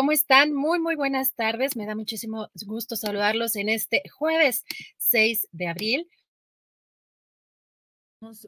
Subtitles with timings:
[0.00, 0.54] ¿Cómo están?
[0.54, 1.76] Muy, muy buenas tardes.
[1.76, 4.64] Me da muchísimo gusto saludarlos en este jueves
[4.96, 6.08] 6 de abril.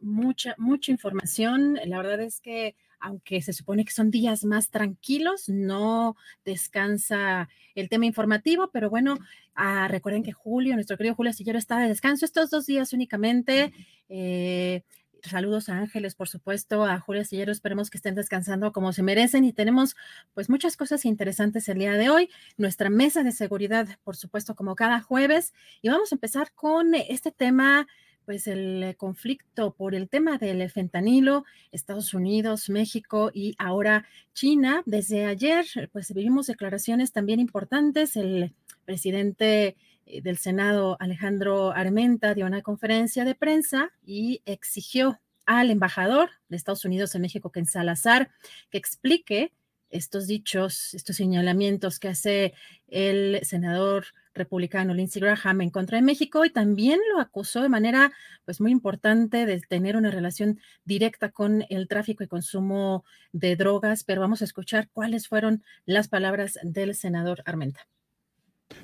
[0.01, 1.79] Mucha, mucha información.
[1.85, 7.91] La verdad es que aunque se supone que son días más tranquilos, no descansa el
[7.91, 9.19] tema informativo, pero bueno,
[9.55, 13.75] ah, recuerden que Julio, nuestro querido Julio Sillero, está de descanso estos dos días únicamente.
[14.09, 14.85] Eh,
[15.31, 19.45] saludos a Ángeles, por supuesto, a Julia Sillero, esperemos que estén descansando como se merecen
[19.45, 19.97] y tenemos
[20.35, 24.75] pues muchas cosas interesantes el día de hoy, nuestra mesa de seguridad, por supuesto, como
[24.75, 27.87] cada jueves, y vamos a empezar con este tema
[28.25, 34.83] pues el conflicto por el tema del fentanilo, Estados Unidos, México y ahora China.
[34.87, 38.17] Desde ayer, pues vivimos declaraciones también importantes.
[38.17, 39.77] El presidente
[40.21, 46.85] del Senado, Alejandro Armenta, dio una conferencia de prensa y exigió al embajador de Estados
[46.85, 48.31] Unidos en México, Ken Salazar,
[48.71, 49.53] que explique
[49.91, 52.55] estos dichos, estos señalamientos que hace
[52.89, 58.13] el senador republicano Lindsey Graham en contra de México y también lo acusó de manera
[58.45, 64.05] pues muy importante de tener una relación directa con el tráfico y consumo de drogas,
[64.05, 67.87] pero vamos a escuchar cuáles fueron las palabras del senador Armenta.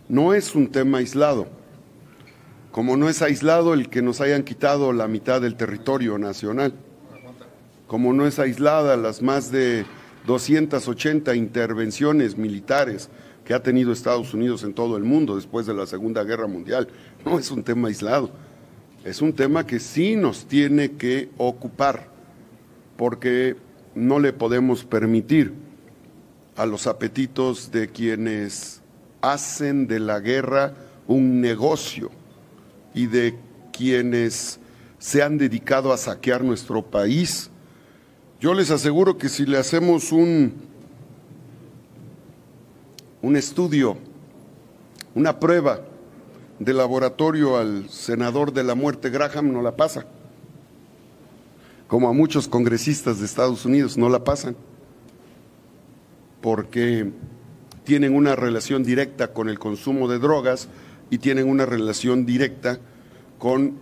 [0.09, 1.49] No es un tema aislado,
[2.73, 6.75] como no es aislado el que nos hayan quitado la mitad del territorio nacional,
[7.87, 9.85] como no es aislada las más de
[10.27, 13.09] 280 intervenciones militares
[13.45, 16.89] que ha tenido Estados Unidos en todo el mundo después de la Segunda Guerra Mundial.
[17.25, 18.31] No es un tema aislado,
[19.05, 22.09] es un tema que sí nos tiene que ocupar,
[22.97, 23.57] porque
[23.95, 25.55] no le podemos permitir
[26.57, 28.78] a los apetitos de quienes
[29.21, 30.75] hacen de la guerra
[31.07, 32.11] un negocio
[32.95, 33.39] y de
[33.73, 34.61] quienes
[34.99, 37.51] se han dedicado a saquear nuestro país.
[38.41, 40.55] Yo les aseguro que si le hacemos un,
[43.23, 43.97] un estudio,
[45.15, 45.81] una prueba
[46.59, 50.07] de laboratorio al senador de la muerte Graham, no la pasa.
[51.87, 54.57] Como a muchos congresistas de Estados Unidos no la pasan.
[56.41, 57.11] Porque
[57.89, 60.69] tienen una relación directa con el consumo de drogas
[61.09, 62.79] y tienen una relación directa
[63.39, 63.79] con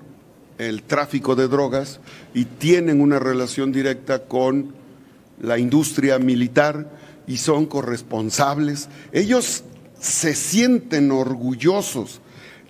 [0.58, 1.98] el tráfico de drogas
[2.32, 4.74] y tienen una relación directa con
[5.42, 6.88] la industria militar
[7.26, 8.88] y son corresponsables.
[9.10, 9.64] Ellos
[9.98, 12.20] se sienten orgullosos,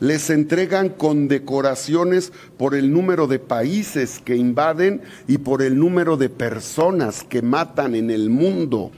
[0.01, 6.31] les entregan condecoraciones por el número de países que invaden y por el número de
[6.31, 8.91] personas que matan en el mundo.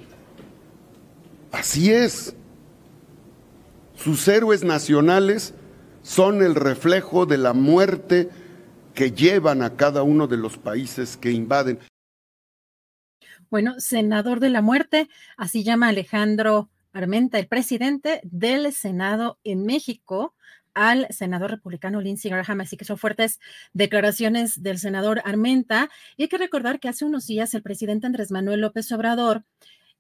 [1.52, 2.34] Así es.
[3.94, 5.54] Sus héroes nacionales
[6.02, 8.28] son el reflejo de la muerte
[8.94, 11.78] que llevan a cada uno de los países que invaden.
[13.50, 20.34] Bueno, senador de la muerte, así llama Alejandro Armenta, el presidente del Senado en México
[20.74, 22.60] al senador republicano Lindsey Graham.
[22.60, 23.40] Así que son fuertes
[23.72, 25.90] declaraciones del senador Armenta.
[26.16, 29.44] Y hay que recordar que hace unos días el presidente Andrés Manuel López Obrador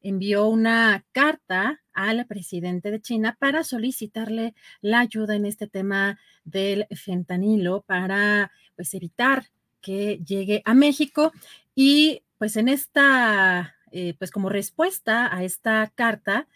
[0.02, 6.86] envió una carta al presidente de China para solicitarle la ayuda en este tema del
[6.94, 9.46] fentanilo para pues evitar
[9.80, 11.32] que llegue a México.
[11.74, 16.46] Y pues en esta eh, pues como respuesta a esta carta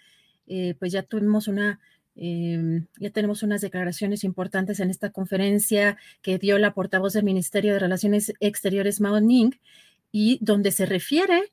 [0.47, 1.81] eh, pues ya tuvimos una
[2.15, 7.73] em, ya tenemos unas declaraciones importantes en esta conferencia que dio la portavoz del Ministerio
[7.73, 9.53] de Relaciones Exteriores, Mao Ning,
[10.11, 11.53] y donde se refiere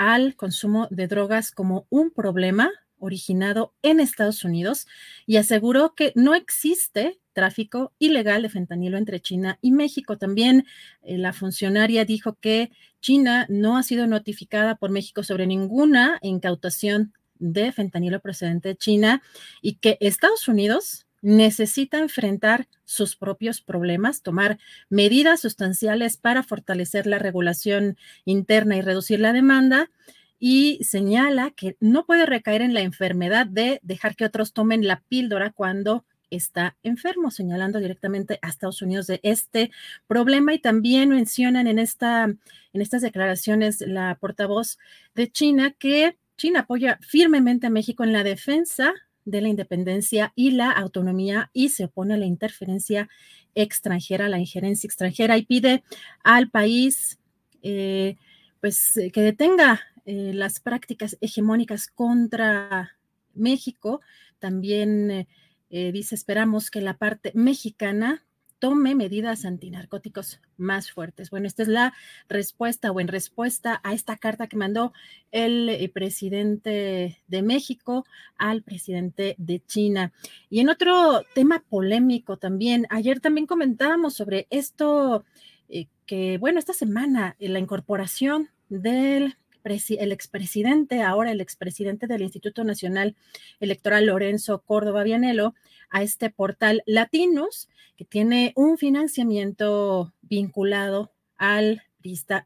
[0.00, 4.86] al consumo de drogas como un problema originado en Estados Unidos
[5.26, 10.16] y aseguró que no existe tráfico ilegal de fentanilo entre China y México.
[10.16, 10.64] También
[11.02, 12.70] eh, la funcionaria dijo que
[13.02, 19.22] China no ha sido notificada por México sobre ninguna incautación de fentanilo procedente de China
[19.60, 24.58] y que Estados Unidos necesita enfrentar sus propios problemas, tomar
[24.88, 29.90] medidas sustanciales para fortalecer la regulación interna y reducir la demanda.
[30.38, 35.02] Y señala que no puede recaer en la enfermedad de dejar que otros tomen la
[35.08, 39.70] píldora cuando está enfermo, señalando directamente a Estados Unidos de este
[40.06, 40.54] problema.
[40.54, 44.78] Y también mencionan en, esta, en estas declaraciones la portavoz
[45.14, 48.94] de China que China apoya firmemente a México en la defensa
[49.24, 53.08] de la independencia y la autonomía y se opone a la interferencia
[53.54, 55.82] extranjera, la injerencia extranjera y pide
[56.22, 57.18] al país
[57.62, 58.16] eh,
[58.60, 62.96] pues eh, que detenga eh, las prácticas hegemónicas contra
[63.34, 64.00] México.
[64.38, 65.26] También
[65.70, 68.24] dice, esperamos que la parte mexicana
[68.60, 71.30] tome medidas antinarcóticos más fuertes.
[71.30, 71.94] Bueno, esta es la
[72.28, 74.92] respuesta o en respuesta a esta carta que mandó
[75.32, 78.04] el eh, presidente de México
[78.38, 80.12] al presidente de China.
[80.48, 85.24] Y en otro tema polémico también, ayer también comentábamos sobre esto
[85.68, 92.64] eh, que, bueno, esta semana la incorporación del el expresidente, ahora el expresidente del Instituto
[92.64, 93.14] Nacional
[93.60, 95.54] Electoral, Lorenzo Córdoba Vianelo,
[95.90, 101.82] a este portal Latinos, que tiene un financiamiento vinculado al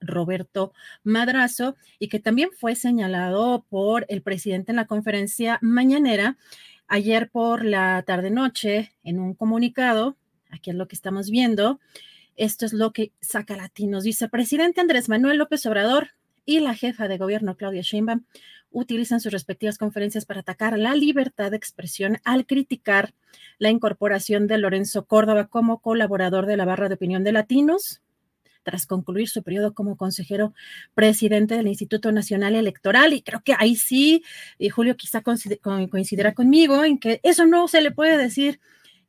[0.00, 0.73] Roberto
[1.05, 6.37] Madrazo y que también fue señalado por el presidente en la conferencia mañanera
[6.88, 10.17] ayer por la tarde-noche en un comunicado.
[10.50, 11.81] Aquí es lo que estamos viendo.
[12.37, 14.05] Esto es lo que saca Latinos.
[14.05, 16.11] Dice, presidente Andrés Manuel López Obrador
[16.44, 18.25] y la jefa de gobierno Claudia Sheinbaum
[18.75, 23.15] utilizan sus respectivas conferencias para atacar la libertad de expresión al criticar
[23.59, 28.03] la incorporación de Lorenzo Córdoba como colaborador de la barra de opinión de Latinos
[28.65, 30.55] tras concluir su periodo como consejero
[30.94, 33.12] presidente del Instituto Nacional Electoral.
[33.12, 34.25] Y creo que ahí sí,
[34.59, 38.61] y Julio quizá coincidirá conmigo en que eso no se le puede decir.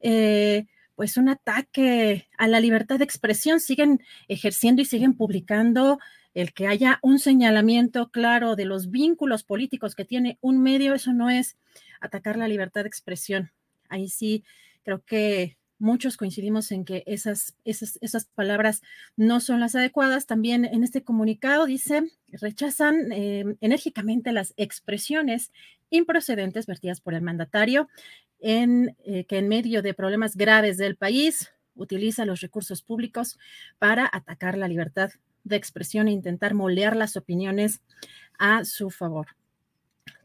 [0.01, 0.65] Eh,
[0.95, 5.99] pues un ataque a la libertad de expresión, siguen ejerciendo y siguen publicando
[6.35, 11.13] el que haya un señalamiento claro de los vínculos políticos que tiene un medio, eso
[11.13, 11.57] no es
[12.01, 13.51] atacar la libertad de expresión.
[13.89, 14.43] Ahí sí
[14.83, 18.81] creo que muchos coincidimos en que esas, esas, esas palabras
[19.15, 20.25] no son las adecuadas.
[20.25, 22.03] También en este comunicado dice,
[22.33, 25.51] rechazan em, enérgicamente las expresiones
[25.89, 27.87] improcedentes vertidas por el mandatario
[28.39, 33.37] en eh, que en medio de problemas graves del país utiliza los recursos públicos
[33.79, 35.11] para atacar la libertad
[35.45, 37.81] de expresión e intentar moldear las opiniones
[38.37, 39.27] a su favor.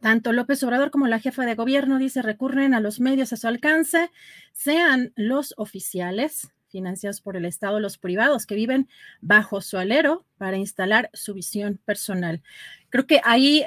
[0.01, 3.47] Tanto López Obrador como la jefa de gobierno, dice, recurren a los medios a su
[3.47, 4.11] alcance,
[4.53, 8.89] sean los oficiales financiados por el Estado, los privados que viven
[9.21, 12.43] bajo su alero para instalar su visión personal.
[12.89, 13.65] Creo que ahí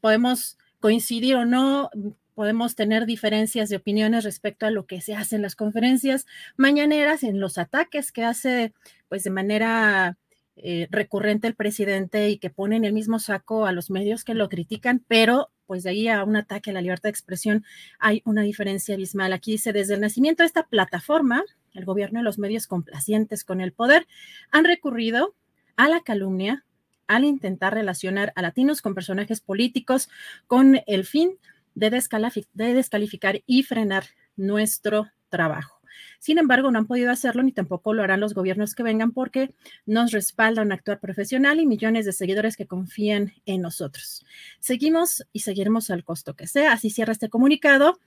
[0.00, 1.90] podemos coincidir o no,
[2.34, 7.22] podemos tener diferencias de opiniones respecto a lo que se hace en las conferencias mañaneras,
[7.22, 8.72] en los ataques que hace
[9.08, 10.18] pues de manera
[10.56, 14.34] eh, recurrente el presidente y que pone en el mismo saco a los medios que
[14.34, 17.64] lo critican, pero pues de ahí a un ataque a la libertad de expresión
[17.98, 19.32] hay una diferencia abismal.
[19.32, 21.42] Aquí dice, desde el nacimiento de esta plataforma,
[21.72, 24.06] el gobierno y los medios complacientes con el poder
[24.50, 25.34] han recurrido
[25.76, 26.64] a la calumnia
[27.06, 30.10] al intentar relacionar a latinos con personajes políticos
[30.46, 31.38] con el fin
[31.74, 34.04] de, de descalificar y frenar
[34.36, 35.81] nuestro trabajo.
[36.22, 39.52] Sin embargo, no han podido hacerlo ni tampoco lo harán los gobiernos que vengan porque
[39.86, 44.24] nos respaldan actuar profesional y millones de seguidores que confían en nosotros.
[44.60, 46.74] Seguimos y seguiremos al costo que sea.
[46.74, 47.98] Así cierra este comunicado.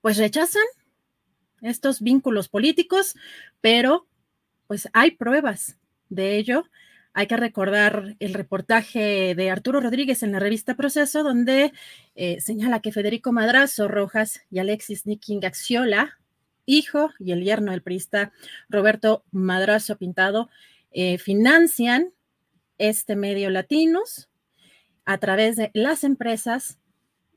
[0.00, 0.64] Pues rechazan
[1.60, 3.14] estos vínculos políticos,
[3.60, 4.06] pero
[4.66, 5.76] pues hay pruebas
[6.08, 6.64] de ello.
[7.12, 11.74] Hay que recordar el reportaje de Arturo Rodríguez en la revista Proceso, donde
[12.14, 16.18] eh, señala que Federico Madrazo Rojas y Alexis Niking Axiola,
[16.66, 18.32] hijo y el yerno del priista
[18.68, 20.50] Roberto Madrazo Pintado,
[20.90, 22.12] eh, financian
[22.78, 24.28] este medio latinos.
[25.08, 26.80] a través de las empresas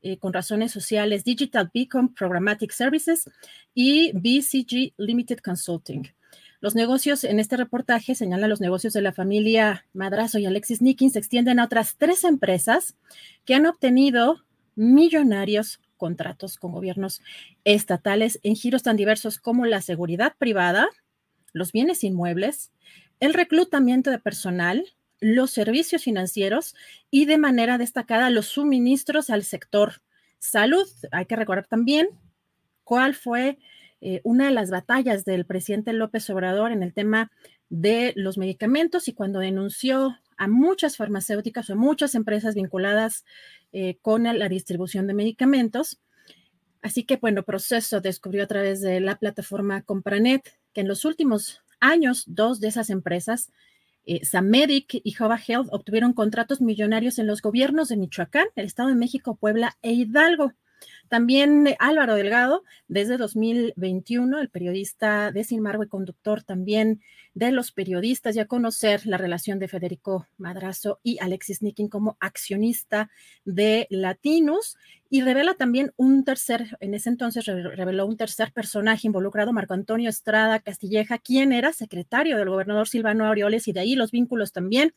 [0.02, 3.30] eh, con razones sociales Digital Beacon Programmatic Services
[3.74, 6.12] y BCG Limited Consulting.
[6.60, 11.10] Los negocios en este reportaje señalan los negocios de la familia Madrazo y Alexis Nikin
[11.10, 12.96] se extienden a otras tres empresas
[13.44, 14.44] que han obtenido
[14.74, 17.20] millonarios contratos con gobiernos
[17.64, 20.88] estatales en giros tan diversos como la seguridad privada,
[21.52, 22.72] los bienes inmuebles,
[23.20, 24.86] el reclutamiento de personal,
[25.20, 26.74] los servicios financieros
[27.10, 30.00] y de manera destacada los suministros al sector
[30.38, 30.88] salud.
[31.12, 32.08] Hay que recordar también
[32.82, 33.58] cuál fue
[34.00, 37.30] eh, una de las batallas del presidente López Obrador en el tema
[37.68, 43.26] de los medicamentos y cuando denunció a muchas farmacéuticas o muchas empresas vinculadas
[43.72, 46.00] eh, con la distribución de medicamentos.
[46.80, 51.62] Así que, bueno, Proceso descubrió a través de la plataforma Compranet que en los últimos
[51.78, 53.50] años, dos de esas empresas
[54.06, 58.88] eh, Samedic y Jova Health obtuvieron contratos millonarios en los gobiernos de Michoacán, el Estado
[58.88, 60.54] de México, Puebla e Hidalgo.
[61.10, 67.02] También eh, Álvaro Delgado, desde 2021, el periodista de Sin y conductor también
[67.34, 73.10] de los periodistas, ya conocer la relación de Federico Madrazo y Alexis Nikin como accionista
[73.44, 74.76] de Latinus
[75.08, 80.08] y revela también un tercer, en ese entonces reveló un tercer personaje involucrado, Marco Antonio
[80.08, 84.94] Estrada Castilleja, quien era secretario del gobernador Silvano Aureoles y de ahí los vínculos también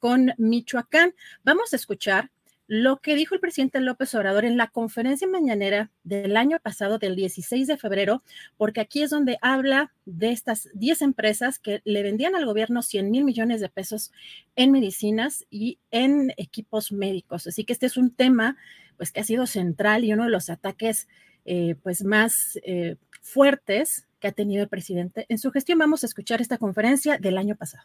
[0.00, 1.14] con Michoacán.
[1.44, 2.32] Vamos a escuchar
[2.74, 7.16] lo que dijo el presidente López Obrador en la conferencia mañanera del año pasado, del
[7.16, 8.22] 16 de febrero,
[8.56, 13.10] porque aquí es donde habla de estas 10 empresas que le vendían al gobierno 100
[13.10, 14.10] mil millones de pesos
[14.56, 17.46] en medicinas y en equipos médicos.
[17.46, 18.56] Así que este es un tema
[18.96, 21.08] pues que ha sido central y uno de los ataques
[21.44, 25.78] eh, pues más eh, fuertes que ha tenido el presidente en su gestión.
[25.78, 27.84] Vamos a escuchar esta conferencia del año pasado.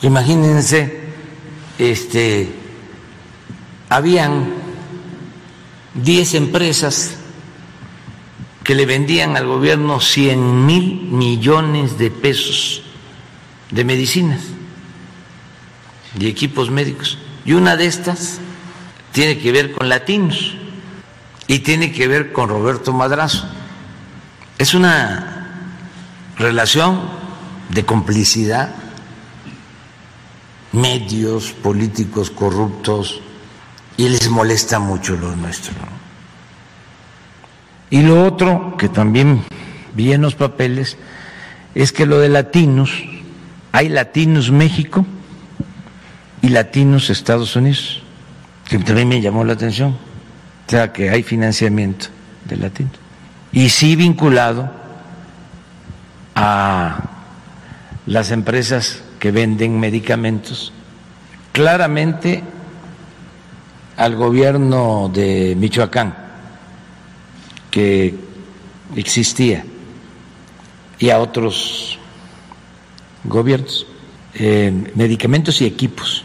[0.00, 0.90] Imagínense,
[1.78, 2.64] este
[3.88, 4.54] habían
[5.94, 7.16] 10 empresas
[8.64, 12.82] que le vendían al gobierno 100 mil millones de pesos
[13.70, 14.40] de medicinas
[16.18, 17.18] y equipos médicos.
[17.44, 18.38] Y una de estas
[19.12, 20.54] tiene que ver con latinos
[21.46, 23.46] y tiene que ver con Roberto Madrazo.
[24.58, 25.36] Es una
[26.36, 27.02] relación
[27.68, 28.74] de complicidad,
[30.72, 33.20] medios políticos corruptos,
[33.96, 35.74] y les molesta mucho lo nuestro.
[37.90, 39.42] Y lo otro que también
[39.94, 40.96] vi en los papeles
[41.74, 42.90] es que lo de latinos,
[43.72, 45.06] hay latinos México
[46.42, 48.02] y latinos Estados Unidos,
[48.68, 49.96] que también me llamó la atención,
[50.66, 52.06] o sea que hay financiamiento
[52.44, 52.94] de latinos.
[53.52, 54.70] Y sí vinculado
[56.34, 56.98] a
[58.06, 60.72] las empresas que venden medicamentos,
[61.52, 62.42] claramente
[63.96, 66.14] al gobierno de Michoacán
[67.70, 68.14] que
[68.94, 69.64] existía
[70.98, 71.98] y a otros
[73.24, 73.86] gobiernos,
[74.34, 76.24] eh, medicamentos y equipos.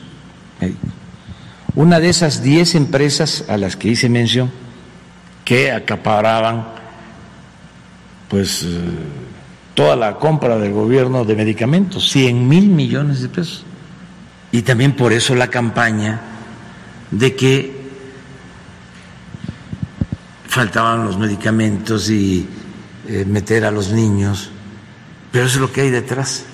[1.75, 4.51] Una de esas diez empresas a las que hice mención
[5.43, 6.67] que acaparaban
[8.29, 8.79] pues eh,
[9.73, 13.65] toda la compra del gobierno de medicamentos, 100 mil millones de pesos.
[14.53, 16.30] Y también por eso la campaña
[17.11, 17.81] de que
[20.47, 22.47] faltaban los medicamentos y
[23.07, 24.49] eh, meter a los niños,
[25.31, 26.45] pero es lo que hay detrás,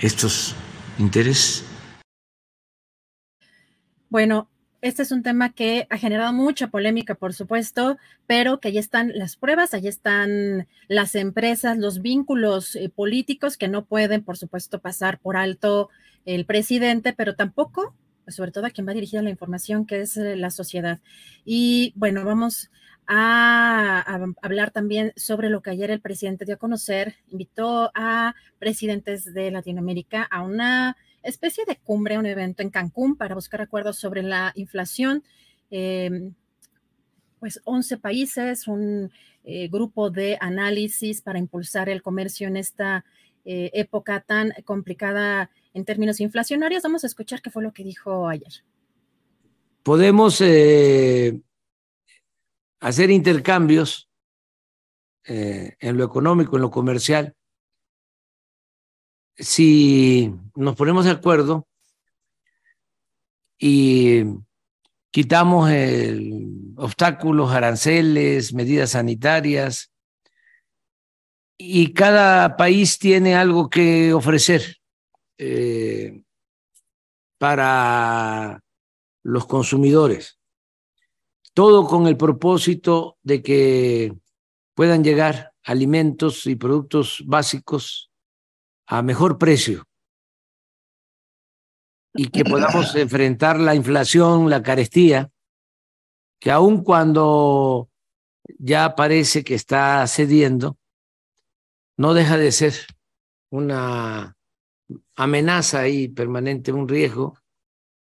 [0.00, 0.54] estos
[0.98, 1.64] intereses.
[4.08, 4.48] Bueno,
[4.82, 9.12] este es un tema que ha generado mucha polémica, por supuesto, pero que ahí están
[9.14, 14.80] las pruebas, ahí están las empresas, los vínculos eh, políticos que no pueden, por supuesto,
[14.80, 15.90] pasar por alto
[16.24, 17.94] el presidente, pero tampoco
[18.30, 21.00] sobre todo a quien va dirigida la información, que es eh, la sociedad.
[21.44, 22.70] Y bueno, vamos
[23.06, 29.32] a, hablar también sobre lo que ayer el presidente dio a conocer, invitó a presidentes
[29.34, 34.22] de Latinoamérica a una especie de cumbre, un evento en Cancún para buscar acuerdos sobre
[34.22, 35.24] la inflación.
[35.70, 36.34] Em,
[37.40, 39.10] pues 11 países, un
[39.44, 43.04] eh, grupo de análisis para impulsar el comercio en esta
[43.44, 46.82] eh, época tan complicada en términos inflacionarios.
[46.82, 48.64] Vamos a escuchar qué fue lo que dijo ayer.
[49.82, 51.40] Podemos eh,
[52.80, 54.08] hacer intercambios
[55.24, 57.34] eh, en lo económico, en lo comercial,
[59.36, 61.66] si nos ponemos de acuerdo
[63.58, 64.24] y
[65.10, 65.70] quitamos
[66.76, 69.90] obstáculos, aranceles, medidas sanitarias,
[71.56, 74.79] y cada país tiene algo que ofrecer
[75.42, 76.22] eh,
[77.38, 78.62] para
[79.22, 80.38] los consumidores.
[81.54, 84.14] Todo con el propósito de que
[84.74, 88.10] puedan llegar alimentos y productos básicos
[88.86, 89.88] a mejor precio
[92.12, 95.30] y que podamos enfrentar la inflación, la carestía,
[96.38, 97.88] que aun cuando
[98.58, 100.76] ya parece que está cediendo,
[101.96, 102.74] no deja de ser
[103.50, 104.36] una
[105.16, 107.36] amenaza ahí permanente, un riesgo,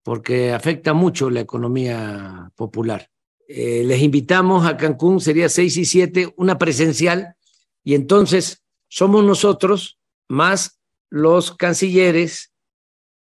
[0.04, 3.10] porque afecta mucho la economía popular.
[3.48, 7.36] Eh, les invitamos a Cancún, sería 6 y 7, una presencial,
[7.84, 10.80] y entonces somos nosotros más
[11.10, 12.54] los cancilleres,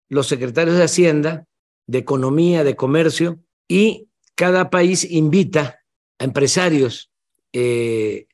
[0.08, 1.46] los secretarios de Hacienda,
[1.86, 5.80] de Economía, de Comercio, y cada país invita
[6.18, 7.10] a empresarios,
[7.52, 8.26] eh,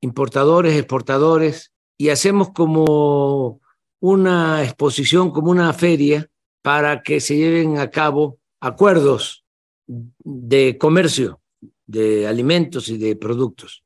[0.00, 3.60] importadores, exportadores, y hacemos como
[4.00, 6.28] una exposición, como una feria,
[6.62, 9.44] para que se lleven a cabo acuerdos
[9.86, 11.40] de comercio
[11.86, 13.84] de alimentos y de productos.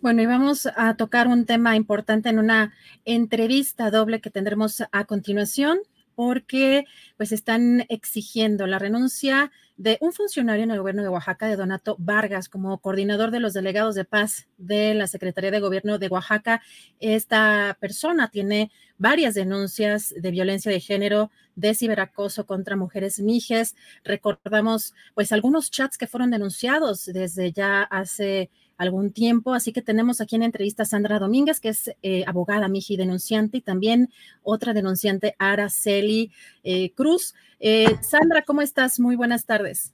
[0.00, 2.72] Bueno, y vamos a tocar un tema importante en una
[3.04, 5.78] entrevista doble que tendremos a continuación,
[6.14, 11.56] porque pues están exigiendo la renuncia de un funcionario en el gobierno de Oaxaca, de
[11.56, 16.08] Donato Vargas, como coordinador de los delegados de paz de la Secretaría de Gobierno de
[16.08, 16.60] Oaxaca.
[16.98, 23.74] Esta persona tiene varias denuncias de violencia de género, de ciberacoso contra mujeres mijes.
[24.04, 29.52] Recordamos pues algunos chats que fueron denunciados desde ya hace algún tiempo.
[29.52, 33.58] Así que tenemos aquí en entrevista a Sandra Domínguez, que es eh, abogada, Miji, denunciante,
[33.58, 34.08] y también
[34.42, 36.32] otra denunciante, Araceli
[36.64, 37.34] eh, Cruz.
[37.60, 38.98] Eh, Sandra, ¿cómo estás?
[38.98, 39.92] Muy buenas tardes.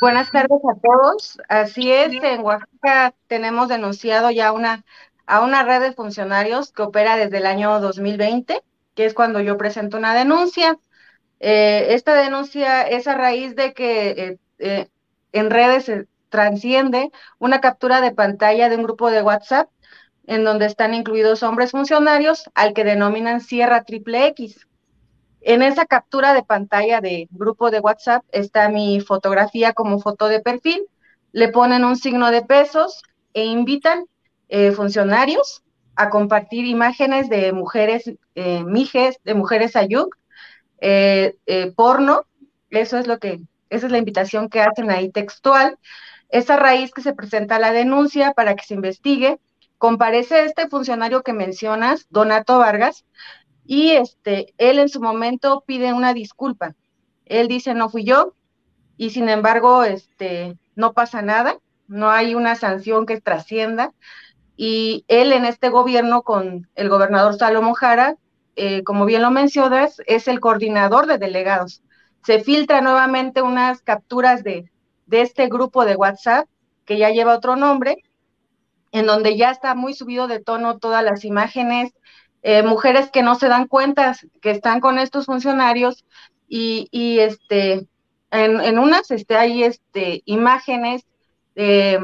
[0.00, 1.38] Buenas tardes a todos.
[1.48, 4.84] Así es, en Oaxaca tenemos denunciado ya una,
[5.26, 8.62] a una red de funcionarios que opera desde el año 2020,
[8.94, 10.78] que es cuando yo presento una denuncia.
[11.40, 14.38] esta denuncia es a raíz de que
[15.32, 19.68] en redes transciende una captura de pantalla de un grupo de WhatsApp
[20.26, 24.66] en donde están incluidos hombres funcionarios al que denominan Sierra Triple X.
[25.42, 30.40] En esa captura de pantalla de grupo de WhatsApp está mi fotografía como foto de
[30.40, 30.82] perfil,
[31.30, 34.06] le ponen un signo de pesos e invitan
[34.48, 35.62] eh, funcionarios
[35.94, 40.16] a compartir imágenes de mujeres eh, mijes, de mujeres ayuk,
[40.80, 41.36] eh,
[41.76, 42.24] porno,
[42.70, 45.78] eso es lo que, esa es la invitación que hacen ahí textual,
[46.34, 49.38] esa raíz que se presenta la denuncia para que se investigue.
[49.78, 53.04] Comparece este funcionario que mencionas, Donato Vargas,
[53.64, 56.74] y este, él en su momento pide una disculpa.
[57.24, 58.34] Él dice, no fui yo,
[58.96, 63.92] y sin embargo, este, no pasa nada, no hay una sanción que trascienda.
[64.56, 68.16] Y él en este gobierno con el gobernador Salomón Jara,
[68.56, 71.80] eh, como bien lo mencionas, es el coordinador de delegados.
[72.24, 74.68] Se filtra nuevamente unas capturas de,
[75.06, 76.46] de este grupo de WhatsApp,
[76.84, 78.02] que ya lleva otro nombre,
[78.92, 81.92] en donde ya está muy subido de tono todas las imágenes,
[82.42, 86.04] eh, mujeres que no se dan cuenta que están con estos funcionarios
[86.46, 87.88] y, y este,
[88.30, 91.06] en, unas este, hay este, imágenes
[91.56, 91.98] eh,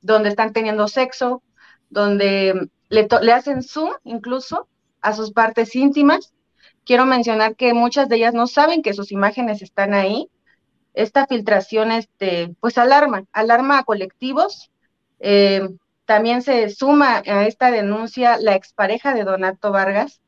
[0.00, 1.42] donde están teniendo sexo,
[1.90, 4.68] donde le, le hacen zoom incluso
[5.00, 6.34] a sus partes íntimas.
[6.84, 10.28] Quiero mencionar que muchas de ellas no saben que sus imágenes están ahí
[10.94, 14.70] esta filtración, este, pues alarma, alarma a colectivos.
[15.20, 15.68] Eh,
[16.06, 20.20] también se suma a esta denuncia la expareja de Donato Vargas.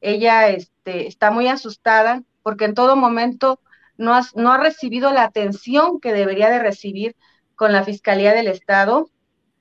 [0.00, 3.60] Ella este, está muy asustada porque en todo momento
[3.96, 7.16] no, no ha recibido la atención que debería de recibir
[7.56, 9.08] con la Fiscalía del Estado.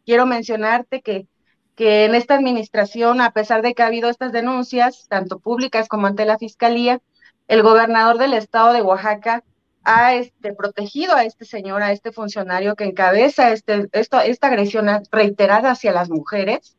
[0.05, 1.27] Quiero mencionarte que,
[1.75, 6.07] que en esta administración, a pesar de que ha habido estas denuncias, tanto públicas como
[6.07, 7.01] ante la Fiscalía,
[7.47, 9.43] el gobernador del Estado de Oaxaca
[9.83, 15.71] ha este, protegido a este señor, a este funcionario que encabeza este, esta agresión reiterada
[15.71, 16.77] hacia las mujeres.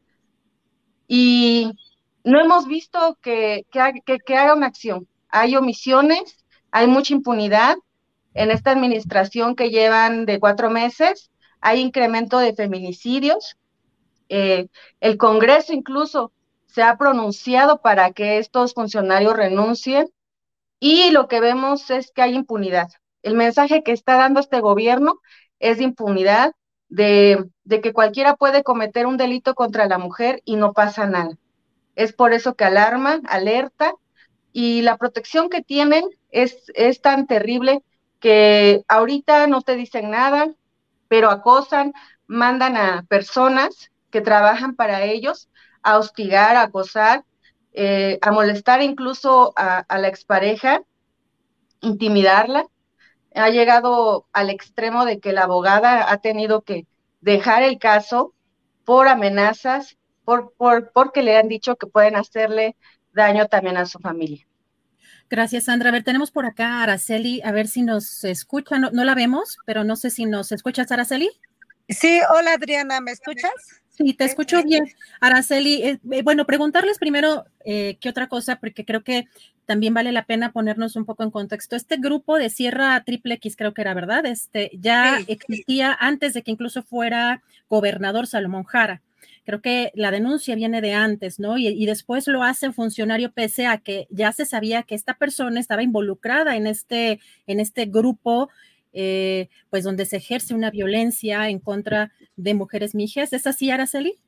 [1.09, 1.73] Y
[2.25, 5.09] no hemos visto que, que, que, haga una acción.
[5.29, 7.77] Hay omisiones, hay mucha impunidad
[8.35, 13.57] en esta administración que llevan de cuatro meses, hay incremento de feminicidios.
[14.29, 14.69] Eh,
[15.01, 16.33] el Congreso incluso
[16.67, 20.09] se ha pronunciado para que estos funcionarios renuncien
[20.83, 22.89] y lo que vemos es que hay impunidad.
[23.23, 25.21] El mensaje que está dando este gobierno
[25.61, 26.55] es de impunidad,
[26.89, 31.39] de, que cualquiera puede cometer un delito contra la mujer y no pasa nada.
[31.95, 33.95] Es por eso que alarma, alerta,
[34.53, 37.85] y la protección que tienen es, es tan terrible
[38.19, 40.53] que ahorita no te dicen nada,
[41.07, 41.93] pero acosan,
[42.27, 45.49] mandan a personas que trabajan para ellos
[45.85, 47.25] a hostigar, a acosar,
[47.73, 50.83] eh, a molestar incluso a, la expareja
[51.81, 52.67] intimidarla.
[53.35, 56.87] Ha llegado al extremo de que la abogada ha tenido que
[57.21, 58.35] dejar el caso
[58.85, 62.77] por amenazas, por, por, porque le han dicho que pueden hacerle
[63.13, 64.47] daño también a su familia.
[65.31, 65.89] Gracias, Sandra.
[65.89, 68.79] A ver, tenemos por acá a Araceli, a ver si nos escucha.
[68.79, 71.31] No, no la vemos, pero no sé si nos escuchas, Araceli.
[71.89, 73.83] Sí, hola Adriana, ¿me escuchas?
[73.91, 74.85] Sí, te escucho bien.
[75.21, 79.27] Araceli, eh, eh, bueno, preguntarles primero eh, qué otra cosa, porque creo que
[79.67, 81.77] también vale la pena ponernos un poco en contexto.
[81.77, 86.43] Este grupo de Sierra Triple X, creo que era verdad, este ya existía antes de
[86.43, 89.03] que incluso fuera gobernador Salomón Jara.
[89.45, 91.59] Creo que la denuncia viene de antes, ¿no?
[91.59, 95.59] Y, y, después lo hace funcionario pese a que ya se sabía que esta persona
[95.59, 97.19] estaba involucrada en este,
[97.49, 98.51] en este grupo
[98.93, 103.33] eh, pues donde se ejerce una violencia en contra de mujeres mijas.
[103.33, 104.19] ¿Es así, Araceli?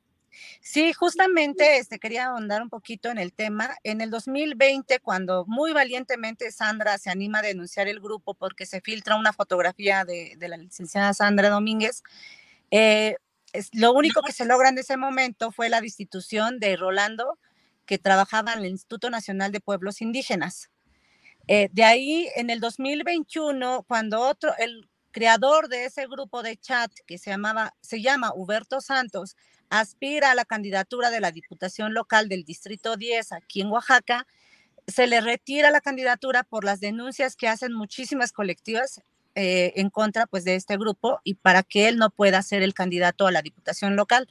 [0.61, 3.75] Sí, justamente este, quería ahondar un poquito en el tema.
[3.83, 8.81] En el 2020, cuando muy valientemente Sandra se anima a denunciar el grupo porque se
[8.81, 12.03] filtra una fotografía de, la licenciada Sandra Domínguez,
[12.71, 13.15] eh,
[13.53, 17.39] es, lo único que se logra en ese momento fue la destitución de Rolando,
[17.85, 20.69] que trabajaba en el Instituto Nacional de Pueblos Indígenas.
[21.47, 26.91] Eh, de ahí, en el 2021, cuando otro, el creador de ese grupo de chat
[27.05, 29.35] que se llamaba, se llama Huberto Santos,
[29.69, 34.25] aspira a la candidatura de la Diputación Local del Distrito 10 aquí en Oaxaca,
[34.87, 39.01] se le retira la candidatura por las denuncias que hacen muchísimas colectivas
[39.37, 42.73] eh, en contra pues, de este grupo y para que él no pueda ser el
[42.73, 44.29] candidato a la diputación local.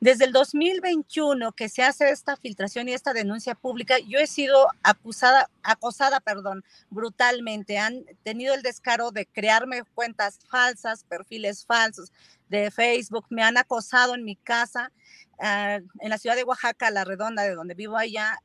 [0.00, 4.68] Desde el 2021 que se hace esta filtración y esta denuncia pública, yo he sido
[4.84, 7.78] acusada, acosada, perdón, brutalmente.
[7.78, 12.12] Han tenido el descaro de crearme cuentas falsas, perfiles falsos
[12.48, 14.92] de Facebook, me han acosado en mi casa,
[15.38, 18.38] uh, en la ciudad de Oaxaca, La Redonda, de donde vivo allá,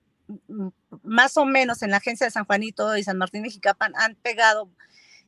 [1.03, 4.15] más o menos en la agencia de San Juanito y San Martín de Jicapan han
[4.15, 4.69] pegado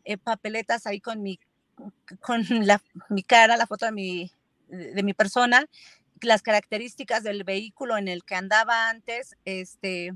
[0.05, 1.39] eh, papeletas ahí con mi,
[2.21, 4.31] con la, mi cara, la foto de mi,
[4.67, 5.65] de mi persona,
[6.21, 10.13] las características del vehículo en el que andaba antes, este,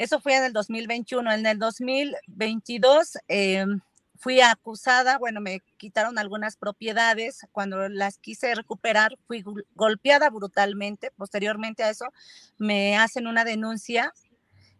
[0.00, 1.30] eso fue en el 2021.
[1.30, 3.66] En el 2022 eh,
[4.16, 7.46] fui acusada, bueno, me quitaron algunas propiedades.
[7.52, 11.10] Cuando las quise recuperar, fui golpeada brutalmente.
[11.10, 12.06] Posteriormente a eso,
[12.56, 14.14] me hacen una denuncia,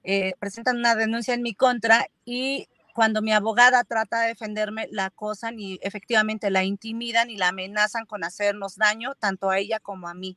[0.04, 5.06] eh, presentan una denuncia en mi contra y cuando mi abogada trata de defenderme, la
[5.06, 10.08] acosan y efectivamente la intimidan y la amenazan con hacernos daño, tanto a ella como
[10.08, 10.36] a mí.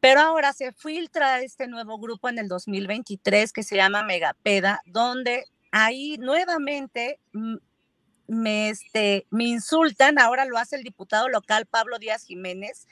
[0.00, 5.44] Pero ahora se filtra este nuevo grupo en el 2023 que se llama Megapeda, donde
[5.72, 7.20] ahí nuevamente
[8.26, 12.86] me, este, me insultan, ahora lo hace el diputado local Pablo Díaz Jiménez,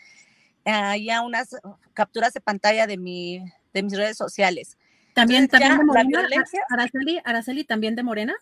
[0.65, 1.57] hay unas
[1.93, 4.79] capturas de pantalla de, mi, de mis redes sociales.
[5.15, 6.27] También, también de Morena,
[6.71, 8.35] Araceli, Araceli, también de Morena.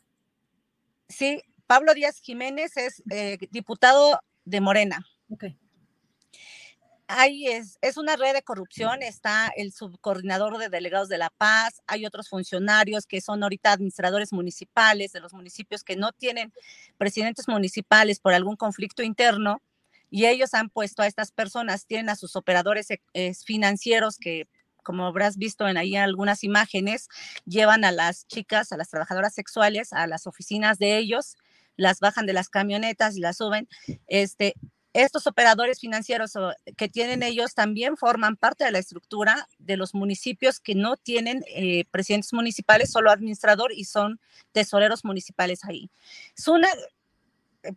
[1.12, 5.06] Sí, Pablo Díaz Jiménez es eh, diputado de Morena.
[5.30, 5.56] Okay.
[7.06, 11.82] Ahí es, es una red de corrupción, está el subcoordinador de delegados de la paz,
[11.86, 16.52] hay otros funcionarios que son ahorita administradores municipales de los municipios que no tienen
[16.96, 19.60] presidentes municipales por algún conflicto interno
[20.08, 24.48] y ellos han puesto a estas personas, tienen a sus operadores eh, financieros que
[24.82, 27.08] como habrás visto en ahí algunas imágenes,
[27.44, 31.36] llevan a las chicas, a las trabajadoras sexuales, a las oficinas de ellos,
[31.76, 33.68] las bajan de las camionetas y las suben.
[34.06, 34.54] Este,
[34.92, 36.32] estos operadores financieros
[36.76, 41.42] que tienen ellos también forman parte de la estructura de los municipios que no tienen
[41.48, 44.20] eh, presidentes municipales, solo administrador y son
[44.52, 45.90] tesoreros municipales ahí.
[46.36, 46.68] Es una,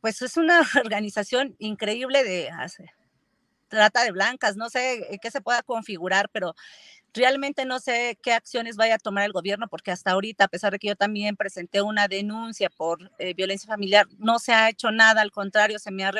[0.01, 2.49] pues es una organización increíble de
[3.67, 6.55] trata de blancas, no sé qué se pueda configurar, pero
[7.13, 10.73] realmente no sé qué acciones vaya a tomar el gobierno, porque hasta ahorita, a pesar
[10.73, 14.91] de que yo también presenté una denuncia por eh, violencia familiar, no se ha hecho
[14.91, 16.11] nada, al contrario, se me ha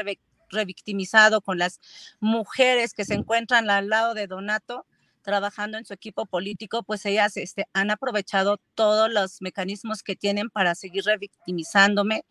[0.49, 1.79] revictimizado con las
[2.19, 4.85] mujeres que se encuentran al lado de Donato
[5.25, 10.51] trabajando en su equipo político, pues ellas este, han aprovechado todos los mecanismos que tienen
[10.51, 12.23] para seguir revictimizándome,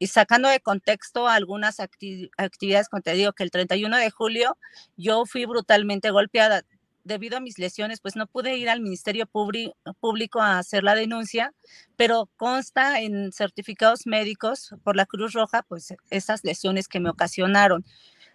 [0.00, 4.56] y sacando de contexto algunas actividades, como te digo, que el 31 de julio
[4.96, 6.64] yo fui brutalmente golpeada
[7.04, 11.52] debido a mis lesiones, pues no pude ir al Ministerio Público a hacer la denuncia,
[11.96, 17.84] pero consta en certificados médicos por la Cruz Roja, pues esas lesiones que me ocasionaron.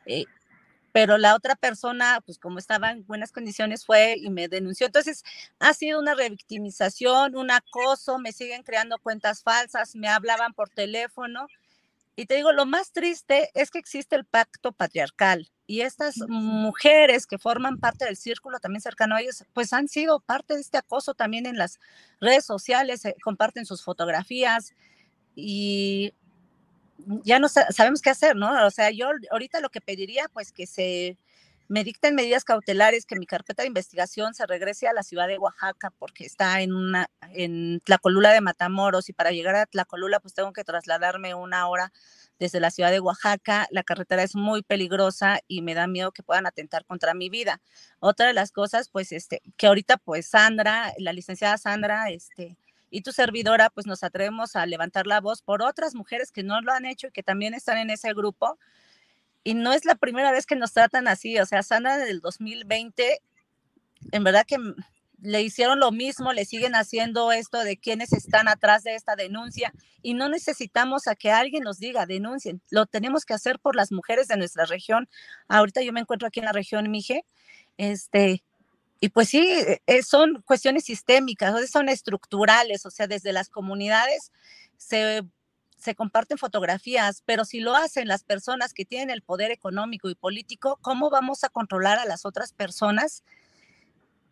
[0.05, 0.25] Eh,
[0.95, 4.85] pero la otra persona, pues como estaba en buenas condiciones, fue y me denunció.
[4.85, 5.25] Entonces,
[5.59, 11.47] ha sido una revictimización, un acoso, me siguen creando cuentas falsas, me hablaban por teléfono.
[12.15, 17.27] Y te digo, lo más triste es que existe el pacto patriarcal y estas mujeres
[17.27, 20.77] que forman parte del círculo también cercano a ellos, pues han sido parte de este
[20.77, 21.79] acoso también en las
[22.21, 24.73] redes sociales, eh, comparten sus fotografías,
[25.35, 26.13] y
[27.23, 28.65] ya no sabemos qué hacer, ¿no?
[28.65, 31.17] O sea, yo ahorita lo que pediría, pues que se
[31.67, 35.39] me dicten medidas cautelares, que mi carpeta de investigación se regrese a la ciudad de
[35.39, 40.33] Oaxaca, porque está en una, en Tlacolula de Matamoros, y para llegar a Tlacolula, pues
[40.35, 41.91] tengo que trasladarme una hora
[42.39, 43.67] desde la ciudad de Oaxaca.
[43.71, 47.61] La carretera es muy peligrosa y me da miedo que puedan atentar contra mi vida.
[47.99, 52.57] Otra de las cosas, pues, este, que ahorita, pues, Sandra, la licenciada Sandra, este,
[52.89, 56.61] y tu servidora, pues nos atrevemos a levantar la voz por otras mujeres que no
[56.61, 58.57] lo han hecho y que también están en ese grupo.
[59.43, 63.21] Y no es la primera vez que nos tratan así, o sea, Sandra del 2020,
[64.11, 64.57] en verdad que
[65.21, 69.73] le hicieron lo mismo, le siguen haciendo esto de quienes están atrás de esta denuncia
[70.01, 73.91] y no necesitamos a que alguien nos diga, denuncien, lo tenemos que hacer por las
[73.91, 75.09] mujeres de nuestra región.
[75.47, 77.25] Ahorita yo me encuentro aquí en la región Mije,
[77.77, 78.43] este,
[79.05, 79.47] y pues sí,
[79.85, 84.31] eh, son cuestiones sistémicas, son estructurales, o sea, desde las comunidades
[84.77, 85.21] se,
[85.77, 90.15] se comparten fotografías, pero si lo hacen las personas que tienen el poder económico y
[90.15, 93.23] político, ¿cómo vamos a controlar a las otras personas?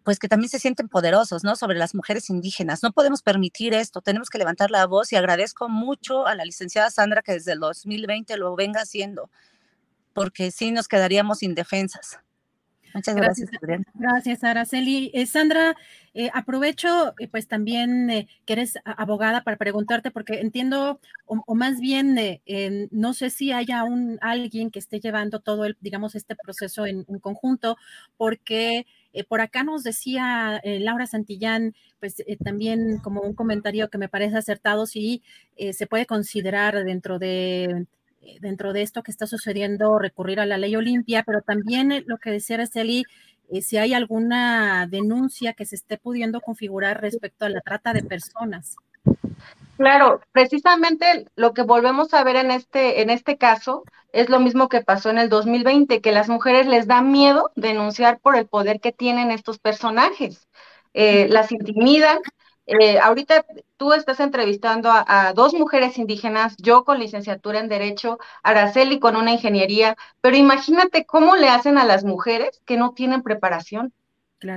[0.03, 1.55] pues que también se sienten poderosos, ¿no?
[1.55, 2.83] Sobre las mujeres indígenas.
[2.83, 6.89] No podemos permitir esto, tenemos que levantar la voz y agradezco mucho a la licenciada
[6.89, 9.29] Sandra que desde el 2020 lo venga haciendo,
[10.13, 12.19] porque sí nos quedaríamos indefensas.
[12.93, 15.11] Muchas gracias, gracias Gracias, Araceli.
[15.13, 15.75] Eh, Sandra,
[16.13, 22.17] eh, aprovecho eh, pues también que eres abogada para preguntarte, porque entiendo, o, más bien,
[22.91, 27.03] no sé si haya un alguien que esté llevando todo el, digamos, este proceso en,
[27.07, 27.77] un conjunto,
[28.17, 28.85] porque
[29.27, 34.85] por acá nos decía Laura Santillán, pues también como un comentario que me parece acertado,
[34.85, 35.23] si
[35.71, 37.85] se puede considerar dentro de eh,
[38.39, 42.17] dentro de esto que está sucediendo recurrir a la ley Olimpia, pero también eh, lo
[42.17, 43.03] que decía Araceli,
[43.49, 48.03] eh, si hay alguna denuncia que se esté pudiendo configurar respecto a la trata de
[48.03, 48.75] personas.
[49.77, 54.69] Claro, precisamente lo que volvemos a ver en este, en este caso es lo mismo
[54.69, 58.79] que pasó en el 2020, que las mujeres les da miedo denunciar por el poder
[58.79, 60.47] que tienen estos personajes.
[60.93, 62.19] las intimidan,
[62.65, 63.45] eh, ahorita
[63.77, 69.33] tú estás entrevistando a, dos mujeres indígenas, yo con licenciatura en Derecho, Araceli con una
[69.33, 73.93] ingeniería, pero imagínate cómo le hacen a las mujeres que no tienen preparación.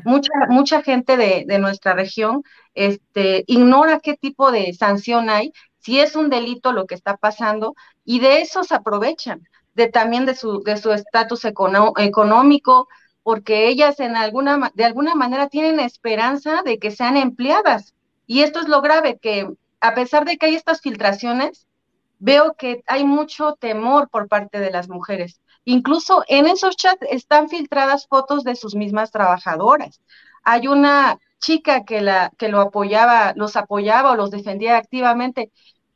[0.05, 2.43] Mucha, mucha gente de, de, nuestra región
[2.75, 7.77] este, ignora qué tipo de sanción hay, si es un delito lo que está pasando,
[8.05, 12.89] y de eso se aprovechan, de también de su de su estatus económico,
[13.23, 17.96] porque ellas en alguna, de alguna manera tienen esperanza de que sean empleadas
[18.27, 19.49] y esto es lo grave, que
[19.81, 21.67] a pesar de que hay estas filtraciones,
[22.19, 25.41] veo que hay mucho temor por parte de las mujeres.
[25.65, 30.01] Incluso en esos chats están filtradas fotos de sus mismas trabajadoras.
[30.45, 35.51] Hay una chica que, la, que lo apoyaba, los apoyaba o los defendía activamente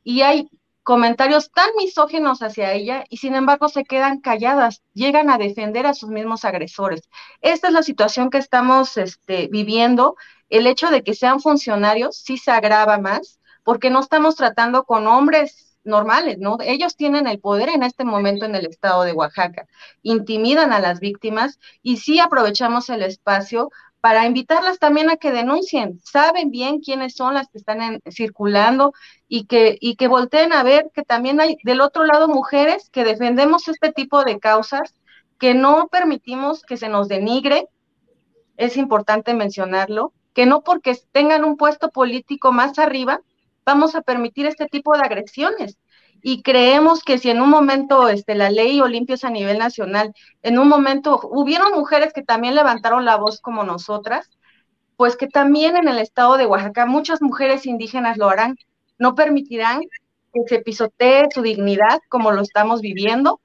[0.05, 0.49] y hay
[0.83, 5.95] comentarios tan misógenos hacia ella y sin embargo se quedan calladas, llegan a defender a
[5.95, 7.03] sus mismos agresores.
[7.41, 10.17] Esta es la situación que estamos este, viviendo
[10.49, 15.07] el hecho de que sean funcionarios sí se agrava más, porque no estamos tratando con
[15.07, 16.59] hombres normales, ¿no?
[16.61, 19.67] Ellos tienen el poder en este momento en el estado de Oaxaca,
[20.03, 26.01] intimidan a las víctimas y sí aprovechamos el espacio para invitarlas también a que denuncien,
[26.05, 28.93] saben bien quiénes son las que están circulando
[29.29, 33.05] y que, y que volteen a ver que también hay del otro lado mujeres que
[33.05, 34.95] defendemos este tipo de causas,
[35.39, 37.69] que no permitimos que se nos denigre,
[38.57, 43.21] es importante mencionarlo, que no porque tengan un puesto político más arriba
[43.65, 45.79] vamos a permitir este tipo de agresiones.
[46.23, 50.59] Y creemos que si en un momento este, la ley Olimpia a nivel nacional, en
[50.59, 54.31] un momento hubieron mujeres que también levantaron la voz como nosotras,
[54.97, 58.57] pues que también en el estado de Oaxaca muchas mujeres indígenas lo harán.
[58.99, 59.81] No permitirán
[60.33, 63.41] que se pisotee su dignidad como lo estamos viviendo.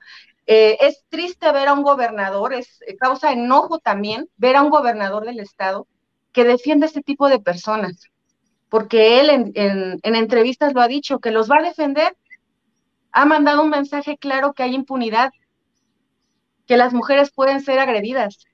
[0.47, 5.25] Eh, es triste ver a un gobernador, es causa enojo también ver a un gobernador
[5.25, 5.87] del estado
[6.31, 8.11] que defiende este tipo de personas,
[8.69, 12.15] porque él en, entrevistas lo ha dicho, que los va a defender,
[13.15, 15.31] ha mandado un mensaje claro que hay impunidad,
[16.67, 18.45] que las mujeres pueden ser agredidas.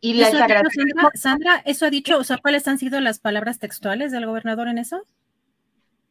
[0.00, 0.62] Y les Sandra,
[1.14, 4.78] Sandra, ¿eso ha dicho, o sea, cuáles han sido las palabras textuales del gobernador en
[4.78, 5.02] eso?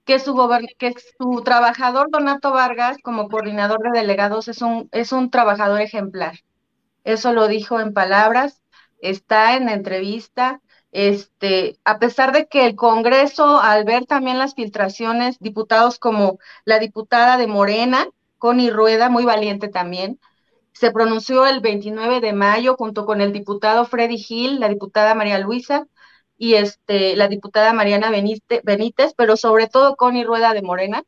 [0.03, 0.35] Que su,
[0.77, 6.39] que su trabajador Donato Vargas, como coordinador de delegados, es un, es un trabajador ejemplar.
[7.03, 8.61] Eso lo dijo en palabras
[8.99, 10.61] está en la entrevista.
[10.97, 16.79] Este, a pesar de que el Congreso, al ver también las filtraciones, diputados como la
[16.79, 20.21] diputada de Morena, Connie Rueda, muy valiente también,
[20.71, 25.37] se pronunció el 29 de mayo junto con el diputado Freddy Gil, la diputada María
[25.37, 25.85] Luisa,
[26.37, 31.03] y este, la diputada Mariana Benítez, pero sobre todo Connie Rueda de Morena,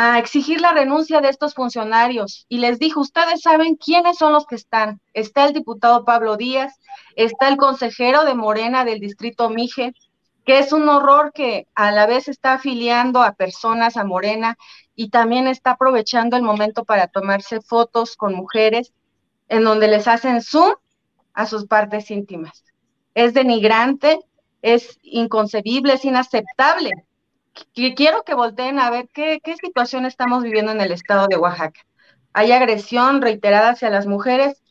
[0.00, 2.46] a exigir la renuncia de estos funcionarios.
[2.48, 5.00] Y les dijo, ustedes saben quiénes son los que están.
[5.12, 6.78] Está el diputado Pablo Díaz,
[7.16, 9.94] está el consejero de Morena del distrito Mije,
[10.46, 14.56] que es un horror que a la vez está afiliando a personas a Morena
[14.94, 18.92] y también está aprovechando el momento para tomarse fotos con mujeres
[19.48, 20.74] en donde les hacen zoom
[21.34, 22.62] a sus partes íntimas.
[23.14, 24.20] Es denigrante,
[24.62, 26.92] es inconcebible, es inaceptable
[27.72, 31.80] quiero que volteen a ver qué, qué situación estamos viviendo en el estado de Oaxaca.
[32.32, 34.62] Hay agresión reiterada hacia las mujeres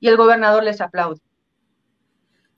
[0.00, 1.20] y el gobernador les aplaude.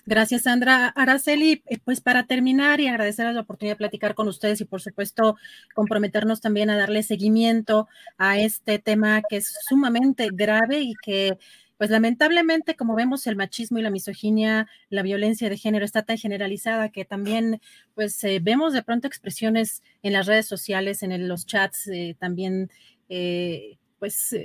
[0.07, 0.89] Gracias, Sandra.
[0.89, 4.83] Araceli, eh, pues para terminar y agradecer la oportunidad de platicar con ustedes y por
[4.83, 5.37] supuesto
[5.75, 11.39] comprometernos también a darle seguimiento a este tema que es sumamente grave y que
[11.77, 16.19] pues lamentablemente, como vemos, el machismo y la misoginia, la violencia de género está tan
[16.19, 17.61] generalizada que también,
[17.95, 22.71] pues eh, vemos de pronto expresiones en las redes sociales, en los chats, eh, también,
[23.09, 24.37] eh, pues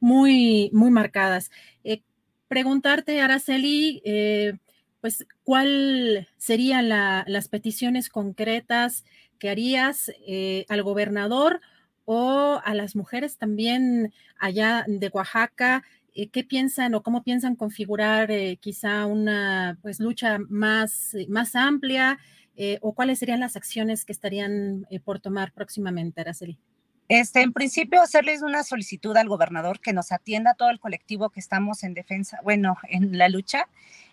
[0.00, 1.50] muy, muy marcadas.
[2.48, 4.02] preguntarte, Araceli,
[5.00, 9.04] pues, ¿cuál serían las peticiones concretas
[9.38, 10.10] que harías
[10.68, 11.60] al gobernador?
[12.06, 15.82] o a las mujeres también allá de Oaxaca
[16.32, 22.18] ¿qué piensan o cómo piensan configurar eh, quizá una pues, lucha más, eh, más amplia
[22.82, 26.56] o cuáles serían las acciones que estarían por tomar próximamente, Araceli?
[27.08, 31.30] Este, en principio, hacerles una solicitud al gobernador que nos atienda a todo el colectivo
[31.30, 33.68] que estamos en defensa, bueno, en la lucha,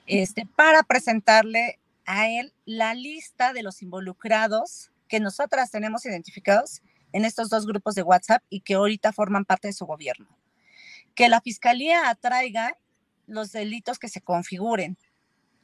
[0.07, 6.81] este, para presentarle a él la lista de los involucrados que nosotras tenemos identificados
[7.13, 10.40] en estos dos grupos de WhatsApp y que ahorita forman parte de su gobierno
[11.15, 12.77] que la fiscalía atraiga
[13.27, 14.97] los delitos que se configuren,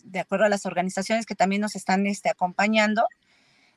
[0.04, 3.08] de acuerdo a las organizaciones que también nos están este, acompañando,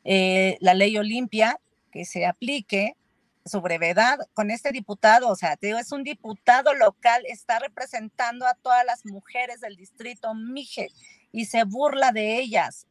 [0.04, 2.96] eh, la ley Olimpia, que se aplique
[3.44, 8.84] su brevedad con este diputado, o sea, es un diputado local, está representando a todas
[8.84, 10.88] las mujeres del distrito Mije
[11.32, 12.86] y se burla de ellas.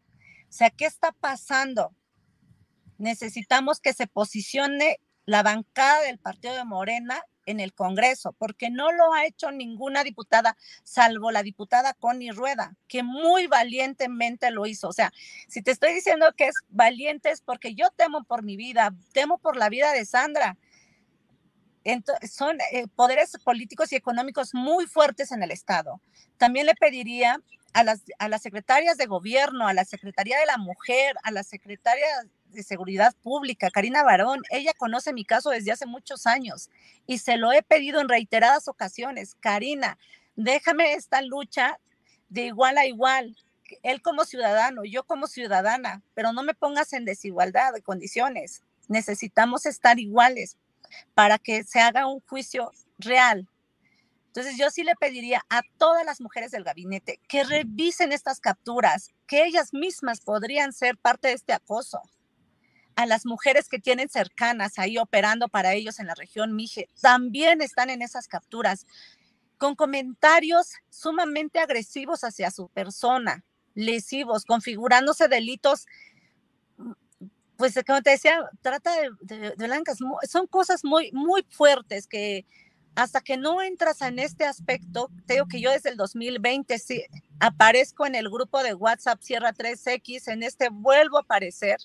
[0.49, 1.93] O sea, ¿qué está pasando?
[2.97, 8.91] Necesitamos que se posicione la bancada del partido de Morena en el Congreso, porque no
[8.91, 14.87] lo ha hecho ninguna diputada, salvo la diputada Connie Rueda, que muy valientemente lo hizo.
[14.87, 15.11] O sea,
[15.47, 19.39] si te estoy diciendo que es valiente es porque yo temo por mi vida, temo
[19.39, 20.57] por la vida de Sandra.
[21.83, 25.99] Entonces, son eh, poderes políticos y económicos muy fuertes en el Estado.
[26.37, 27.41] También le pediría
[27.73, 31.43] a las, a las secretarias de gobierno, a la Secretaría de la Mujer, a la
[31.43, 32.05] Secretaria
[32.51, 36.69] de Seguridad Pública, Karina Barón, ella conoce mi caso desde hace muchos años
[37.05, 39.35] y se lo he pedido en reiteradas ocasiones.
[39.39, 39.97] Karina,
[40.35, 41.79] déjame esta lucha
[42.29, 43.35] de igual a igual,
[43.83, 48.63] él como ciudadano, yo como ciudadana, pero no me pongas en desigualdad de condiciones.
[48.87, 50.57] Necesitamos estar iguales
[51.13, 53.47] para que se haga un juicio real.
[54.27, 59.11] Entonces yo sí le pediría a todas las mujeres del gabinete que revisen estas capturas,
[59.27, 62.01] que ellas mismas podrían ser parte de este acoso
[62.99, 67.61] a las mujeres que tienen cercanas ahí operando para ellos en la región Mije, también
[67.61, 68.85] están en esas capturas,
[69.57, 75.85] con comentarios sumamente agresivos hacia su persona, lesivos, configurándose delitos,
[77.55, 82.45] pues como te decía, trata de, blancas, son cosas muy, muy fuertes que
[82.95, 87.05] hasta que no entras en este aspecto, tengo que yo desde el 2020 sí,
[87.39, 91.77] aparezco en el grupo de WhatsApp Sierra 3X, en este vuelvo a aparecer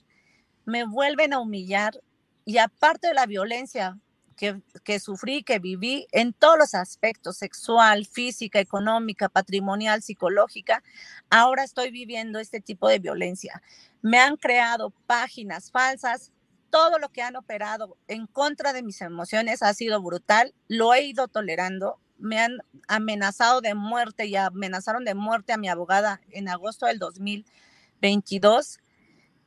[0.65, 2.01] me vuelven a humillar
[2.45, 3.99] y aparte de la violencia
[4.37, 10.83] que, que, sufrí, que viví en todos los aspectos, sexual, física, económica, patrimonial, psicológica,
[11.31, 13.63] ahora estoy viviendo este tipo de violencia.
[14.03, 16.33] Me han creado páginas falsas,
[16.71, 21.05] todo lo que han operado en contra de mis emociones ha sido brutal, lo he
[21.05, 26.49] ido tolerando, me han amenazado de muerte y amenazaron de muerte a mi abogada en
[26.49, 28.81] agosto del 2022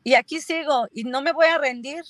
[0.08, 2.02] y aquí sigo y no me voy a rendir.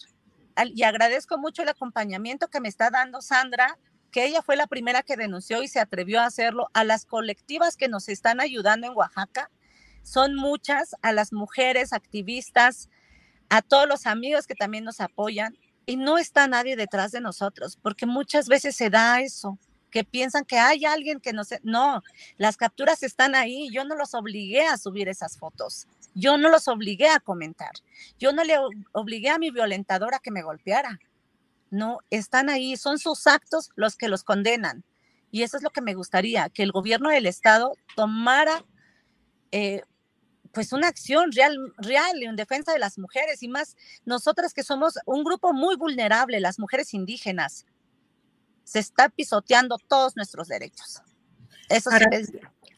[0.76, 3.80] Y agradezco mucho el acompañamiento que me está dando Sandra,
[4.11, 7.76] que ella fue la primera que denunció y se atrevió a hacerlo, a las colectivas
[7.76, 9.49] que nos están ayudando en Oaxaca.
[10.03, 12.88] Son muchas, a las mujeres activistas,
[13.49, 15.57] a todos los amigos que también nos apoyan.
[15.88, 19.57] Y no está nadie detrás de nosotros, porque muchas veces se da eso,
[19.89, 21.61] que piensan que hay alguien que no sé.
[21.63, 22.03] No,
[22.38, 23.72] las capturas están ahí.
[23.72, 25.88] Yo no los obligué a subir esas fotos.
[26.18, 27.72] Yo no los obligué a comentar.
[28.18, 28.55] Yo no le
[28.91, 30.99] obligué a mi violentador a que me golpeara.
[31.70, 34.84] No, están ahí, son sus actos los que los condenan.
[35.30, 38.65] Y eso es lo que me gustaría, que el gobierno del estado tomara,
[39.51, 39.84] eh,
[40.53, 44.95] pues una acción real, real en defensa de las mujeres y más nosotras que somos
[45.05, 47.68] un grupo muy vulnerable, las mujeres indígenas.
[48.63, 51.03] Se está pisoteando todos nuestros derechos.
[51.70, 52.32] Eso sí es,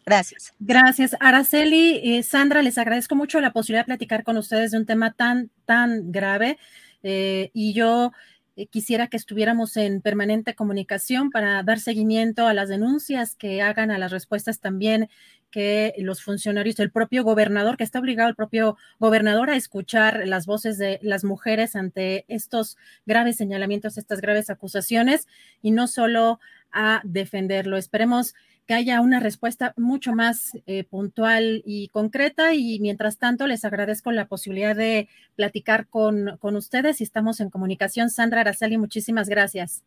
[0.10, 0.54] Gracias.
[0.60, 1.16] Gracias.
[1.20, 5.14] Araceli, eh, Sandra, les agradezco mucho la posibilidad de platicar con ustedes de un tema
[5.14, 6.58] tan, tan grave.
[7.04, 8.12] Eh, y yo
[8.56, 13.92] eh, quisiera que estuviéramos en permanente comunicación para dar seguimiento a las denuncias que hagan,
[13.92, 15.10] a las respuestas también
[15.52, 20.48] que los funcionarios, el propio gobernador, que está obligado el propio gobernador a escuchar las
[20.48, 25.28] voces de las mujeres ante estos graves señalamientos, estas graves acusaciones,
[25.62, 26.40] y no solo
[26.72, 27.78] a defenderlo.
[27.78, 28.34] Esperemos
[28.70, 32.54] que haya una respuesta mucho más eh, puntual y concreta.
[32.54, 37.50] Y mientras tanto, les agradezco la posibilidad de platicar con, con ustedes y estamos en
[37.50, 38.12] comunicación.
[38.12, 39.82] Sandra Araceli, muchísimas gracias.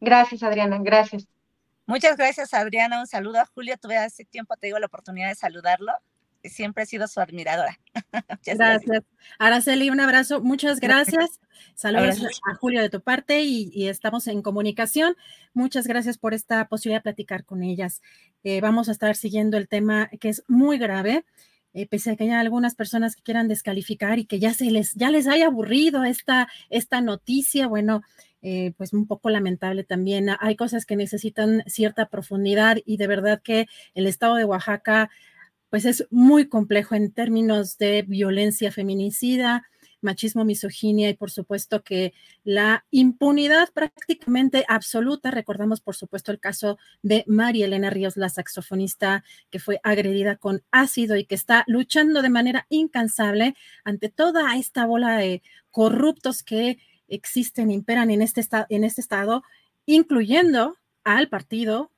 [0.00, 0.78] Gracias, Adriana.
[0.80, 1.26] Gracias.
[1.86, 3.00] Muchas gracias, Adriana.
[3.00, 3.74] Un saludo a Julio.
[3.82, 5.90] Tuve hace tiempo, te digo, la oportunidad de saludarlo
[6.44, 7.78] siempre he sido su admiradora.
[8.46, 9.02] gracias.
[9.38, 10.40] Araceli, un abrazo.
[10.40, 11.40] Muchas gracias.
[11.74, 12.20] Saludos
[12.50, 15.16] a Julio de tu parte y, estamos en comunicación.
[15.52, 18.02] Muchas gracias por esta posibilidad de platicar con ellas.
[18.42, 21.24] Eh, vamos a estar siguiendo el tema que es muy grave.
[21.76, 24.94] Eh, pese a que haya algunas personas que quieran descalificar y que ya se les,
[24.94, 28.02] ya les haya aburrido esta, esta noticia, bueno,
[28.42, 30.28] eh, pues un poco lamentable también.
[30.38, 35.10] Hay cosas que necesitan cierta profundidad y de verdad que el estado de Oaxaca
[35.74, 39.64] pues es muy complejo en términos de violencia feminicida,
[40.02, 42.14] machismo, misoginia y por supuesto que
[42.44, 45.32] la impunidad prácticamente absoluta.
[45.32, 50.62] Recordamos por supuesto el caso de María Elena Ríos, la saxofonista que fue agredida con
[50.70, 56.78] ácido y que está luchando de manera incansable ante toda esta bola de corruptos que
[57.08, 59.42] existen, imperan en este, en este estado,
[59.86, 61.90] incluyendo al partido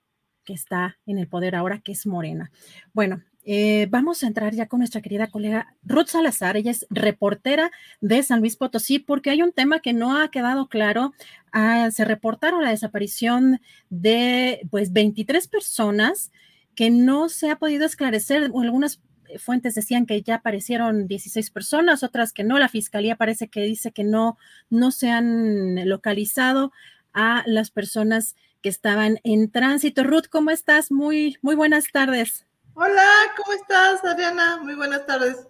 [0.46, 2.50] que está en el poder ahora, que es Morena.
[2.94, 6.56] Bueno, eh, vamos a entrar ya con nuestra querida colega Ruth Salazar.
[6.56, 7.70] Ella es reportera
[8.00, 11.14] de San Luis Potosí porque hay un tema que no ha quedado claro.
[11.52, 16.32] Ah, se reportaron la desaparición de pues 23 personas
[16.74, 18.42] que no se ha podido esclarecer.
[18.42, 19.00] Algunas
[19.38, 22.58] fuentes decían que ya aparecieron 16 personas, otras que no.
[22.58, 24.38] La fiscalía parece que dice que no,
[24.70, 26.72] no se han localizado
[27.12, 30.02] a las personas que estaban en tránsito.
[30.02, 30.90] Ruth, ¿cómo estás?
[30.90, 32.46] Muy, muy buenas tardes.
[32.78, 33.08] Hola,
[33.38, 34.58] ¿cómo estás, Adriana?
[34.62, 35.46] Muy buenas tardes.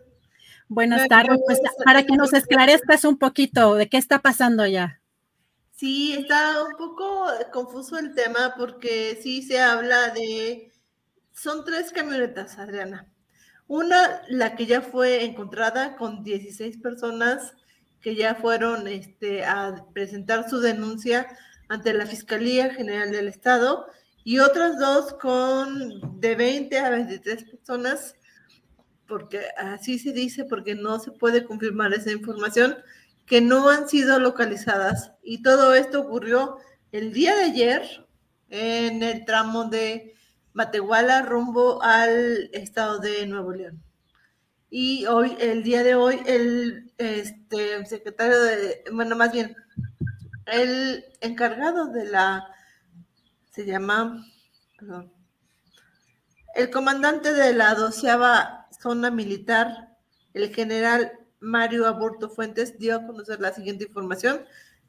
[0.68, 5.00] Buenas tardes, pues para que nos esclarezcas un poquito de qué está pasando ya.
[5.72, 10.72] Sí, está un poco confuso el tema porque sí se habla de,
[11.32, 13.08] son tres camionetas, Adriana.
[13.66, 17.54] Una, la que ya fue encontrada con 16 personas
[18.00, 21.26] que ya fueron este, a presentar su denuncia
[21.68, 23.88] ante la Fiscalía General del Estado
[24.26, 28.16] y otras dos con de 20 a 23 personas,
[29.06, 32.76] porque así se dice, porque no se puede confirmar esa información,
[33.24, 35.12] que no han sido localizadas.
[35.22, 36.56] Y todo esto ocurrió
[36.90, 38.04] el día de ayer
[38.50, 40.16] en el tramo de
[40.54, 43.80] Matehuala rumbo al estado de Nuevo León.
[44.70, 49.54] Y hoy, el día de hoy, el este, secretario de, bueno, más bien,
[50.46, 52.44] el encargado de la
[53.56, 54.22] se llama,
[54.78, 55.10] perdón,
[56.54, 59.96] el comandante de la doceava zona militar,
[60.34, 64.42] el general Mario Aburto Fuentes, dio a conocer la siguiente información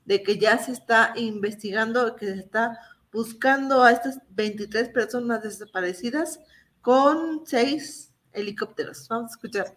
[0.03, 2.77] de que ya se está investigando, que se está
[3.13, 6.41] buscando a estas 23 personas desaparecidas
[6.81, 9.07] con seis helicópteros.
[9.07, 9.73] Vamos a escuchar.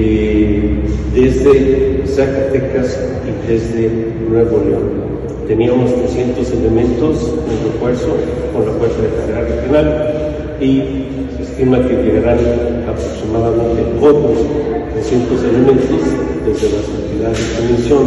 [0.00, 3.88] Eh, desde Zacatecas y desde
[4.28, 5.17] Nuevo León.
[5.48, 8.08] Teníamos 300 elementos en refuerzo
[8.52, 12.38] con la Fuerza de Carrera Regional y se estima que llegarán
[12.86, 14.44] aproximadamente otros
[14.92, 16.00] 300 elementos
[16.44, 18.04] desde las unidades de misión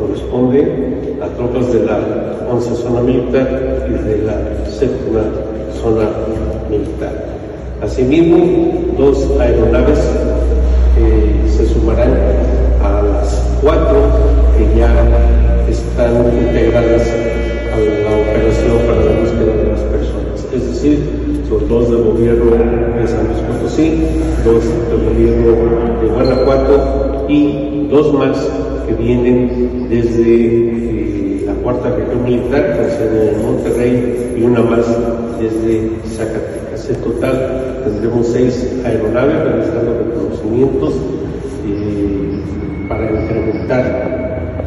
[0.00, 1.98] corresponde a tropas de la
[2.50, 5.20] 11 zona militar y de la séptima
[5.82, 6.08] zona
[6.70, 7.12] militar.
[7.82, 9.98] Asimismo, dos aeronaves
[10.98, 12.14] eh, se sumarán
[12.82, 13.98] a las cuatro
[14.56, 15.59] que ya
[16.00, 17.12] están integradas
[17.72, 20.46] a la operación para la búsqueda de las personas.
[20.52, 20.98] Es decir,
[21.46, 24.06] son dos del gobierno de San Luis Potosí,
[24.42, 28.38] dos del gobierno de Guanajuato y dos más
[28.86, 34.86] que vienen desde eh, la cuarta región militar, con sede en Monterrey, y una más
[35.38, 36.88] desde Zacatecas.
[36.88, 40.94] En total tendremos seis aeronaves realizando reconocimientos
[41.66, 42.42] eh,
[42.88, 44.19] para incrementar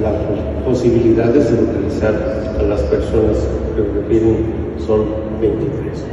[0.04, 2.14] las posibilidades de localizar
[2.60, 3.38] a las personas
[3.76, 6.04] que refieren son 23.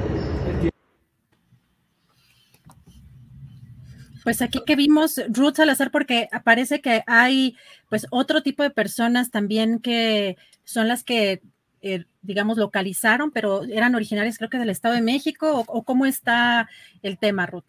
[4.22, 7.57] Pues aquí que vimos Ruth Salazar, porque parece que hay
[7.88, 11.43] pues otro tipo de personas también que son las que
[11.82, 16.68] eh, digamos, localizaron, pero eran originarias creo que del Estado de México, o, cómo está
[17.03, 17.64] el tema, Ruth.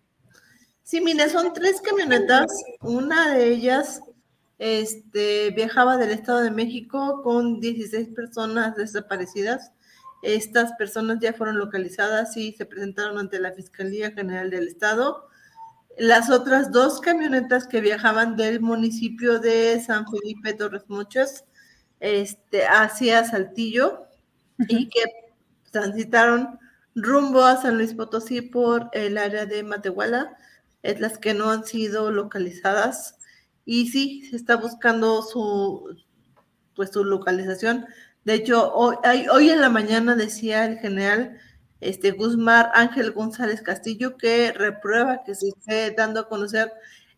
[0.84, 2.52] Sí, mire, son tres camionetas,
[2.82, 4.02] una de ellas
[4.62, 9.72] este, viajaba del Estado de México con 16 personas desaparecidas.
[10.22, 15.28] Estas personas ya fueron localizadas y se presentaron ante la Fiscalía General del Estado.
[15.98, 21.44] Las otras dos camionetas que viajaban del municipio de San Felipe Torres Mochas
[22.00, 24.06] este, hacia Saltillo
[24.68, 25.04] y que
[25.72, 26.60] transitaron
[26.94, 30.38] rumbo a San Luis Potosí por el área de Matehuala,
[30.84, 33.18] es las que no han sido localizadas.
[33.74, 35.96] Y sí, se está buscando su,
[36.76, 37.86] pues, su localización.
[38.26, 38.98] De hecho, hoy,
[39.32, 41.40] hoy en la mañana decía el general
[41.80, 46.70] este, Guzmán Ángel González Castillo que reprueba que se esté dando a conocer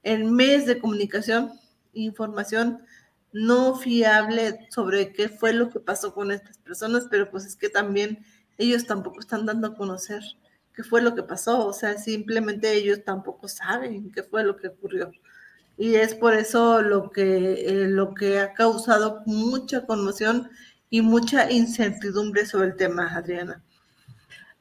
[0.03, 1.53] el mes de comunicación,
[1.93, 2.83] información
[3.31, 7.69] no fiable sobre qué fue lo que pasó con estas personas, pero pues es que
[7.69, 8.23] también
[8.59, 10.21] ellos tampoco están dando a conocer
[10.75, 14.67] qué fue lo que pasó, o sea, simplemente ellos tampoco saben qué fue lo que
[14.67, 15.11] ocurrió.
[15.77, 20.49] Y es por eso lo que, eh, lo que ha causado mucha conmoción
[20.89, 23.63] y mucha incertidumbre sobre el tema, Adriana.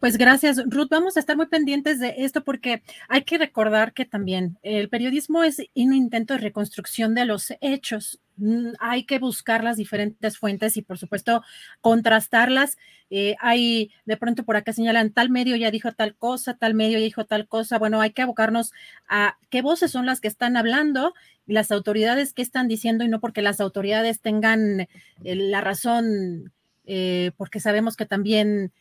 [0.03, 0.89] Pues gracias, Ruth.
[0.91, 5.45] Vamos a estar muy pendientes de esto porque hay que recordar que también el periodismo
[5.45, 8.19] es un intento de reconstrucción de los hechos.
[8.43, 11.45] Mm, hay que buscar las diferentes fuentes y, por supuesto,
[11.81, 12.77] contrastarlas.
[13.09, 16.99] Eh, hay, de pronto por acá señalan, tal medio ya dijo tal cosa, tal medio
[16.99, 17.79] ya dijo tal cosa.
[17.79, 18.73] Bueno, hay que abocarnos
[19.09, 21.15] a qué voces son las que están hablando
[21.47, 24.89] y las autoridades qué están diciendo y no porque las autoridades tengan eh,
[25.23, 26.53] la razón,
[26.85, 28.73] eh, porque sabemos que también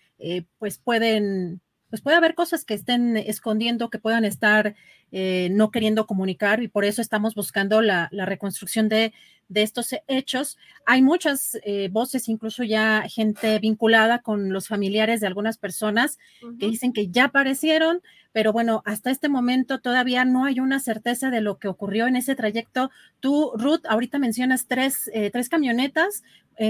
[0.60, 4.76] pues pueden, pues puede haber cosas que estén escondiendo, que puedan estar
[5.12, 9.14] eh, no queriendo comunicar y por eso estamos buscando la, reconstrucción de,
[9.54, 10.58] estos hechos.
[10.86, 16.18] Hay muchas eh, voces, incluso ya gente vinculada con los familiares de algunas personas
[16.58, 21.30] que dicen que ya aparecieron, pero bueno, hasta este momento todavía no hay una certeza
[21.30, 22.90] de lo que ocurrió en ese trayecto.
[23.20, 26.24] Tú, Ruth, ahorita mencionas tres, tres camionetas,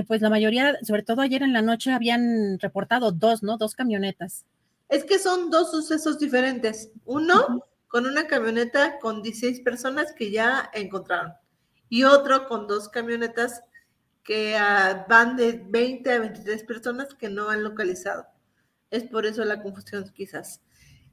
[0.08, 3.58] pues la mayoría, sobre todo ayer en la noche, habían reportado dos, ¿no?
[3.58, 4.46] Dos camionetas.
[4.92, 6.90] Es que son dos sucesos diferentes.
[7.06, 11.32] Uno, con una camioneta con 16 personas que ya encontraron
[11.88, 13.62] y otro con dos camionetas
[14.22, 18.28] que ah, van de 20 a 23 personas que no han localizado.
[18.90, 20.62] Es por eso la confusión quizás.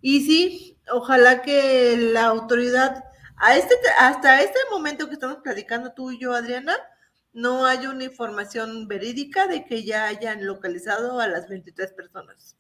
[0.01, 3.05] Y sí, ojalá que la autoridad,
[3.37, 6.75] a este, hasta este momento que estamos platicando tú y yo, Adriana,
[7.33, 12.58] no hay una información verídica de que ya hayan localizado a las 23 personas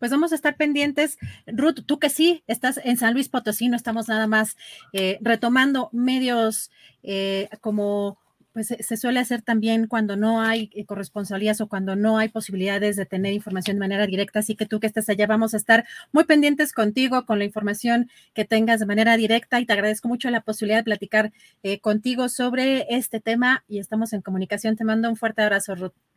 [0.00, 1.18] pues vamos a estar pendientes.
[1.46, 4.56] Ruth, tú que sí, estás en San Luis Potosí, no estamos nada más
[4.92, 6.72] eh, retomando medios
[7.04, 8.18] eh, como
[8.52, 12.96] pues se suele hacer también cuando no hay eh, corresponsalías o cuando no hay posibilidades
[12.96, 14.40] de tener información de manera directa.
[14.40, 18.10] Así que tú que estás allá, vamos a estar muy pendientes contigo con la información
[18.34, 21.32] que tengas de manera directa y te agradezco mucho la posibilidad de platicar
[21.80, 24.76] contigo sobre este tema y estamos en comunicación.
[24.76, 26.09] Te mando un fuerte abrazo, Ruth.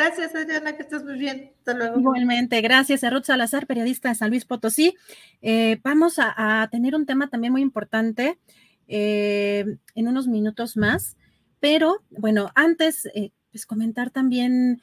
[0.00, 1.52] Gracias, Adriana, que estés muy bien.
[1.58, 2.00] Hasta luego.
[2.00, 4.96] Igualmente, gracias a Ruth Salazar, periodista de San Luis Potosí.
[5.42, 8.38] Eh, vamos a, tener un tema también muy importante
[8.88, 11.18] eh, en unos minutos más,
[11.60, 14.80] pero bueno, antes, eh, pues comentar también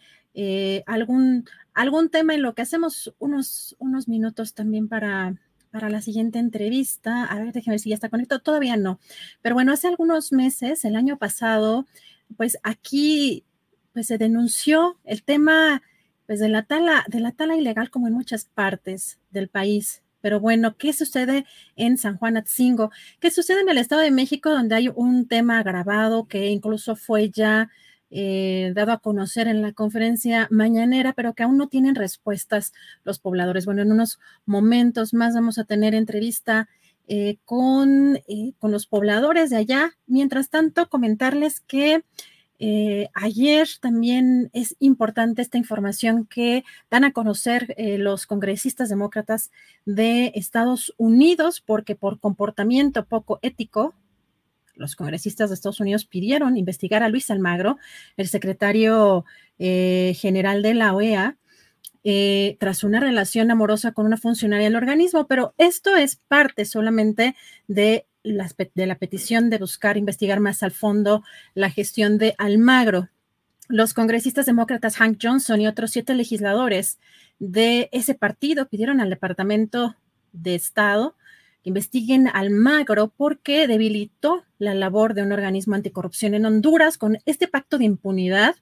[0.85, 5.33] algún, algún tema en lo que hacemos unos, unos minutos también para,
[5.71, 7.23] para la siguiente entrevista.
[7.23, 8.41] A ver, déjenme ver si ya está conectado.
[8.41, 8.99] Todavía no.
[9.41, 11.87] Pero bueno, hace algunos meses, el año pasado,
[12.35, 13.46] pues aquí
[13.97, 15.81] pues se denunció el tema
[16.27, 20.03] pues de la tala, de la tala ilegal como en muchas partes del país.
[20.21, 22.91] Pero bueno, ¿qué sucede en San Juan Atzingo?
[23.19, 27.31] ¿Qué sucede en el Estado de México donde hay un tema grabado que incluso fue
[27.31, 27.71] ya
[28.11, 32.73] eh, dado a conocer en la conferencia mañanera, pero que aún no tienen respuestas
[33.03, 33.65] los pobladores?
[33.65, 36.69] Bueno, en unos momentos más vamos a tener entrevista
[37.07, 39.97] eh, con, eh, con los pobladores de allá.
[40.05, 42.03] Mientras tanto, comentarles que
[42.59, 49.51] eh, ayer también es importante esta información que dan a conocer eh, los congresistas demócratas
[49.85, 53.93] de Estados Unidos, porque por comportamiento poco ético,
[54.75, 57.77] los congresistas de Estados Unidos pidieron investigar a Luis Almagro,
[58.15, 59.25] el secretario
[59.59, 61.37] eh, general de la OEA,
[62.59, 67.35] tras una relación amorosa con una funcionaria del organismo, pero esto es parte solamente
[67.67, 71.23] de de la petición de buscar investigar más al fondo
[71.53, 73.09] la gestión de Almagro.
[73.69, 76.99] Los congresistas demócratas Hank Johnson y otros siete legisladores
[77.39, 79.95] de ese partido pidieron al Departamento
[80.31, 81.15] de Estado
[81.67, 87.49] investiguen al Magro porque debilitó la labor de un organismo anticorrupción en Honduras con este
[87.49, 88.55] pacto de impunidad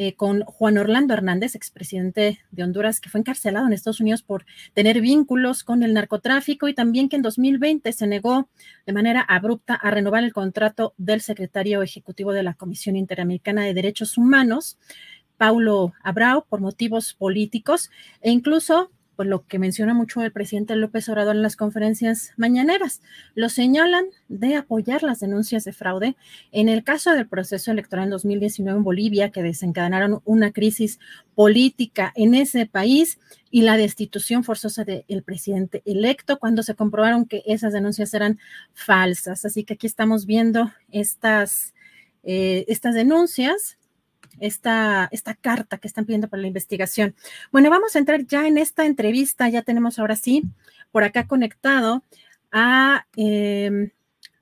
[0.00, 4.46] eh, con Juan Orlando Hernández, expresidente de Honduras, que fue encarcelado en Estados Unidos por
[4.72, 8.48] tener vínculos con el narcotráfico y también que en 2020 se negó
[8.86, 13.74] de manera abrupta a renovar el contrato del secretario ejecutivo de la Comisión Interamericana de
[13.74, 14.78] Derechos Humanos,
[15.36, 17.90] Paulo Abrao, por motivos políticos
[18.20, 23.02] e incluso por lo que menciona mucho el presidente López Obrador en las conferencias mañaneras.
[23.34, 26.14] Lo señalan de apoyar las denuncias de fraude
[26.52, 31.00] en el caso del proceso electoral en 2019 en Bolivia, que desencadenaron una crisis
[31.34, 33.18] política en ese país
[33.50, 38.38] y la destitución forzosa del presidente electo cuando se comprobaron que esas denuncias eran
[38.72, 39.44] falsas.
[39.44, 41.74] Así que aquí estamos viendo estas,
[42.22, 43.77] eh, estas denuncias
[44.40, 47.14] esta, esta carta que están pidiendo para la investigación.
[47.52, 49.48] Bueno, vamos a entrar ya en esta entrevista.
[49.48, 50.44] Ya tenemos ahora sí
[50.90, 52.02] por acá conectado
[52.50, 53.90] a em,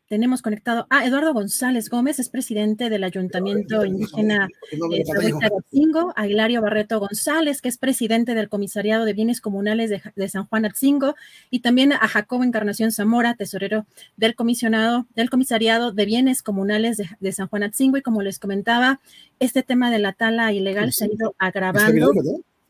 [0.08, 6.62] tenemos conectado a Eduardo González Gómez, es presidente del Ayuntamiento Indígena de Atzingo, a Hilario
[6.62, 11.16] Barreto González, que es presidente del Comisariado de Bienes Comunales de, San Juan Atzingo,
[11.50, 13.86] y también a Jacobo Encarnación Zamora, tesorero
[14.16, 19.00] del comisionado, del Comisariado de Bienes Comunales de, San Juan Atzingo, y como les comentaba,
[19.40, 22.12] este tema de la tala ilegal se ha ido agravando.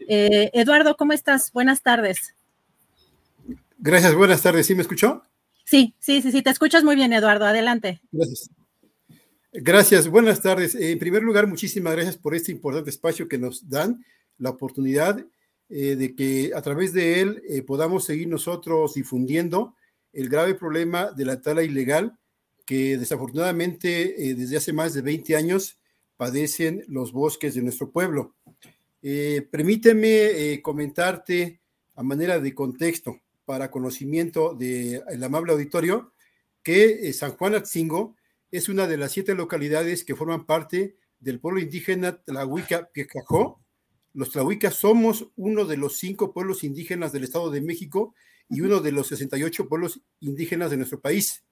[0.09, 1.53] Eh, Eduardo, ¿cómo estás?
[1.53, 2.35] Buenas tardes.
[3.79, 4.67] Gracias, buenas tardes.
[4.67, 5.23] ¿Sí me escuchó?
[5.67, 7.45] Sí, sí, sí, sí, te escuchas muy bien, Eduardo.
[7.45, 8.01] Adelante.
[8.13, 8.51] Gracias.
[9.53, 10.77] Gracias, buenas tardes.
[10.77, 14.05] En primer lugar, muchísimas gracias por este importante espacio que nos dan,
[14.39, 15.27] la oportunidad
[15.69, 19.75] eh, de que a través de él eh, podamos seguir nosotros difundiendo
[20.13, 22.17] el grave problema de la tala ilegal
[22.65, 25.79] que desafortunadamente eh, desde hace más de 20 años
[26.17, 28.37] padecen los bosques de nuestro pueblo.
[29.51, 31.61] permíteme comentarte
[31.95, 36.13] a manera de contexto para conocimiento del amable auditorio
[36.63, 38.17] que eh, San Juan Atzingo
[38.51, 43.61] es una de las siete localidades que forman parte del pueblo indígena Tlahuica Piecajó.
[44.13, 48.15] Los Tlahuicas somos uno de los cinco pueblos indígenas del Estado de México
[48.49, 51.45] y uno de los 68 pueblos indígenas de nuestro país.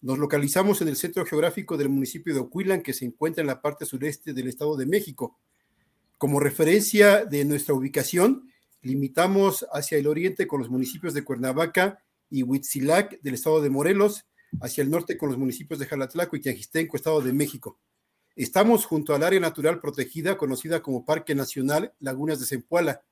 [0.00, 3.60] Nos localizamos en el centro geográfico del municipio de Ocuilan, que se encuentra en la
[3.60, 5.38] parte sureste del Estado de México.
[6.18, 8.50] Como referencia de nuestra ubicación,
[8.82, 14.26] limitamos hacia el oriente con los municipios de Cuernavaca y Huitzilac del estado de Morelos,
[14.60, 17.78] hacia el norte con los municipios de Jalatlaco y Tiajistenco, estado de México.
[18.34, 23.02] Estamos junto al área natural protegida conocida como Parque Nacional Lagunas de Zempoala.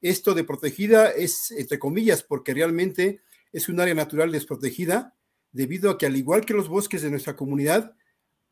[0.00, 5.14] Esto de protegida es entre comillas porque realmente es un área natural desprotegida
[5.52, 7.96] debido a que al igual que los bosques de nuestra comunidad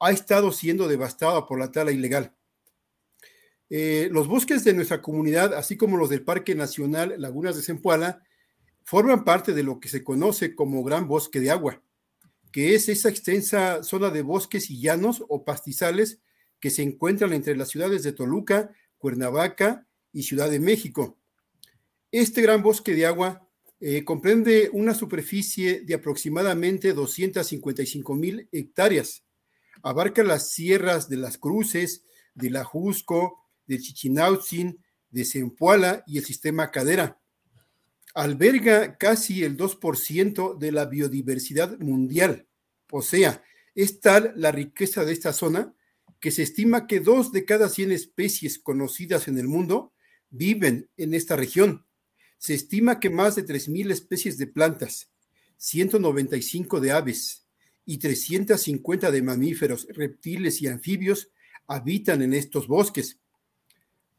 [0.00, 2.34] ha estado siendo devastada por la tala ilegal.
[3.68, 8.22] Eh, los bosques de nuestra comunidad, así como los del Parque Nacional Lagunas de Zempoala,
[8.84, 11.82] forman parte de lo que se conoce como Gran Bosque de Agua,
[12.52, 16.20] que es esa extensa zona de bosques y llanos o pastizales
[16.60, 21.18] que se encuentran entre las ciudades de Toluca, Cuernavaca y Ciudad de México.
[22.12, 23.46] Este gran bosque de agua
[23.80, 29.24] eh, comprende una superficie de aproximadamente 255 mil hectáreas.
[29.82, 32.04] Abarca las sierras de las Cruces,
[32.34, 37.20] de la Jusco, de Chichinautzin, de Zempoala y el sistema Cadera.
[38.14, 42.46] Alberga casi el 2% de la biodiversidad mundial.
[42.90, 43.42] O sea,
[43.74, 45.74] es tal la riqueza de esta zona
[46.20, 49.92] que se estima que dos de cada 100 especies conocidas en el mundo
[50.30, 51.86] viven en esta región.
[52.38, 55.10] Se estima que más de 3.000 especies de plantas,
[55.58, 57.46] 195 de aves
[57.84, 61.30] y 350 de mamíferos, reptiles y anfibios
[61.66, 63.20] habitan en estos bosques.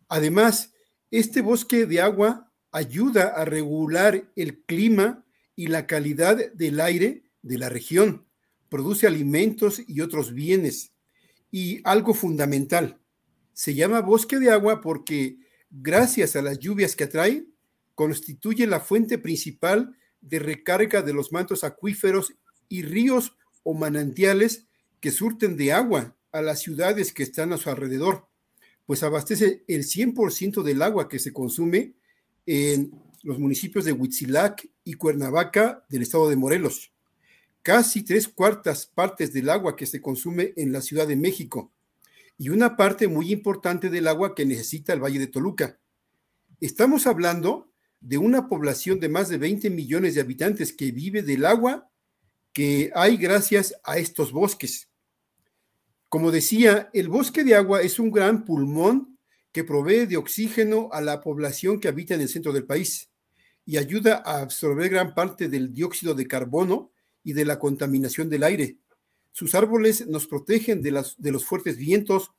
[0.09, 0.73] Además,
[1.11, 7.57] este bosque de agua ayuda a regular el clima y la calidad del aire de
[7.57, 8.25] la región,
[8.69, 10.91] produce alimentos y otros bienes.
[11.49, 12.99] Y algo fundamental,
[13.53, 15.37] se llama bosque de agua porque
[15.71, 17.45] gracias a las lluvias que atrae,
[17.95, 22.33] constituye la fuente principal de recarga de los mantos acuíferos
[22.69, 24.67] y ríos o manantiales
[24.99, 28.26] que surten de agua a las ciudades que están a su alrededor
[28.87, 31.93] pues abastece el 100% del agua que se consume
[32.45, 36.93] en los municipios de Huitzilac y Cuernavaca del estado de Morelos.
[37.61, 41.73] Casi tres cuartas partes del agua que se consume en la Ciudad de México
[42.37, 45.77] y una parte muy importante del agua que necesita el Valle de Toluca.
[46.61, 47.69] Estamos hablando
[47.99, 51.91] de una población de más de 20 millones de habitantes que vive del agua
[52.53, 54.87] que hay gracias a estos bosques.
[56.09, 59.17] Como decía, el bosque de agua es un gran pulmón
[59.51, 63.09] que provee de oxígeno a la población que habita en el centro del país.
[63.69, 68.43] y ayuda a absorber gran parte del dióxido de carbono y de la contaminación del
[68.43, 68.77] aire.
[69.33, 72.31] Sus árboles nos protegen de, los fuertes vientos,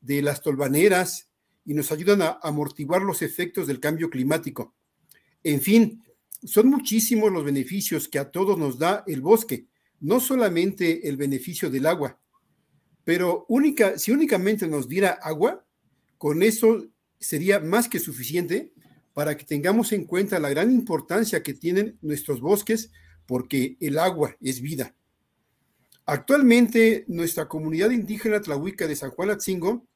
[0.00, 1.28] de las tolvaneras
[1.64, 4.76] y nos ayudan a amortiguar los efectos del cambio climático.
[5.42, 6.04] En fin,
[6.44, 9.66] son muchísimos los beneficios que a todos nos da el bosque,
[9.98, 12.20] no solamente el beneficio del agua,
[13.06, 15.64] pero única, si únicamente nos diera agua,
[16.18, 16.88] con eso
[17.20, 18.72] sería más que suficiente
[19.14, 22.90] para que tengamos en cuenta la gran importancia que tienen nuestros bosques,
[23.24, 24.96] porque el agua es vida.
[26.04, 29.86] Actualmente, nuestra comunidad indígena tlahuica de San Juan Atzingo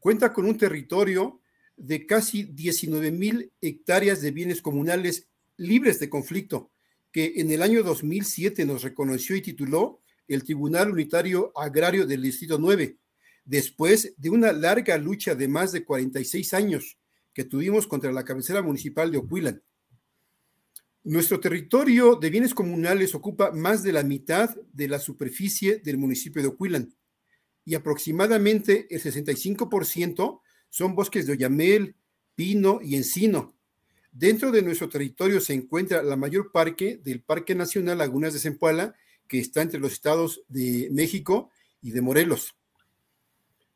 [0.00, 1.40] cuenta con un territorio
[1.76, 6.72] de casi 19 mil hectáreas de bienes comunales libres de conflicto,
[7.12, 12.58] que en el año 2007 nos reconoció y tituló el Tribunal Unitario Agrario del Distrito
[12.58, 12.96] 9,
[13.44, 16.98] después de una larga lucha de más de 46 años
[17.32, 19.62] que tuvimos contra la cabecera municipal de Ocuilan.
[21.04, 26.42] Nuestro territorio de bienes comunales ocupa más de la mitad de la superficie del municipio
[26.42, 26.94] de Ocuilan
[27.64, 31.96] y aproximadamente el 65% son bosques de oyamel,
[32.34, 33.56] pino y encino.
[34.10, 38.94] Dentro de nuestro territorio se encuentra la mayor parque del Parque Nacional Lagunas de Zempoala,
[39.28, 41.50] que está entre los estados de México
[41.82, 42.56] y de Morelos.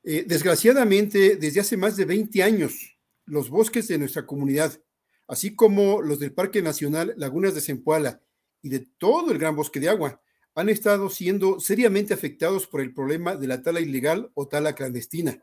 [0.03, 4.81] Eh, desgraciadamente, desde hace más de 20 años, los bosques de nuestra comunidad,
[5.29, 8.21] así como los del Parque Nacional Lagunas de Zempoala
[8.63, 10.21] y de todo el Gran Bosque de Agua,
[10.55, 15.39] han estado siendo seriamente afectados por el problema de la tala ilegal o tala clandestina,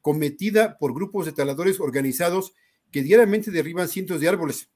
[0.00, 2.54] cometida por grupos de taladores organizados
[2.90, 4.70] que diariamente derriban cientos de árboles.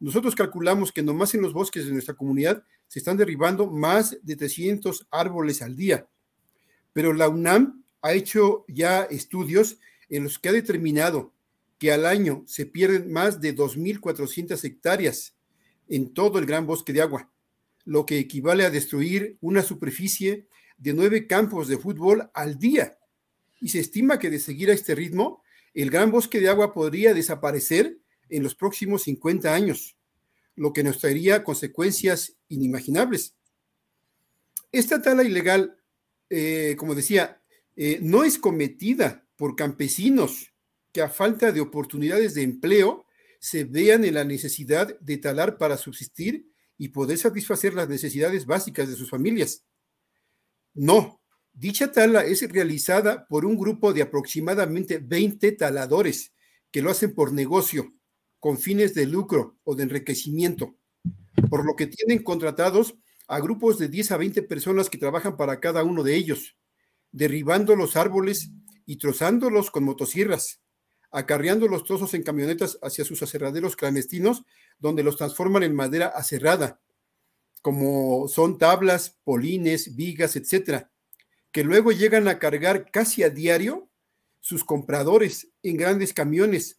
[0.00, 4.36] Nosotros calculamos que nomás en los bosques de nuestra comunidad se están derribando más de
[4.36, 6.08] 300 árboles al día.
[6.92, 9.78] Pero la UNAM ha hecho ya estudios
[10.08, 11.32] en los que ha determinado
[11.78, 15.36] que al año se pierden más de 2.400 hectáreas
[15.88, 17.30] en todo el gran bosque de agua,
[17.84, 22.98] lo que equivale a destruir una superficie de nueve campos de fútbol al día.
[23.60, 25.42] Y se estima que de seguir a este ritmo,
[25.74, 29.96] el gran bosque de agua podría desaparecer en los próximos 50 años,
[30.58, 33.34] lo que nos traería consecuencias inimaginables.
[34.72, 35.78] Esta tala ilegal,
[36.28, 37.40] eh, como decía,
[37.76, 40.52] eh, no es cometida por campesinos
[40.92, 43.06] que a falta de oportunidades de empleo
[43.40, 48.88] se vean en la necesidad de talar para subsistir y poder satisfacer las necesidades básicas
[48.88, 49.64] de sus familias.
[50.74, 56.32] No, dicha tala es realizada por un grupo de aproximadamente 20 taladores
[56.70, 57.94] que lo hacen por negocio,
[58.40, 60.76] con fines de lucro o de enriquecimiento,
[61.50, 62.94] por lo que tienen contratados
[63.26, 66.56] a grupos de 10 a 20 personas que trabajan para cada uno de ellos,
[67.12, 68.50] derribando los árboles
[68.86, 70.60] y trozándolos con motosierras,
[71.10, 74.44] acarreando los trozos en camionetas hacia sus aserraderos clandestinos,
[74.78, 76.80] donde los transforman en madera aserrada,
[77.62, 80.90] como son tablas, polines, vigas, etcétera,
[81.50, 83.90] que luego llegan a cargar casi a diario
[84.40, 86.77] sus compradores en grandes camiones,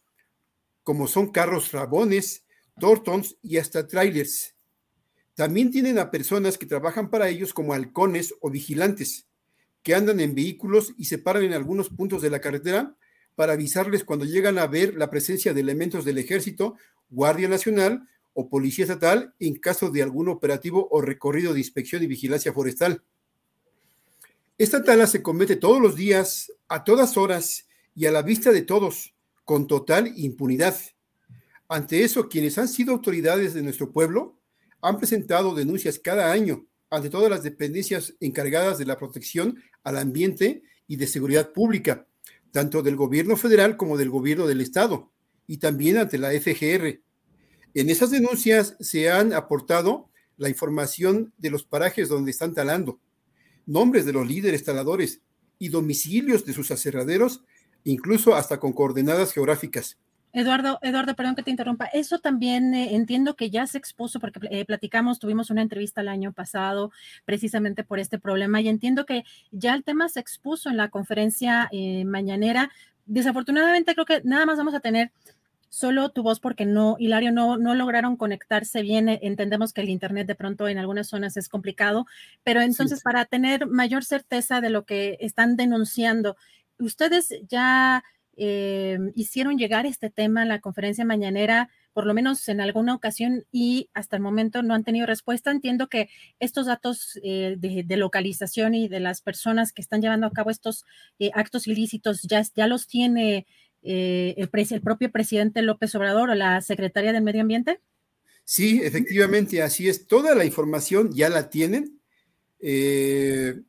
[0.82, 2.44] como son carros rabones,
[2.78, 4.54] tortons y hasta trailers.
[5.34, 9.26] También tienen a personas que trabajan para ellos como halcones o vigilantes,
[9.82, 12.96] que andan en vehículos y se paran en algunos puntos de la carretera
[13.34, 16.76] para avisarles cuando llegan a ver la presencia de elementos del ejército,
[17.08, 22.06] Guardia Nacional o Policía Estatal en caso de algún operativo o recorrido de inspección y
[22.06, 23.02] vigilancia forestal.
[24.58, 28.60] Esta tala se comete todos los días, a todas horas y a la vista de
[28.60, 29.14] todos,
[29.50, 30.76] con total impunidad.
[31.68, 34.38] Ante eso, quienes han sido autoridades de nuestro pueblo
[34.80, 40.62] han presentado denuncias cada año ante todas las dependencias encargadas de la protección al ambiente
[40.86, 42.06] y de seguridad pública,
[42.52, 45.10] tanto del gobierno federal como del gobierno del estado,
[45.48, 47.00] y también ante la FGR.
[47.74, 53.00] En esas denuncias se han aportado la información de los parajes donde están talando,
[53.66, 55.22] nombres de los líderes taladores
[55.58, 57.42] y domicilios de sus aserraderos,
[57.84, 59.98] incluso hasta con coordenadas geográficas.
[60.32, 61.86] Eduardo, Eduardo, perdón que te interrumpa.
[61.86, 66.08] Eso también eh, entiendo que ya se expuso porque eh, platicamos, tuvimos una entrevista el
[66.08, 66.92] año pasado
[67.24, 71.68] precisamente por este problema y entiendo que ya el tema se expuso en la conferencia
[71.72, 72.70] eh, mañanera.
[73.06, 75.10] Desafortunadamente creo que nada más vamos a tener
[75.68, 79.08] solo tu voz porque no, Hilario, no, no lograron conectarse bien.
[79.08, 82.06] Entendemos que el Internet de pronto en algunas zonas es complicado,
[82.44, 86.36] pero entonces para tener mayor certeza de lo que están denunciando,
[86.84, 88.02] ustedes ya
[88.36, 93.44] eh, hicieron llegar este tema a la conferencia mañanera, por lo menos en alguna ocasión,
[93.52, 95.50] y hasta el momento no han tenido respuesta.
[95.50, 96.08] Entiendo que
[96.38, 100.84] estos datos eh, de, localización y de las personas que están llevando a cabo estos
[101.18, 103.46] eh, actos ilícitos ya, ya los tiene
[103.82, 104.48] el,
[104.82, 107.80] propio presidente López Obrador o la secretaria del Medio Ambiente.
[108.44, 110.06] Sí, efectivamente, así es.
[110.06, 112.00] Toda la información ya la tienen.
[112.58, 113.60] Eh,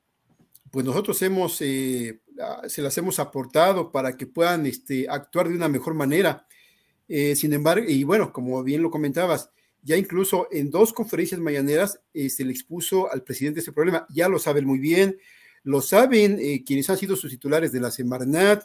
[0.71, 2.20] pues nosotros hemos, eh,
[2.67, 6.47] se las hemos aportado para que puedan este, actuar de una mejor manera.
[7.07, 9.49] Eh, sin embargo, y bueno, como bien lo comentabas,
[9.83, 14.05] ya incluso en dos conferencias mañaneras se le expuso al presidente ese problema.
[14.09, 15.17] Ya lo saben muy bien,
[15.63, 18.63] lo saben quienes han sido sus titulares de la Semarnat.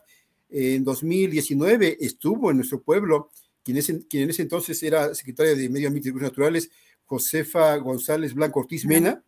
[0.50, 3.30] en 2019 estuvo en nuestro pueblo
[3.66, 3.78] quien,
[4.22, 6.70] en ese entonces era secretaria de Medio Ambiente y Recursos Naturales,
[7.04, 9.24] Josefa González Blanco Ortiz Mena,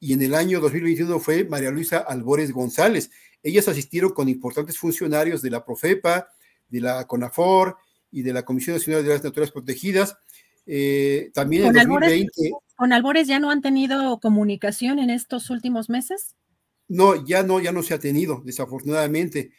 [0.00, 3.10] y en el año 2021 fue María Luisa Albores González.
[3.42, 6.28] Ellas asistieron con importantes funcionarios de la Profepa,
[6.68, 7.76] de la CONAFOR
[8.10, 10.16] y de la Comisión Nacional de las Naturales Protegidas.
[10.66, 12.52] Eh, también en 2020.
[12.76, 16.36] ¿Con Albores ya no han tenido comunicación en estos últimos meses?
[16.86, 19.50] No, ya no, ya no se ha tenido, desafortunadamente.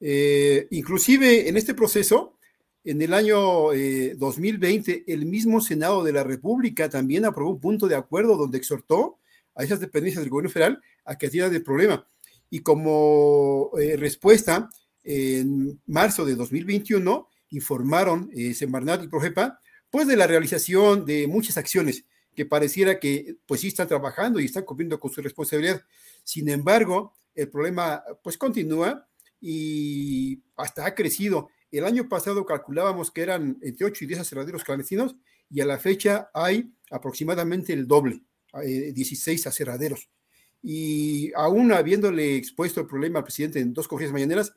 [0.00, 2.38] Eh, inclusive en este proceso,
[2.84, 3.72] en el año
[4.16, 8.58] 2020, eh, el mismo Senado de la República también aprobó un punto de acuerdo donde
[8.58, 9.18] exhortó
[9.58, 12.08] a esas dependencias del gobierno federal a que atiendan el problema.
[12.48, 14.70] Y como eh, respuesta,
[15.04, 21.58] en marzo de 2021 informaron eh, Semarnat y Projepa, pues de la realización de muchas
[21.58, 22.04] acciones
[22.34, 25.82] que pareciera que pues sí están trabajando y están cumpliendo con su responsabilidad.
[26.24, 29.08] Sin embargo, el problema pues continúa
[29.40, 34.64] y hasta ha crecido el año pasado calculábamos que eran entre 8 y 10 aserraderos
[34.64, 35.16] clandestinos
[35.50, 38.22] y a la fecha hay aproximadamente el doble,
[38.52, 40.08] 16 eh, aserraderos.
[40.62, 44.54] Y aún habiéndole expuesto el problema al presidente en dos conferencias mañaneras,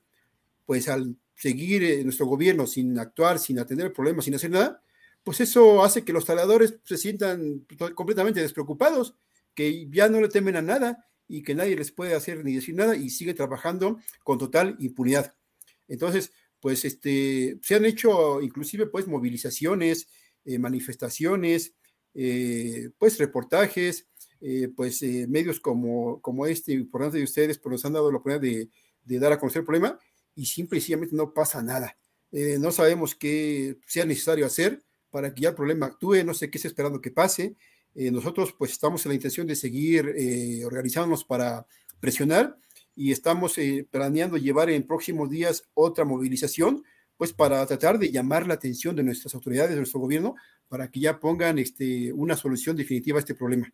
[0.66, 4.82] pues al seguir eh, nuestro gobierno sin actuar, sin atender el problema, sin hacer nada,
[5.24, 7.66] pues eso hace que los taladores se sientan
[7.96, 9.16] completamente despreocupados,
[9.54, 12.76] que ya no le temen a nada y que nadie les puede hacer ni decir
[12.76, 15.36] nada y sigue trabajando con total impunidad.
[15.88, 20.08] Entonces, pues este, se han hecho inclusive pues movilizaciones,
[20.46, 21.74] eh, manifestaciones,
[22.14, 24.08] pues reportajes,
[24.42, 28.70] eh, pues medios como, como este importante de ustedes pues nos han dado la oportunidad
[29.04, 30.00] de, dar a conocer el problema
[30.36, 31.98] y simplemente no pasa nada.
[32.32, 36.58] no sabemos qué sea necesario hacer para que ya el problema actúe, no sé qué
[36.58, 37.56] está esperando que pase.
[37.94, 40.16] nosotros pues estamos en la intención de seguir
[40.66, 41.66] organizándonos para
[42.00, 42.58] presionar
[42.96, 46.84] y estamos eh, planeando llevar en próximos días otra movilización,
[47.22, 50.34] pues para tratar de llamar la atención de nuestras autoridades, de nuestro gobierno,
[50.68, 53.72] para que ya pongan este, una solución definitiva a este problema.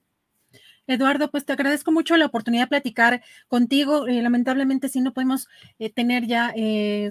[0.86, 4.06] Eduardo, pues te agradezco mucho la oportunidad de platicar contigo.
[4.06, 5.48] Eh, lamentablemente, si no podemos
[5.80, 6.54] eh, tener ya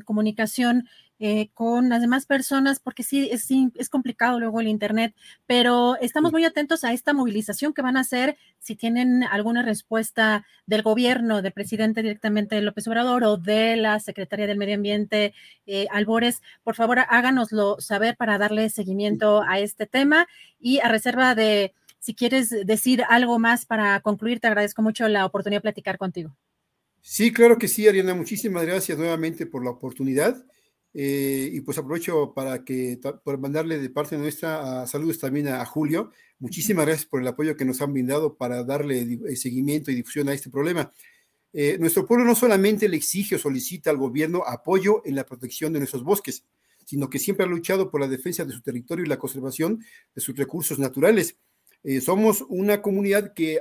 [0.04, 0.86] comunicación
[1.18, 5.14] eh, con las demás personas, porque sí es, es complicado luego el Internet,
[5.46, 8.36] pero estamos muy atentos a esta movilización que van a hacer.
[8.58, 14.46] Si tienen alguna respuesta del gobierno, del presidente directamente López Obrador o de la secretaria
[14.46, 15.32] del Medio Ambiente,
[15.66, 20.26] eh, Albores, por favor háganoslo saber para darle seguimiento a este tema
[20.60, 25.24] y a reserva de, si quieres decir algo más para concluir, te agradezco mucho la
[25.24, 26.36] oportunidad de platicar contigo.
[27.00, 28.14] Sí, claro que sí, Ariana.
[28.14, 30.44] Muchísimas gracias nuevamente por la oportunidad.
[30.98, 36.10] Eh, y pues aprovecho para que por mandarle de parte nuestra saludos también a, Julio.
[36.38, 40.30] Muchísimas gracias por el apoyo que nos han brindado para darle eh, seguimiento y difusión
[40.30, 40.90] a este problema.
[41.52, 45.74] Eh, nuestro pueblo no solamente le exige o solicita al gobierno apoyo en la protección
[45.74, 46.44] de nuestros bosques,
[46.86, 49.84] sino que siempre ha luchado por la defensa de su territorio y la conservación
[50.14, 51.36] de sus recursos naturales.
[52.00, 53.60] somos una comunidad que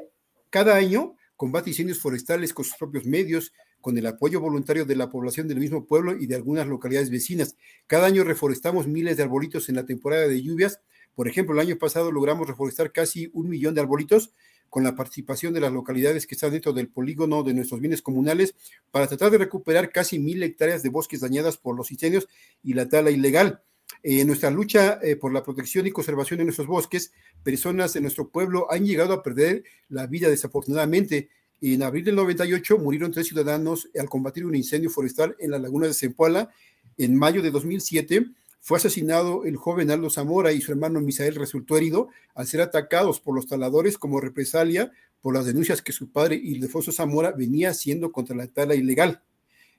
[0.50, 3.52] cada año combate incendios forestales con sus propios medios,
[3.86, 7.56] con el apoyo voluntario de la población del mismo pueblo y de algunas localidades vecinas.
[7.86, 10.80] Cada año reforestamos miles de arbolitos en la temporada de lluvias.
[11.14, 14.34] Por ejemplo, el año pasado logramos reforestar casi un millón de arbolitos
[14.72, 18.56] con la participación de las localidades que están dentro del polígono de nuestros bienes comunales
[18.90, 22.28] para tratar de recuperar casi mil hectáreas de bosques dañadas por los incendios
[22.64, 23.62] y la tala ilegal.
[24.02, 27.14] En nuestra lucha eh, por la protección y conservación de nuestros bosques,
[27.44, 31.30] personas de nuestro pueblo han llegado a perder la vida desafortunadamente.
[31.62, 35.88] En abril del 98 murieron tres ciudadanos al combatir un incendio forestal en la laguna
[35.88, 36.50] de Zempoala.
[36.98, 38.28] En mayo de 2007
[38.62, 43.20] fue asesinado el joven Aldo Zamora y su hermano Misael resultó herido al ser atacados
[43.20, 44.92] por los taladores como represalia
[45.22, 49.22] por las denuncias que su padre Ildefonso Zamora venía haciendo contra la tala ilegal.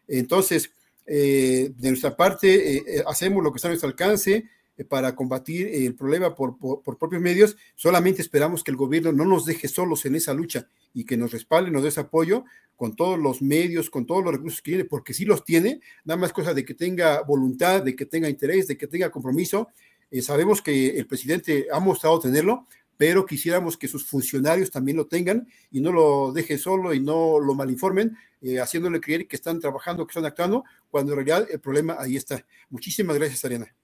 [0.08, 0.70] Entonces,
[1.06, 4.44] eh, de nuestra parte, eh, eh, hacemos lo que está a nuestro alcance,
[4.84, 6.58] para combatir el problema por,
[6.98, 7.56] propios medios.
[7.74, 11.32] Solamente esperamos que el gobierno no nos deje solos en esa lucha y que nos
[11.32, 12.44] respalde, nos dé ese apoyo
[12.76, 16.18] con todos los medios, con todos los recursos que tiene, porque sí los tiene, nada
[16.18, 19.68] más cosa de que tenga voluntad, de que tenga interés, de que tenga compromiso.
[20.10, 22.66] Eh, sabemos que el presidente ha mostrado tenerlo,
[22.96, 27.40] pero quisiéramos que sus funcionarios también lo tengan y no lo deje solo y no
[27.40, 31.60] lo malinformen, eh, haciéndole creer que están trabajando, que están actuando, cuando en realidad el
[31.60, 32.44] problema ahí está.
[32.68, 33.74] Muchísimas gracias, Ariana.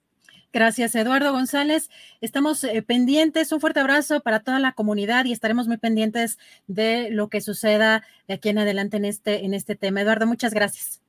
[0.53, 1.89] Gracias, Eduardo González.
[2.21, 3.51] Estamos eh, pendientes.
[3.51, 6.37] Un fuerte abrazo para toda la comunidad y estaremos muy pendientes
[6.67, 10.01] de lo que suceda de aquí en adelante en este, en este tema.
[10.01, 11.01] Eduardo, muchas gracias.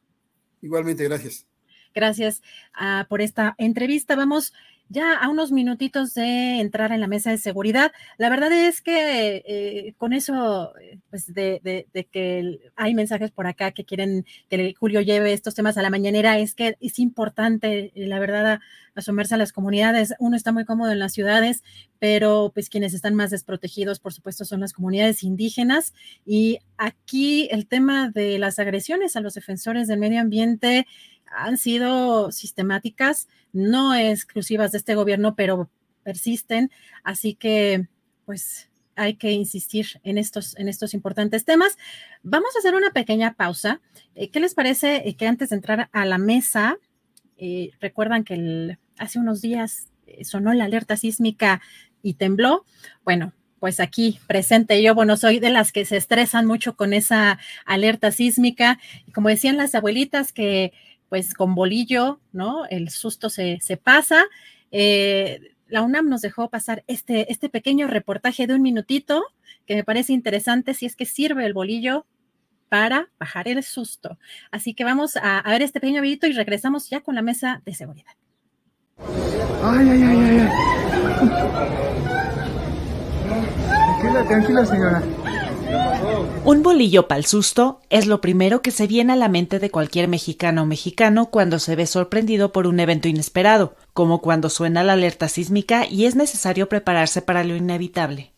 [0.62, 1.47] Igualmente, gracias.
[1.95, 2.42] Gracias
[2.80, 4.16] uh, por esta entrevista.
[4.16, 4.55] Vamos
[4.89, 7.93] ya a unos minutitos de entrar en la mesa de seguridad.
[8.18, 11.61] La verdad es que eh, con eso, eh, pues de,
[11.93, 15.91] de, que hay mensajes por acá que quieren que Julio lleve estos temas a la
[15.91, 18.61] mañanera, es que es importante, eh, la verdad,
[18.95, 20.14] asomarse a las comunidades.
[20.18, 21.62] Uno está muy cómodo en las ciudades,
[21.99, 25.95] pero pues quienes están más desprotegidos, por supuesto, son las comunidades indígenas.
[26.24, 30.87] Y aquí el tema de las agresiones a los defensores del medio ambiente
[31.27, 35.70] han sido sistemáticas, no exclusivas de este gobierno, pero
[36.03, 36.70] persisten.
[37.03, 37.89] Así que,
[38.25, 41.77] pues, hay que insistir en estos, en estos importantes temas.
[42.22, 43.81] Vamos a hacer una pequeña pausa.
[44.14, 46.77] Eh, ¿Qué les parece eh, que antes de entrar a la mesa,
[47.37, 49.89] eh, recuerdan que hace unos días
[50.22, 51.61] sonó la alerta sísmica
[52.03, 52.64] y tembló?
[53.05, 57.39] Bueno, pues aquí presente yo, bueno, soy de las que se estresan mucho con esa
[57.64, 58.79] alerta sísmica.
[59.14, 60.72] Como decían las abuelitas, que
[61.09, 62.66] pues con bolillo, ¿no?
[62.66, 64.24] El susto se, se pasa.
[64.70, 69.24] Eh, la UNAM nos dejó pasar este, este pequeño reportaje de un minutito
[69.66, 72.07] que me parece interesante si es que sirve el bolillo
[72.68, 74.18] para bajar el susto.
[74.50, 77.62] Así que vamos a, a ver este pequeño videito y regresamos ya con la mesa
[77.64, 78.12] de seguridad.
[79.62, 80.48] Ay, ay, ay, ay.
[83.68, 85.02] Tranquila, tranquila, señora.
[86.47, 90.09] Un bolillo pa'l susto es lo primero que se viene a la mente de cualquier
[90.09, 94.92] mexicano o mexicano cuando se ve sorprendido por un evento inesperado, como cuando suena la
[94.92, 98.34] alerta sísmica y es necesario prepararse para lo inevitable.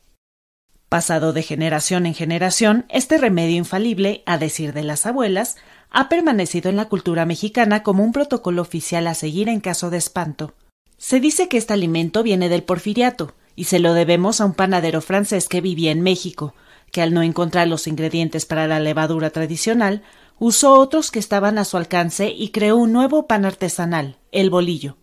[0.89, 5.57] Pasado de generación en generación, este remedio infalible, a decir de las abuelas,
[5.91, 9.99] ha permanecido en la cultura mexicana como un protocolo oficial a seguir en caso de
[9.99, 10.55] espanto.
[10.97, 15.01] Se dice que este alimento viene del porfiriato, y se lo debemos a un panadero
[15.01, 16.55] francés que vivía en México,
[16.93, 20.03] que al no encontrar los ingredientes para la levadura tradicional,
[20.39, 24.97] usó otros que estaban a su alcance y creó un nuevo pan artesanal, el bolillo.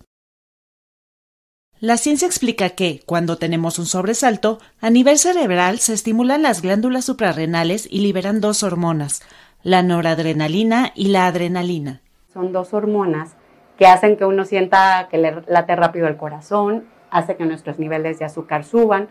[1.80, 7.04] La ciencia explica que, cuando tenemos un sobresalto, a nivel cerebral se estimulan las glándulas
[7.04, 9.22] suprarrenales y liberan dos hormonas,
[9.64, 12.02] la noradrenalina y la adrenalina.
[12.34, 13.36] Son dos hormonas
[13.78, 18.18] que hacen que uno sienta que le late rápido el corazón, hace que nuestros niveles
[18.18, 19.10] de azúcar suban,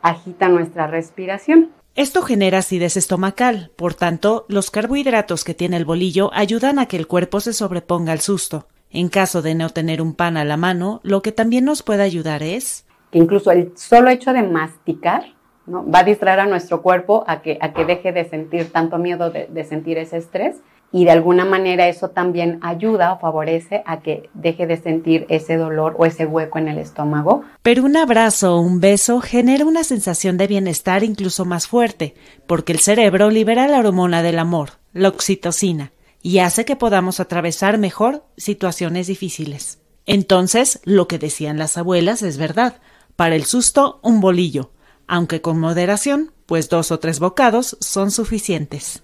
[0.00, 1.72] agita nuestra respiración.
[1.96, 6.96] Esto genera acidez estomacal, por tanto, los carbohidratos que tiene el bolillo ayudan a que
[6.96, 8.66] el cuerpo se sobreponga al susto.
[8.90, 12.02] En caso de no tener un pan a la mano, lo que también nos puede
[12.02, 15.34] ayudar es que incluso el solo hecho de masticar
[15.66, 15.88] ¿no?
[15.88, 19.30] va a distraer a nuestro cuerpo a que, a que deje de sentir tanto miedo
[19.30, 20.56] de, de sentir ese estrés
[20.94, 25.56] y de alguna manera eso también ayuda o favorece a que deje de sentir ese
[25.56, 27.42] dolor o ese hueco en el estómago.
[27.62, 32.14] Pero un abrazo o un beso genera una sensación de bienestar incluso más fuerte,
[32.46, 35.90] porque el cerebro libera la hormona del amor, la oxitocina,
[36.22, 39.80] y hace que podamos atravesar mejor situaciones difíciles.
[40.06, 42.76] Entonces, lo que decían las abuelas es verdad.
[43.16, 44.70] Para el susto, un bolillo,
[45.08, 49.03] aunque con moderación, pues dos o tres bocados son suficientes.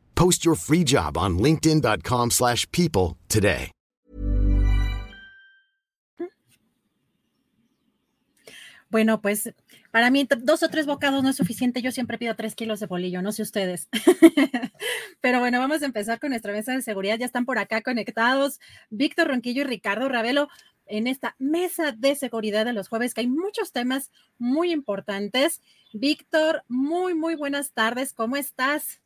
[0.15, 3.71] Post your free job on linkedin.com/people slash people today.
[8.89, 9.53] Bueno, pues
[9.89, 11.81] para mí dos o tres bocados no es suficiente.
[11.81, 13.87] Yo siempre pido tres kilos de bolillo, no sé ustedes.
[15.21, 17.17] Pero bueno, vamos a empezar con nuestra mesa de seguridad.
[17.17, 18.59] Ya están por acá conectados
[18.89, 20.49] Víctor Ronquillo y Ricardo Ravelo
[20.87, 25.61] en esta mesa de seguridad de los jueves, que hay muchos temas muy importantes.
[25.93, 28.11] Víctor, muy, muy buenas tardes.
[28.11, 29.00] ¿Cómo estás?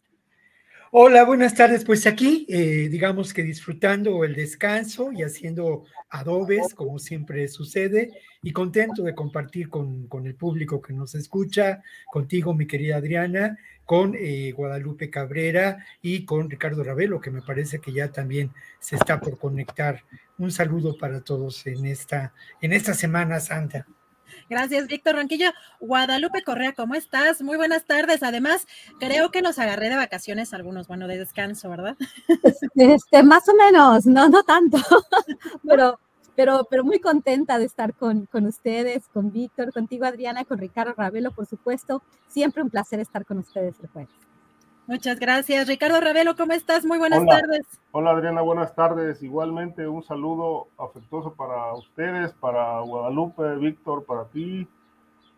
[0.97, 1.83] Hola, buenas tardes.
[1.83, 8.53] Pues aquí, eh, digamos que disfrutando el descanso y haciendo adobes, como siempre sucede, y
[8.53, 14.53] contento de compartir con, el público que nos escucha, contigo, mi querida Adriana, con eh,
[14.53, 19.37] Guadalupe Cabrera y con Ricardo Ravelo, que me parece que ya también se está por
[19.37, 20.01] conectar.
[20.37, 23.85] Un saludo para todos en esta, en esta Semana Santa.
[24.49, 25.51] Gracias, Víctor Ronquillo.
[25.79, 27.41] Guadalupe Correa, ¿cómo estás?
[27.41, 28.23] Muy buenas tardes.
[28.23, 28.67] Además,
[28.99, 31.97] creo que nos agarré de vacaciones algunos, bueno, de descanso, ¿verdad?
[32.75, 34.77] Este, más o menos, no, no tanto,
[35.67, 35.99] pero,
[36.35, 40.93] pero, pero muy contenta de estar con, con ustedes, con Víctor, contigo, Adriana, con Ricardo
[40.95, 42.01] Ravelo, por supuesto.
[42.27, 44.09] Siempre un placer estar con ustedes el jueves.
[44.87, 45.67] Muchas gracias.
[45.67, 46.85] Ricardo Ravelo, ¿cómo estás?
[46.85, 47.61] Muy buenas tardes.
[47.91, 49.23] Hola Adriana, buenas tardes.
[49.23, 54.67] Igualmente un saludo afectuoso para ustedes, para Guadalupe, Víctor, para ti,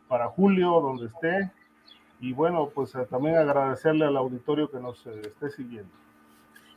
[0.10, 1.52] para Julio, donde esté.
[2.20, 5.92] Y bueno, pues eh, también agradecerle al auditorio que nos eh, esté siguiendo.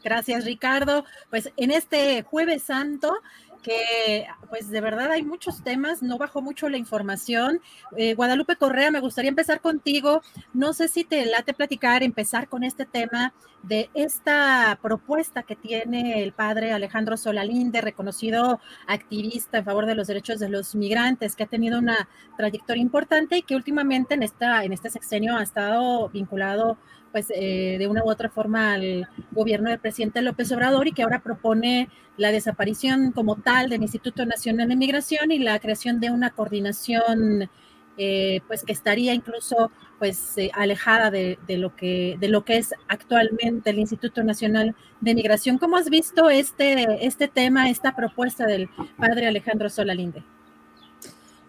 [0.04, 1.04] Gracias, Ricardo.
[1.28, 3.14] Pues en este jueves santo
[3.62, 7.60] que pues de verdad hay muchos temas, no bajó mucho la información.
[7.96, 10.22] Eh, Guadalupe Correa, me gustaría empezar contigo.
[10.52, 13.32] No sé si te late platicar, empezar con este tema
[13.62, 20.06] de esta propuesta que tiene el padre Alejandro Solalinde, reconocido activista en favor de los
[20.06, 24.64] derechos de los migrantes, que ha tenido una trayectoria importante y que últimamente en, esta,
[24.64, 26.78] en este sexenio ha estado vinculado
[27.12, 31.02] pues eh, de una u otra forma al gobierno del presidente López Obrador y que
[31.02, 36.10] ahora propone la desaparición como tal del Instituto Nacional de Migración y la creación de
[36.10, 37.48] una coordinación
[37.96, 42.72] eh, pues que estaría incluso pues eh, alejada de, lo que de lo que es
[42.88, 45.58] actualmente el Instituto Nacional de Migración.
[45.58, 50.24] ¿Cómo has visto este, este tema, esta propuesta del padre Alejandro Solalinde?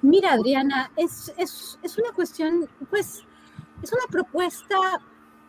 [0.01, 3.24] Mira, Adriana, es, es, es una cuestión, pues,
[3.84, 4.76] es una propuesta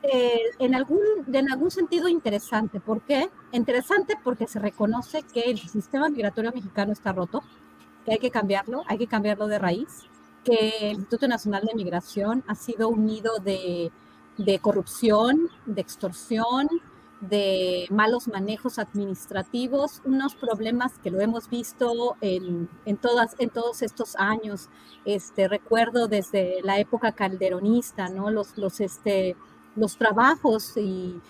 [0.03, 1.00] eh, en, algún,
[1.32, 2.80] en algún sentido interesante.
[2.80, 3.30] ¿Por qué?
[3.53, 7.42] Interesante porque se reconoce que el sistema migratorio mexicano está roto,
[8.05, 10.05] que hay que cambiarlo, hay que cambiarlo de raíz,
[10.44, 13.92] que el Instituto Nacional de Migración ha sido un nido de,
[14.38, 16.68] de corrupción, de extorsión,
[17.20, 23.82] de malos manejos administrativos, unos problemas que lo hemos visto en, en, todas, en todos
[23.82, 24.68] estos años.
[25.05, 28.30] Este, recuerdo desde la época calderonista, ¿no?
[28.32, 29.36] Los, los, este,
[29.76, 31.20] los trabajos y,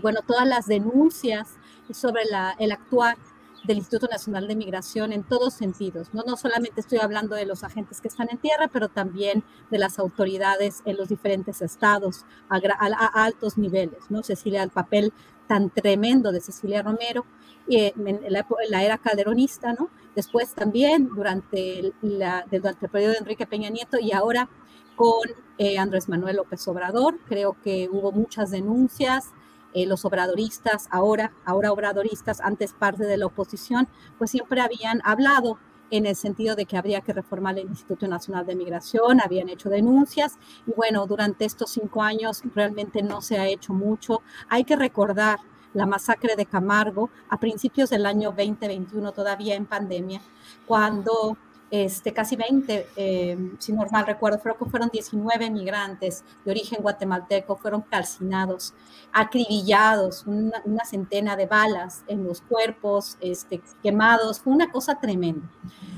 [0.00, 1.56] bueno, todas las denuncias
[1.92, 3.16] sobre la, el actuar
[3.64, 6.08] del Instituto Nacional de Migración en todos sentidos.
[6.12, 6.22] ¿no?
[6.26, 9.98] no solamente estoy hablando de los agentes que están en tierra, pero también de las
[9.98, 14.10] autoridades en los diferentes estados a, altos niveles.
[14.10, 14.22] ¿no?
[14.22, 15.12] Cecilia, el papel
[15.46, 17.24] tan tremendo de Cecilia Romero
[17.68, 19.90] eh, en, la, la, era calderonista, ¿no?
[20.16, 24.48] después también durante, la, durante el periodo de Enrique Peña Nieto y ahora
[24.96, 25.28] con
[25.62, 27.20] eh, Andrés Manuel López Obrador.
[27.28, 29.30] Creo que hubo muchas denuncias.
[29.74, 33.86] Eh, los obradoristas, ahora, ahora obradoristas, antes parte de la oposición,
[34.18, 35.58] pues siempre habían hablado
[35.92, 39.68] en el sentido de que habría que reformar el Instituto Nacional de Migración, habían hecho
[39.68, 40.36] denuncias
[40.66, 44.20] y bueno, durante estos cinco años realmente no se ha hecho mucho.
[44.48, 45.38] Hay que recordar
[45.74, 50.20] la masacre de Camargo a principios del año 2021, todavía en pandemia,
[50.66, 51.36] cuando
[51.72, 57.56] este, casi 20, eh, si normal recuerdo, creo que fueron 19 migrantes de origen guatemalteco,
[57.56, 58.74] fueron calcinados,
[59.10, 65.48] acribillados, una, centena de balas en los cuerpos, este, quemados, fue una cosa tremenda.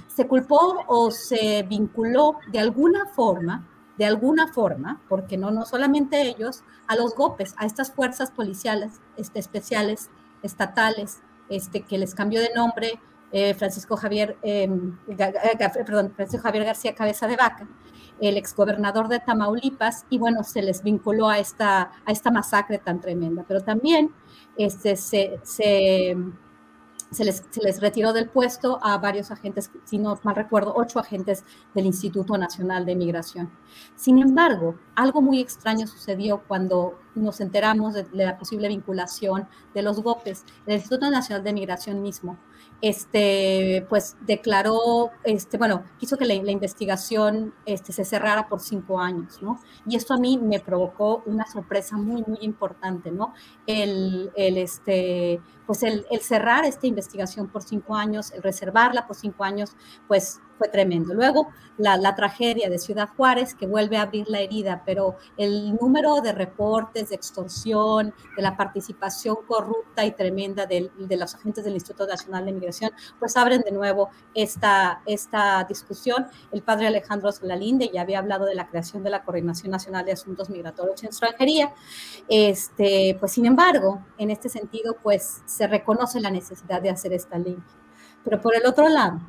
[0.07, 3.67] Se culpó o se vinculó de alguna forma,
[3.99, 9.01] de alguna forma, porque no, no solamente ellos, a los GOPES, a estas fuerzas policiales
[9.17, 10.09] este, especiales,
[10.41, 13.01] estatales, este, que les cambió de nombre
[13.37, 14.97] eh, Francisco Javier, em,
[15.85, 17.67] perdón, Francisco Javier García Cabeza de Vaca,
[18.21, 23.01] el exgobernador de Tamaulipas, y bueno, se les vinculó a esta, a esta masacre tan
[23.01, 23.45] tremenda.
[23.49, 24.15] Pero también
[24.57, 26.17] este, se, se,
[27.11, 31.01] se, les, se, les, retiró del puesto a varios agentes, si no mal recuerdo, ocho
[31.01, 31.45] agentes
[31.75, 33.51] del Instituto Nacional de Migración.
[33.97, 39.83] Sin embargo, algo muy extraño sucedió cuando nos enteramos de, de la posible vinculación de
[39.83, 40.45] los GOPES.
[40.67, 42.39] El Instituto Nacional de Migración mismo
[42.85, 49.41] este, pues declaró, este, bueno, quiso que la, investigación este, se cerrara por cinco años,
[49.41, 49.59] ¿no?
[49.87, 53.33] Y esto a mí me provocó una sorpresa muy, muy importante, ¿no?
[53.67, 59.17] El, el este, pues el, el, cerrar esta investigación por cinco años, el reservarla por
[59.17, 59.75] cinco años,
[60.07, 61.15] pues fue tremendo.
[61.15, 61.49] Luego,
[61.79, 66.33] la, tragedia de Ciudad Juárez, que vuelve a abrir la herida, pero el número de
[66.33, 72.07] reportes de extorsión, de la participación corrupta y tremenda de, de los agentes del Instituto
[72.07, 76.27] Nacional de Migración, pues abren de nuevo esta, esta discusión.
[76.53, 80.13] El padre Alejandro Solalinde ya había hablado de la creación de la Coordinación Nacional de
[80.13, 81.73] Asuntos Migratorios en Extranjería.
[82.29, 87.39] Este, pues, sin embargo, en este sentido, pues se reconoce la necesidad de hacer esta
[87.39, 87.59] ley.
[88.25, 89.21] Pero por el otro lado,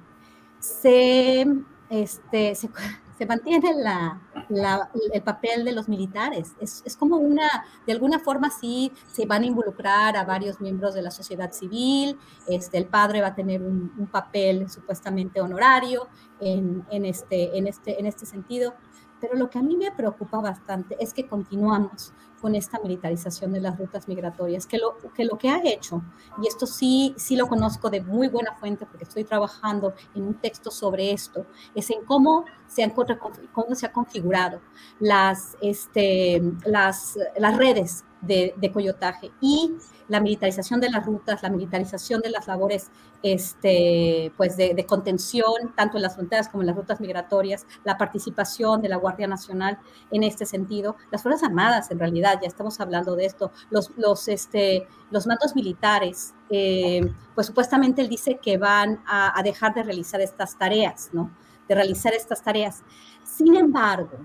[0.66, 1.46] se,
[1.90, 2.56] este,
[3.18, 6.54] se, mantiene la, la, el papel de los militares.
[6.60, 7.48] Es, es, como una,
[7.86, 12.18] de alguna forma sí se van a involucrar a varios miembros de la sociedad civil,
[12.48, 16.08] este, el padre va a tener un, un papel supuestamente honorario
[16.40, 18.74] en, en, este, en, este, en este sentido,
[19.22, 22.14] pero lo que a mí me preocupa bastante es que continuamos
[22.45, 26.03] con esta militarización de las rutas migratorias, que lo que, lo que ha hecho,
[26.39, 30.35] y esto sí, sí lo conozco de muy buena fuente porque estoy trabajando en un
[30.35, 34.61] texto sobre esto, es en cómo se han, cómo se ha configurado
[34.99, 39.76] las, este, las, las redes de, de, coyotaje y
[40.07, 42.91] la militarización de las rutas, la militarización de las labores
[43.23, 48.84] este, pues de, contención, tanto en las fronteras como en las rutas migratorias, la participación
[48.84, 49.80] de la Guardia Nacional
[50.11, 54.27] en este sentido, las Fuerzas Armadas en realidad, ya estamos hablando de esto, los, los,
[54.27, 57.02] este, los mandos militares, eh,
[57.34, 61.31] pues supuestamente él dice que van a, a dejar de realizar estas tareas, ¿no?
[61.68, 62.84] De realizar estas tareas.
[63.23, 64.19] Sin embargo,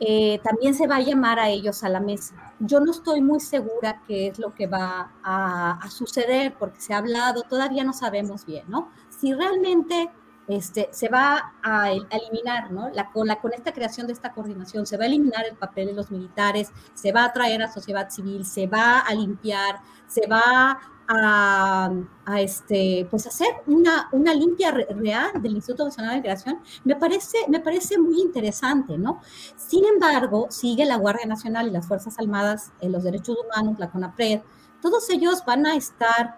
[0.00, 2.34] eh, también se va a llamar a ellos a la mesa.
[2.58, 6.94] Yo no estoy muy segura qué es lo que va a, a suceder, porque se
[6.94, 8.90] ha hablado, todavía no sabemos bien, ¿no?
[9.08, 10.10] Si realmente
[10.46, 12.90] este, se va a, eliminar, ¿no?
[12.90, 15.86] La, con, la, con esta creación de esta coordinación, se va a eliminar el papel
[15.88, 20.26] de los militares, se va a traer a sociedad civil, se va a limpiar, se
[20.26, 20.78] va
[21.08, 21.90] a,
[22.24, 27.38] a, este, pues hacer una, una limpia real del Instituto Nacional de Migración, me parece,
[27.48, 29.20] me parece muy interesante, ¿no?
[29.56, 33.90] Sin embargo, sigue la Guardia Nacional y las Fuerzas Armadas, en los derechos humanos, la
[33.90, 34.42] CONAPRED,
[34.80, 36.36] todos ellos van a estar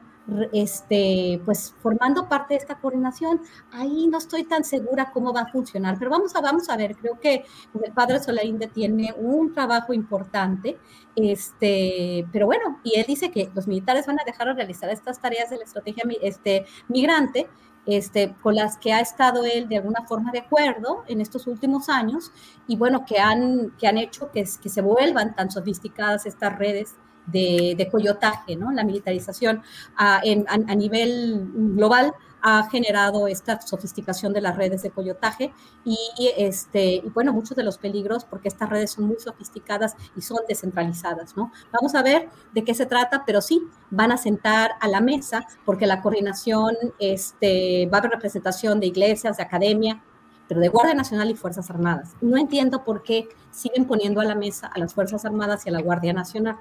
[0.52, 3.40] este, pues formando parte de esta coordinación.
[3.72, 6.96] Ahí no estoy tan segura cómo va a funcionar, pero vamos a, vamos a ver,
[6.96, 7.44] creo que
[7.82, 10.78] el padre Solarinde tiene un trabajo importante,
[11.14, 15.20] este, pero bueno, y él dice que los militares van a dejar de realizar estas
[15.20, 17.48] tareas de la estrategia este, migrante,
[17.86, 21.88] este, con las que ha estado él de alguna forma de acuerdo en estos últimos
[21.88, 22.32] años
[22.66, 26.96] y bueno, que han, que han hecho que se vuelvan tan sofisticadas estas redes
[27.26, 28.72] de, de coyotaje, ¿no?
[28.72, 29.62] La militarización
[29.96, 35.52] a, en, a, nivel global ha generado esta sofisticación de las redes de coyotaje
[35.84, 35.98] y,
[36.36, 40.38] este, y bueno, muchos de los peligros porque estas redes son muy sofisticadas y son
[40.48, 41.50] descentralizadas, ¿no?
[41.72, 45.44] Vamos a ver de qué se trata, pero sí van a sentar a la mesa
[45.64, 50.02] porque la coordinación, este, va a haber representación de iglesias, de academia,
[50.48, 52.14] pero de Guardia Nacional y Fuerzas Armadas.
[52.20, 55.73] No entiendo por qué siguen poniendo a la mesa a las Fuerzas Armadas y a
[55.73, 56.56] la Guardia Nacional.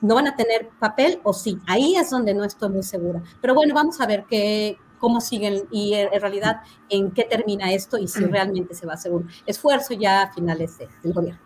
[0.00, 1.58] ¿No van a tener papel o sí?
[1.66, 3.22] Ahí es donde no estoy muy segura.
[3.40, 7.98] Pero bueno, vamos a ver qué, cómo siguen y en realidad en qué termina esto
[7.98, 11.40] y si realmente se va a hacer un esfuerzo ya a finales de, del gobierno.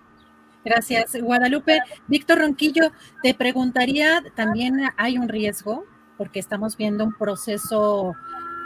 [0.64, 1.80] Gracias, Guadalupe.
[2.06, 2.92] Víctor Ronquillo,
[3.22, 5.84] te preguntaría, también hay un riesgo,
[6.16, 8.14] porque estamos viendo un proceso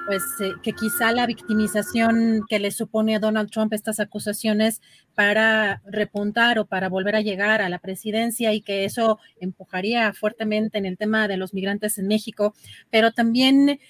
[0.07, 4.81] pues eh, que quizá la victimización que le supone a Donald Trump estas acusaciones
[5.15, 10.79] para repuntar o para volver a llegar a la presidencia y que eso empujaría fuertemente
[10.79, 12.55] en el tema de los migrantes en México,
[12.91, 13.81] pero también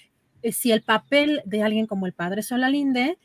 [0.43, 3.19] eh, si el papel de alguien como el padre Solalinde,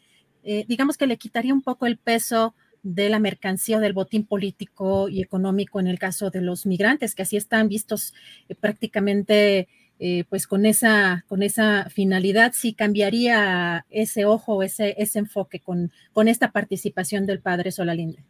[0.44, 4.26] eh, digamos que le quitaría un poco el peso de la mercancía o del botín
[4.26, 8.14] político y económico en el caso de los migrantes, que así están vistos
[8.60, 9.68] prácticamente
[10.04, 15.92] eh, pues con esa, con esa finalidad, sí cambiaría ese ojo, ese, ese enfoque con,
[16.12, 18.26] con esta participación del padre Solalinde.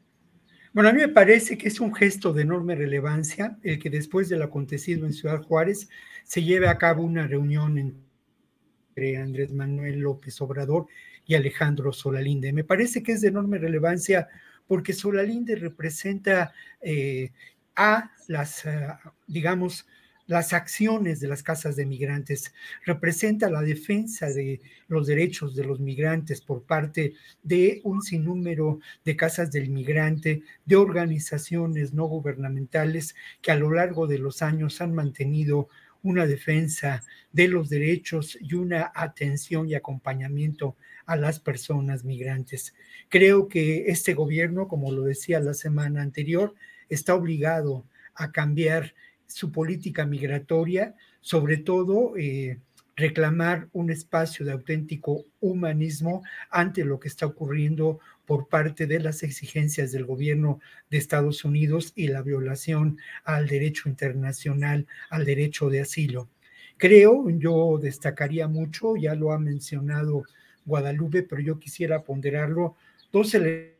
[0.73, 4.27] Bueno, a mí me parece que es un gesto de enorme relevancia el que después
[4.27, 5.87] del acontecido en Ciudad Juárez
[6.25, 10.87] se lleve a cabo una reunión entre Andrés Manuel López Obrador
[11.25, 12.51] y Alejandro Solalinde.
[12.51, 14.27] Me parece que es de enorme relevancia
[14.67, 17.31] porque Solalinde representa eh,
[17.77, 19.87] a las, uh, digamos,
[20.27, 22.53] las acciones de las casas de migrantes,
[22.85, 29.15] representa la defensa de los derechos de los migrantes por parte de un sinnúmero de
[29.15, 34.93] casas del migrante, de organizaciones no gubernamentales que a lo largo de los años han
[34.93, 35.69] mantenido
[36.03, 40.75] una defensa de los derechos y una atención y acompañamiento
[41.05, 42.73] a las personas migrantes.
[43.09, 46.55] Creo que este gobierno, como lo decía la semana anterior,
[46.89, 47.85] está obligado
[48.15, 48.93] a cambiar
[49.31, 52.59] su política migratoria, sobre todo eh,
[52.95, 59.23] reclamar un espacio de auténtico humanismo ante lo que está ocurriendo por parte de las
[59.23, 60.59] exigencias del gobierno
[60.89, 66.29] de Estados Unidos y la violación al derecho internacional, al derecho de asilo.
[66.77, 70.23] Creo, yo destacaría mucho, ya lo ha mencionado
[70.65, 72.75] Guadalupe, pero yo quisiera ponderarlo,
[73.11, 73.70] dos elementos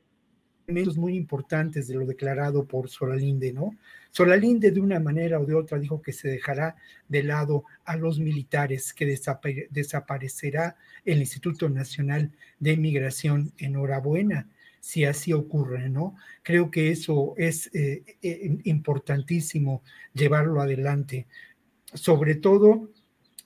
[0.98, 3.76] muy importantes de lo declarado por Solalinde, ¿no?
[4.11, 6.76] Solalinde de una manera o de otra dijo que se dejará
[7.07, 9.06] de lado a los militares, que
[9.69, 10.76] desaparecerá
[11.06, 13.53] el Instituto Nacional de Migración.
[13.57, 14.48] Enhorabuena
[14.81, 16.15] si así ocurre, ¿no?
[16.43, 19.84] Creo que eso es eh, eh, importantísimo
[20.14, 21.27] llevarlo adelante,
[21.93, 22.89] sobre todo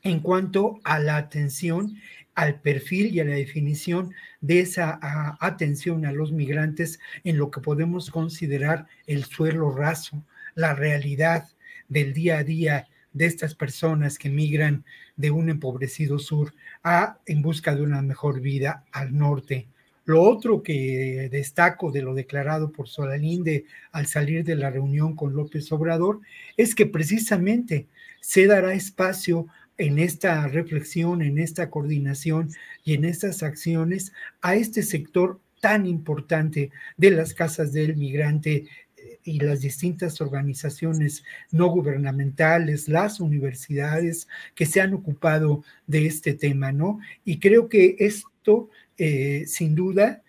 [0.01, 1.97] en cuanto a la atención
[2.35, 4.99] al perfil y a la definición de esa
[5.39, 11.47] atención a los migrantes en lo que podemos considerar el suelo raso, la realidad
[11.87, 14.83] del día a día de estas personas que migran
[15.15, 16.53] de un empobrecido sur
[16.83, 19.67] a en busca de una mejor vida al norte.
[20.03, 25.33] Lo otro que destaco de lo declarado por Solalinde al salir de la reunión con
[25.33, 26.19] López Obrador
[26.57, 27.87] es que precisamente
[28.19, 29.47] se dará espacio
[29.77, 32.49] en esta reflexión, en esta coordinación
[32.83, 39.19] y en estas acciones a este sector tan importante de las casas del migrante eh,
[39.23, 46.71] y las distintas organizaciones no gubernamentales, las universidades que se han ocupado de este tema,
[46.71, 46.99] ¿no?
[47.23, 50.21] Y creo que esto, eh, sin duda,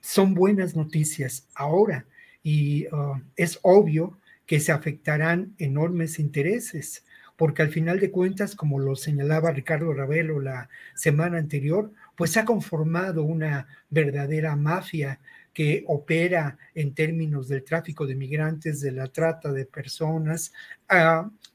[0.00, 2.06] son buenas noticias ahora
[2.42, 7.04] y uh, es obvio que se afectarán enormes intereses
[7.36, 12.40] porque al final de cuentas, como lo señalaba Ricardo Ravelo la semana anterior, pues se
[12.40, 15.18] ha conformado una verdadera mafia
[15.52, 20.52] que opera en términos del tráfico de migrantes, de la trata de personas,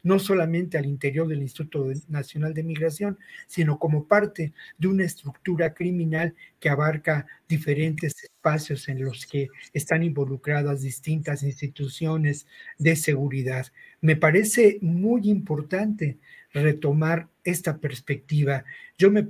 [0.03, 3.17] no solamente al interior del Instituto Nacional de Migración,
[3.47, 10.03] sino como parte de una estructura criminal que abarca diferentes espacios en los que están
[10.03, 12.47] involucradas distintas instituciones
[12.77, 13.67] de seguridad.
[14.01, 16.17] Me parece muy importante
[16.53, 18.63] retomar esta perspectiva.
[18.97, 19.27] Yo me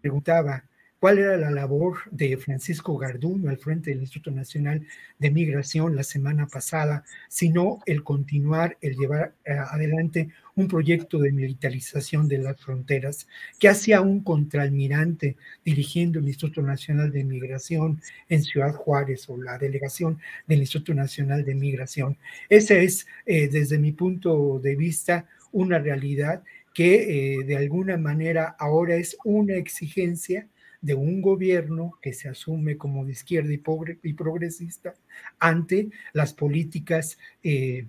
[0.00, 0.64] preguntaba,
[1.00, 4.86] cuál era la labor de Francisco Garduño al frente del Instituto Nacional
[5.18, 11.32] de Migración la semana pasada, sino el continuar, el llevar eh, adelante un proyecto de
[11.32, 13.26] militarización de las fronteras
[13.58, 19.56] que hacía un contraalmirante dirigiendo el Instituto Nacional de Migración en Ciudad Juárez o la
[19.56, 22.18] delegación del Instituto Nacional de Migración.
[22.50, 26.42] Esa es, eh, desde mi punto de vista, una realidad
[26.74, 30.46] que eh, de alguna manera ahora es una exigencia
[30.80, 34.94] de un gobierno que se asume como de izquierda y, progresista
[35.38, 37.86] ante las políticas eh,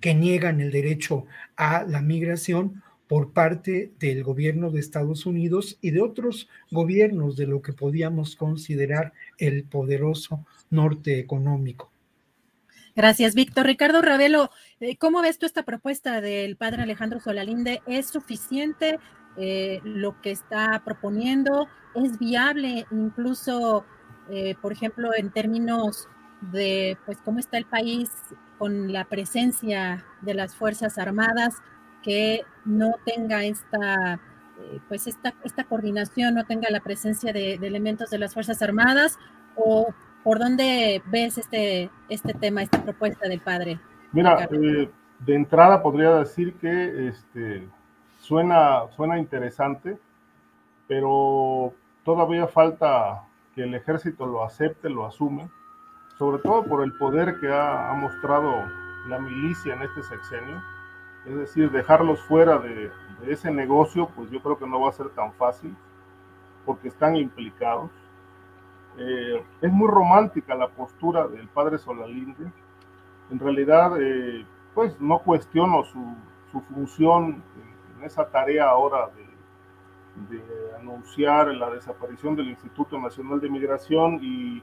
[0.00, 1.26] que niegan el derecho
[1.56, 7.46] a la migración por parte del gobierno de Estados Unidos y de otros gobiernos de
[7.46, 11.90] lo que podíamos considerar el poderoso norte económico.
[12.94, 13.64] Gracias, Víctor.
[13.66, 14.50] Ricardo Ravelo,
[14.80, 17.80] eh, ¿cómo ves tú esta propuesta del padre Alejandro Solalinde?
[17.86, 18.98] ¿Es suficiente
[19.38, 21.68] eh, lo que está proponiendo?
[21.94, 23.84] ¿Es viable incluso,
[24.30, 26.08] eh, por ejemplo, en términos
[26.40, 28.10] de pues cómo está el país
[28.58, 31.56] con la presencia de las Fuerzas Armadas,
[32.02, 34.20] que no tenga esta
[34.88, 39.16] pues esta, esta coordinación, no tenga la presencia de elementos de las Fuerzas Armadas,
[39.54, 39.94] o
[40.28, 43.78] ¿Por dónde ves este, este tema, esta propuesta del padre?
[44.12, 44.90] Mira, eh,
[45.20, 47.68] de entrada podría decir que este,
[48.28, 49.98] suena, suena interesante,
[50.86, 51.72] pero
[52.04, 53.24] todavía falta
[53.54, 55.48] que el ejército lo acepte, lo asume,
[56.18, 58.52] sobre todo por el poder que ha, mostrado
[59.08, 60.62] la milicia en este sexenio.
[61.26, 62.90] Es decir, dejarlos fuera de,
[63.22, 65.74] de ese negocio, pues yo creo que no va a ser tan fácil,
[66.66, 67.90] porque están implicados.
[68.98, 72.52] Eh, es muy romántica la postura del padre Solalinde.
[73.30, 74.44] En realidad, eh,
[74.74, 76.04] pues no cuestiono su,
[76.74, 77.42] función
[77.98, 79.28] en, esa tarea ahora de,
[80.80, 84.62] anunciar la desaparición del Instituto Nacional de Migración y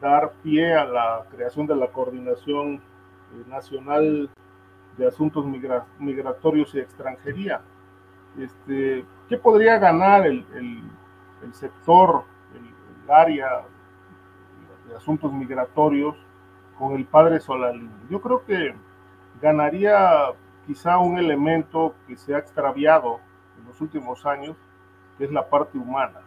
[0.00, 2.80] dar pie a la creación de la Coordinación eh,
[3.46, 4.30] Nacional
[4.96, 5.44] de Asuntos
[5.98, 7.60] Migratorios y Extranjería.
[8.38, 10.46] Este, ¿Qué podría ganar el,
[11.42, 12.24] el sector
[13.08, 13.64] área
[14.88, 16.16] de asuntos migratorios
[16.78, 17.90] con el padre Solalín.
[18.10, 18.74] Yo creo que
[19.40, 20.32] ganaría
[20.66, 23.20] quizá un elemento que se ha extraviado
[23.58, 24.56] en los últimos años,
[25.18, 26.20] es la parte humana.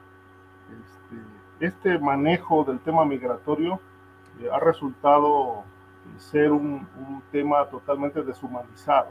[1.60, 3.80] Este, este manejo del tema migratorio
[4.40, 5.64] eh, ha resultado
[6.18, 6.88] ser un,
[7.32, 9.10] tema totalmente deshumanizado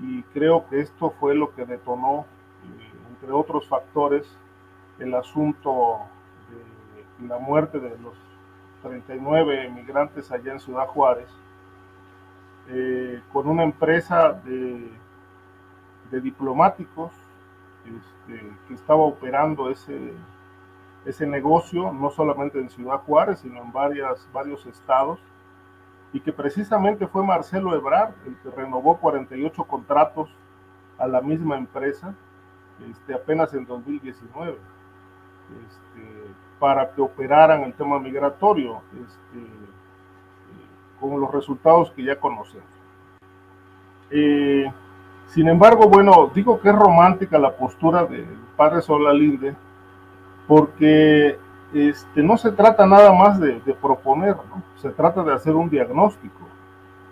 [0.00, 2.26] y creo que esto fue lo que detonó
[2.64, 4.26] eh, entre otros factores,
[4.98, 6.00] el asunto
[7.20, 8.14] de la muerte de los
[8.82, 11.28] 39 migrantes allá en Ciudad Juárez,
[12.68, 14.90] eh, con una empresa de,
[16.22, 17.10] diplomáticos
[17.84, 20.12] este, que estaba operando ese,
[21.04, 25.18] ese negocio, no solamente en Ciudad Juárez, sino en varias, varios estados,
[26.12, 30.30] y que precisamente fue Marcelo Ebrard el que renovó 48 contratos
[30.96, 32.14] a la misma empresa
[32.88, 34.56] este, apenas en 2019
[35.66, 38.80] este, para que operaran el tema migratorio
[41.10, 42.64] con los resultados que ya conocemos.
[44.10, 44.64] Eh,
[45.26, 48.26] sin embargo, bueno, digo que es romántica la postura del
[48.56, 49.54] padre Solalinde
[50.46, 51.38] porque
[51.74, 54.36] este, no se trata nada más de, proponer,
[54.76, 56.40] se trata de hacer un diagnóstico.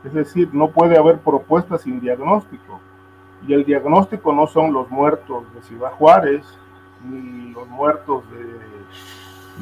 [0.05, 2.81] Es decir, no puede haber propuestas sin diagnóstico.
[3.47, 6.47] Y el diagnóstico no son los muertos de Ciudad Juárez,
[7.05, 8.59] ni los muertos de,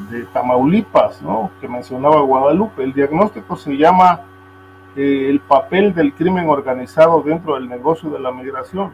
[0.09, 1.51] de Tamaulipas, ¿no?
[1.59, 2.83] que mencionaba Guadalupe.
[2.83, 4.21] El diagnóstico se llama
[4.95, 8.93] eh, el papel del crimen organizado dentro del negocio de la migración,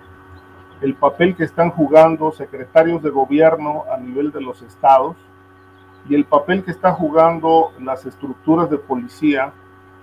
[0.81, 5.15] el papel que están jugando secretarios de gobierno a nivel de los estados
[6.07, 9.51] y el papel que están jugando las estructuras de policía,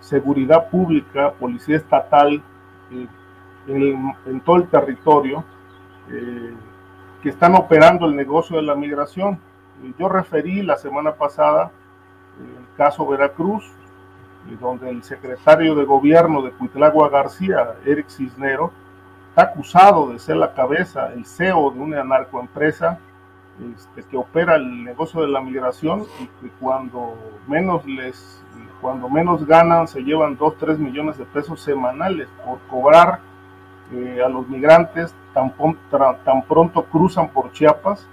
[0.00, 2.42] seguridad pública, policía estatal,
[2.90, 3.06] eh,
[3.66, 5.44] en, todo el territorio
[6.10, 6.54] eh,
[7.22, 9.38] que están operando el negocio de la migración.
[9.98, 11.70] Yo referí la semana pasada
[12.38, 13.64] el caso Veracruz,
[14.60, 18.72] donde el secretario de gobierno de Cuitlagua García, Eric Cisnero,
[19.30, 22.98] está acusado de ser la cabeza, el CEO de una narcoempresa
[23.74, 28.40] este, que opera el negocio de la migración y que cuando menos les
[28.80, 33.20] cuando menos ganan se llevan 2, 3 millones de pesos semanales por cobrar
[33.92, 35.54] eh, a los migrantes tan,
[36.24, 38.06] tan, pronto cruzan por Chiapas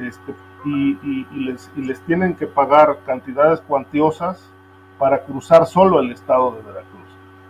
[0.00, 1.26] este, y,
[1.76, 4.50] les, tienen que pagar cantidades cuantiosas
[4.98, 7.00] para cruzar solo el estado de Veracruz.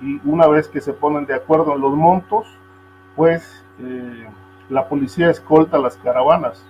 [0.00, 2.46] Y una vez que se ponen de acuerdo en los montos,
[3.14, 4.28] pues eh,
[4.68, 6.64] la policía escolta las caravanas.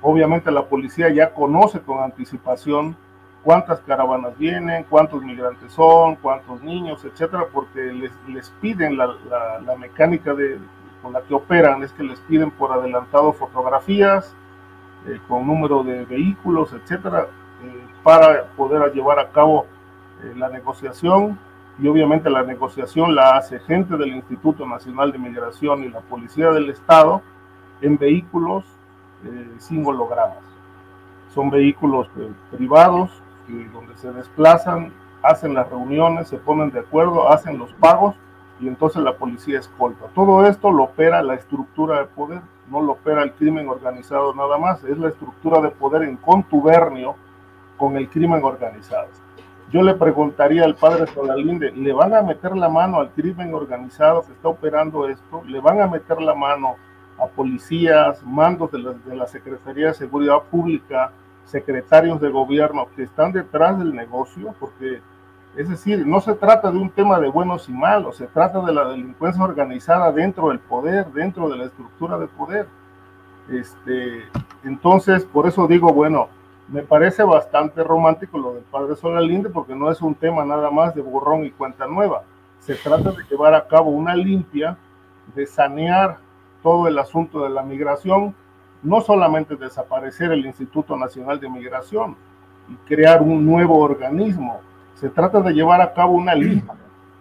[0.00, 2.96] Obviamente la policía ya conoce con anticipación
[3.42, 9.08] cuántas caravanas vienen, cuántos migrantes son, cuántos niños, etcétera, porque les, les piden la,
[9.64, 10.58] la, mecánica de,
[11.02, 14.36] con la que operan, es que les piden por adelantado fotografías
[15.06, 17.26] eh, con número de vehículos, etcétera,
[17.62, 19.66] eh, para poder llevar a cabo
[20.22, 21.38] eh, la negociación.
[21.80, 26.50] Y obviamente la negociación la hace gente del Instituto Nacional de Migración y la Policía
[26.50, 27.22] del Estado
[27.80, 28.64] en vehículos
[29.58, 30.38] sin hologramas.
[31.34, 32.08] Son vehículos
[32.50, 33.10] privados
[33.72, 34.92] donde se desplazan,
[35.22, 38.16] hacen las reuniones, se ponen de acuerdo, hacen los pagos
[38.60, 40.06] y entonces la policía escolta.
[40.14, 44.58] Todo esto lo opera la estructura de poder, no lo opera el crimen organizado nada
[44.58, 47.16] más, es la estructura de poder en contubernio
[47.76, 49.08] con el crimen organizado.
[49.70, 54.22] Yo le preguntaría al padre Solalinde, ¿le van a meter la mano al crimen organizado
[54.22, 55.42] que está operando esto?
[55.46, 56.76] ¿Le van a meter la mano
[57.18, 61.12] a policías, mandos de la, de la Secretaría de Seguridad Pública,
[61.44, 65.00] secretarios de gobierno que están detrás del negocio, porque
[65.56, 68.72] es decir, no se trata de un tema de buenos y malos, se trata de
[68.72, 72.68] la delincuencia organizada dentro del poder, dentro de la estructura de poder.
[73.50, 74.22] Este,
[74.62, 76.28] entonces, por eso digo, bueno,
[76.68, 80.94] me parece bastante romántico lo del padre Solalinde, porque no es un tema nada más
[80.94, 82.22] de borrón y cuenta nueva.
[82.60, 84.76] Se trata de llevar a cabo una limpia,
[85.34, 86.18] de sanear
[86.62, 88.34] todo el asunto de la migración,
[88.82, 92.16] no solamente desaparecer el Instituto Nacional de Migración
[92.68, 94.60] y crear un nuevo organismo,
[94.98, 96.74] se trata de llevar a cabo una lista.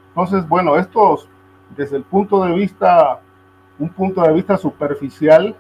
[0.10, 1.20] Entonces, bueno, esto
[1.76, 3.20] desde el punto de vista,
[3.78, 5.56] un punto de vista superficial,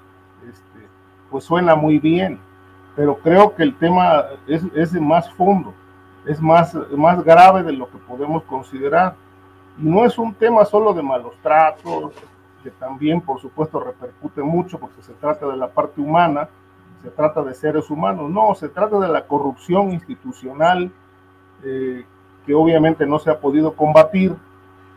[0.48, 0.88] este,
[1.30, 2.39] pues suena muy bien,
[2.95, 5.76] pero creo que el tema es, es más fondo,
[6.26, 9.15] es más, más grave de lo que podemos considerar.
[9.77, 12.14] Y no es un tema solo de malos tratos,
[12.64, 16.49] que también por supuesto repercute mucho porque se trata de la parte humana,
[17.03, 20.91] se trata de seres humanos, no, se trata de la corrupción institucional
[21.64, 22.06] eh,
[22.46, 24.36] que obviamente no se ha podido combatir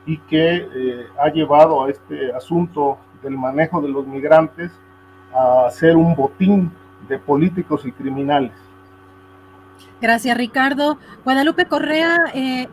[0.07, 4.71] y que eh, ha llevado a este asunto del manejo de los migrantes
[5.35, 6.73] a ser un botín
[7.09, 8.53] de políticos y criminales.
[10.01, 10.99] Gracias, Ricardo.
[11.25, 12.69] Guadalupe Correa, eh,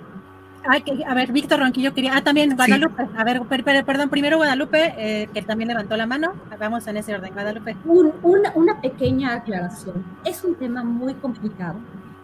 [1.07, 2.15] a ver, Víctor Ronquillo quería.
[2.15, 3.07] Ah, también Guadalupe.
[3.17, 3.41] A ver,
[3.85, 6.33] perdón, primero Guadalupe, eh, que también levantó la mano.
[6.59, 7.75] Vamos en ese orden, Guadalupe.
[7.85, 10.03] una, una, pequeña aclaración.
[10.25, 11.79] Es un tema muy complicado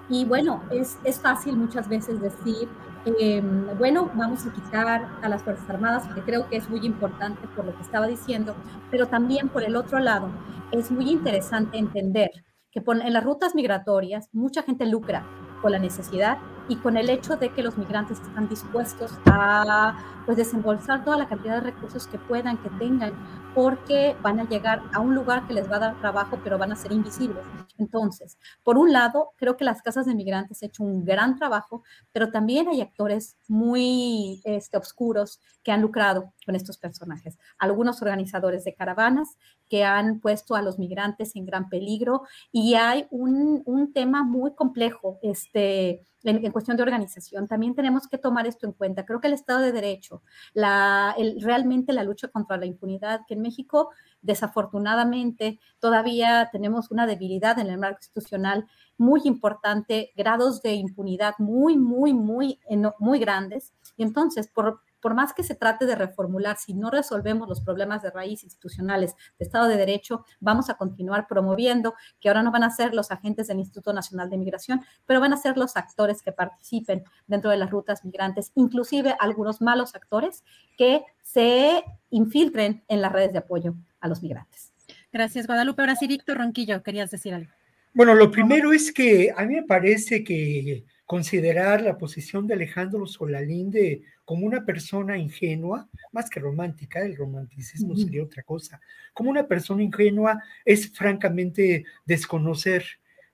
[0.09, 2.67] Y bueno, es, es fácil muchas veces decir,
[3.05, 7.47] em, bueno, vamos a quitar a las Fuerzas Armadas, que creo que es muy importante
[7.55, 8.55] por lo que estaba diciendo,
[8.91, 10.29] pero también por el otro lado,
[10.71, 12.31] es muy interesante entender
[12.71, 15.23] que en las rutas migratorias mucha gente lucra
[15.61, 20.37] con la necesidad y con el hecho de que los migrantes están dispuestos a pues
[20.37, 23.13] desembolsar toda la cantidad de recursos que puedan, que tengan,
[23.53, 26.71] porque van a llegar a un lugar que les va a dar trabajo, pero van
[26.71, 27.43] a ser invisibles.
[27.83, 31.83] Entonces, por un lado, creo que las casas de migrantes han hecho un gran trabajo,
[32.11, 37.37] pero también hay actores muy este, oscuros que han lucrado con estos personajes.
[37.57, 39.37] Algunos organizadores de caravanas
[39.69, 44.53] que han puesto a los migrantes en gran peligro y hay un, un tema muy
[44.55, 47.47] complejo este, en, cuestión de organización.
[47.47, 49.05] También tenemos que tomar esto en cuenta.
[49.05, 53.33] Creo que el Estado de Derecho, la, el, realmente la lucha contra la impunidad, que
[53.33, 53.89] en México
[54.21, 58.65] desafortunadamente todavía tenemos una debilidad en el marco institucional
[58.97, 62.59] muy importante, grados de impunidad muy, muy, muy,
[62.99, 63.73] muy grandes.
[63.97, 68.01] Y entonces, por, por más que se trate de reformular, si no resolvemos los problemas
[68.01, 72.63] de raíz institucionales de Estado de Derecho, vamos a continuar promoviendo que ahora no van
[72.63, 76.21] a ser los agentes del Instituto Nacional de Migración, pero van a ser los actores
[76.21, 80.45] que participen dentro de las rutas migrantes, inclusive algunos malos actores
[80.77, 84.71] que se infiltren en las redes de apoyo a los migrantes.
[85.11, 85.81] Gracias, Guadalupe.
[85.81, 87.51] Ahora sí, Víctor Ronquillo, querías decir algo.
[87.93, 93.05] Bueno, lo primero es que a mí me parece que considerar la posición de Alejandro
[93.05, 98.79] Solalinde como una persona ingenua, más que romántica, el romanticismo sería otra cosa,
[99.13, 102.85] como una persona ingenua es francamente desconocer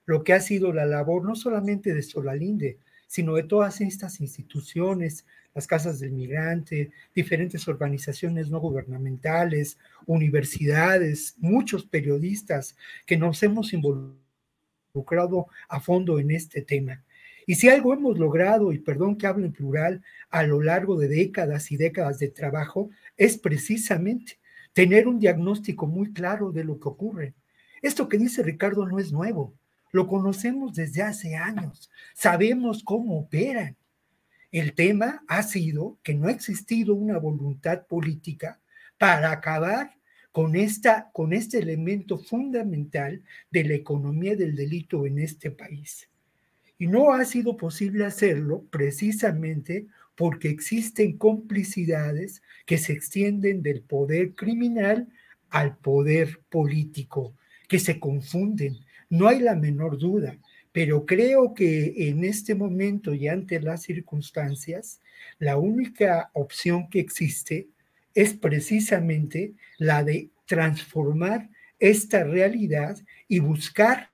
[0.04, 5.24] lo que ha sido la labor no solamente de Solalinde, sino de todas estas instituciones,
[5.54, 12.76] las casas del migrante, diferentes organizaciones no gubernamentales, universidades, muchos periodistas
[13.06, 17.02] que nos hemos involucrado a fondo en este tema.
[17.46, 21.08] Y si algo hemos logrado, y perdón que hable en plural, a lo largo de
[21.08, 24.38] décadas y décadas de trabajo, es precisamente
[24.72, 27.34] tener un diagnóstico muy claro de lo que ocurre.
[27.82, 29.54] Esto que dice Ricardo no es nuevo,
[29.92, 33.76] lo conocemos desde hace años, sabemos cómo operan.
[34.52, 38.60] El tema ha sido que no ha existido una voluntad política
[38.98, 39.96] para acabar
[40.32, 46.09] con, esta, con este elemento fundamental de la economía del delito en este país.
[46.80, 49.86] Y no ha sido posible hacerlo precisamente
[50.16, 55.06] porque existen complicidades que se extienden del poder criminal
[55.50, 57.34] al poder político,
[57.68, 58.78] que se confunden.
[59.10, 60.38] No hay la menor duda,
[60.72, 65.02] pero creo que en este momento y ante las circunstancias,
[65.38, 67.68] la única opción que existe
[68.14, 72.96] es precisamente la de transformar esta realidad
[73.28, 74.09] y buscar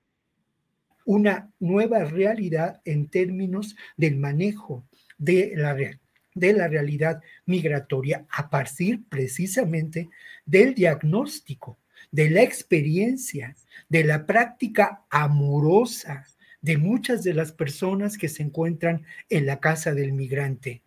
[1.06, 4.84] una nueva realidad en términos del manejo
[5.16, 10.10] de la, de la realidad migratoria a partir precisamente
[10.44, 11.78] del diagnóstico,
[12.10, 13.56] de la experiencia,
[13.88, 16.26] de la práctica amorosa
[16.66, 20.82] de muchas de las personas que se encuentran en la casa del migrante.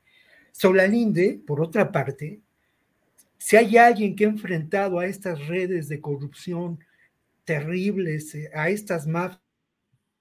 [0.52, 2.42] Solalinde, por otra parte,
[3.38, 6.84] si hay alguien que ha enfrentado a estas redes de corrupción
[7.46, 9.40] terribles, a estas mafias,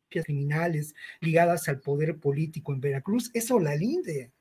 [0.09, 4.33] criminales ligadas al poder político en Veracruz es Olalinde.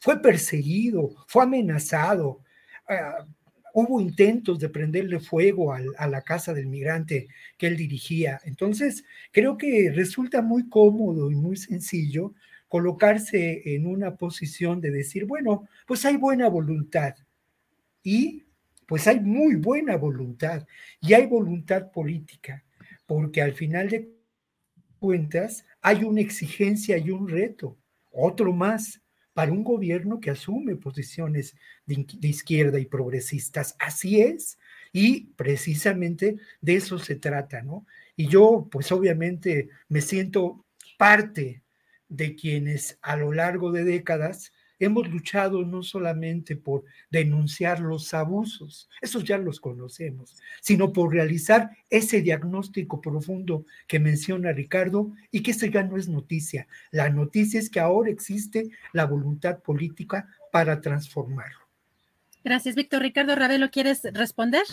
[0.00, 2.40] Fue perseguido, fue amenazado.
[2.88, 3.26] Ah,
[3.74, 8.40] hubo intentos de prenderle fuego a la casa del migrante que él dirigía.
[8.44, 12.34] Entonces, creo que resulta muy cómodo y muy sencillo
[12.68, 17.14] colocarse en una posición de decir, bueno, pues hay buena voluntad.
[18.02, 18.44] Y
[18.86, 20.66] pues hay muy buena voluntad
[21.00, 22.64] y hay voluntad política,
[23.06, 24.10] porque al final de
[25.02, 27.76] cuentas, hay una exigencia y un reto,
[28.12, 29.02] otro más,
[29.34, 31.56] para un gobierno que asume posiciones
[31.86, 33.74] de, izquierda y progresistas.
[33.80, 34.60] Así es,
[34.92, 37.84] y precisamente de eso se trata, ¿no?
[38.14, 40.64] Y yo, pues obviamente, me siento
[40.98, 41.64] parte
[42.08, 44.52] de quienes a lo largo de décadas
[44.84, 51.70] hemos luchado no solamente por denunciar los abusos, esos ya los conocemos, sino por realizar
[51.90, 56.66] ese diagnóstico profundo que menciona Ricardo y que eso ya no es noticia.
[56.90, 61.58] La noticia es que ahora existe la voluntad política para transformarlo.
[62.44, 63.02] Gracias, Víctor.
[63.02, 64.64] Ricardo Ravelo, ¿quieres responder?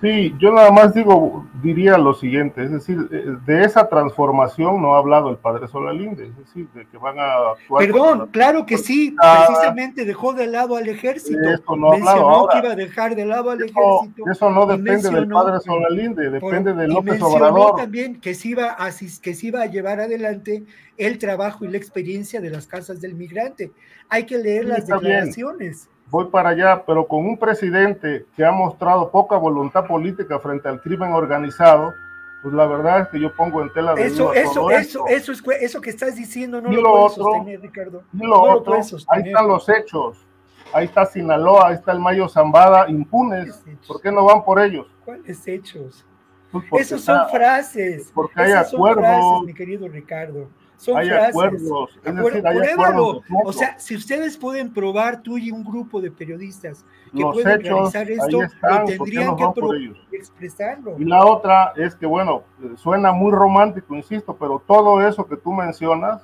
[0.00, 4.94] Sí, yo nada más digo, diría lo siguiente, es decir, eh, de esa transformación no
[4.94, 7.84] ha hablado el padre Solalinde, es decir, de que van a actuar.
[7.84, 11.40] Perdón, claro que sí, precisamente dejó de lado al ejército.
[11.50, 14.30] Eso no mencionó que iba a dejar de lado al ejército.
[14.30, 17.76] Eso no depende del padre Solalinde, depende de López mencionó Obrador.
[17.76, 20.62] también que se, iba a, que se iba a llevar adelante
[20.96, 23.72] el trabajo y la experiencia de las casas del migrante.
[24.08, 25.32] Hay que leer Sí, las bien.
[26.10, 30.80] Voy para allá, pero con un presidente que ha mostrado poca voluntad política frente al
[30.80, 31.92] crimen organizado,
[32.42, 35.32] pues la verdad es que yo pongo en tela de Eso, eso, todo eso, esto.
[35.32, 38.02] eso, es, eso que estás diciendo no Y lo, lo puedes otro, sostener, Ricardo.
[38.12, 39.26] Y lo no lo otro, ahí sostener.
[39.26, 40.24] están los hechos.
[40.72, 43.64] Ahí está Sinaloa, ahí está el Mayo Zambada, impunes.
[43.86, 44.86] ¿Por qué no van por ellos?
[45.04, 46.04] ¿Cuáles hechos?
[46.52, 48.10] Pues Esos son frases.
[48.14, 49.04] porque hay Esas son acuerdos.
[49.04, 50.48] frases, mi querido Ricardo.
[50.78, 51.28] Son Hay frases.
[51.30, 53.10] acuerdos, es Acuer- decir, hay pruébalo.
[53.10, 53.24] acuerdos.
[53.44, 57.60] O sea, si ustedes pueden probar, tú y un grupo de periodistas que Los pueden
[57.60, 59.36] hechos, realizar esto, están, lo ¿por qué tendrían
[60.08, 60.94] que expresarlo.
[60.96, 62.44] Y la otra es que, bueno,
[62.76, 66.22] suena muy romántico, insisto, pero todo eso que tú mencionas,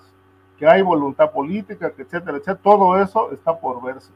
[0.57, 4.13] que hay voluntad política, que etcétera, etcétera, todo eso está por verse.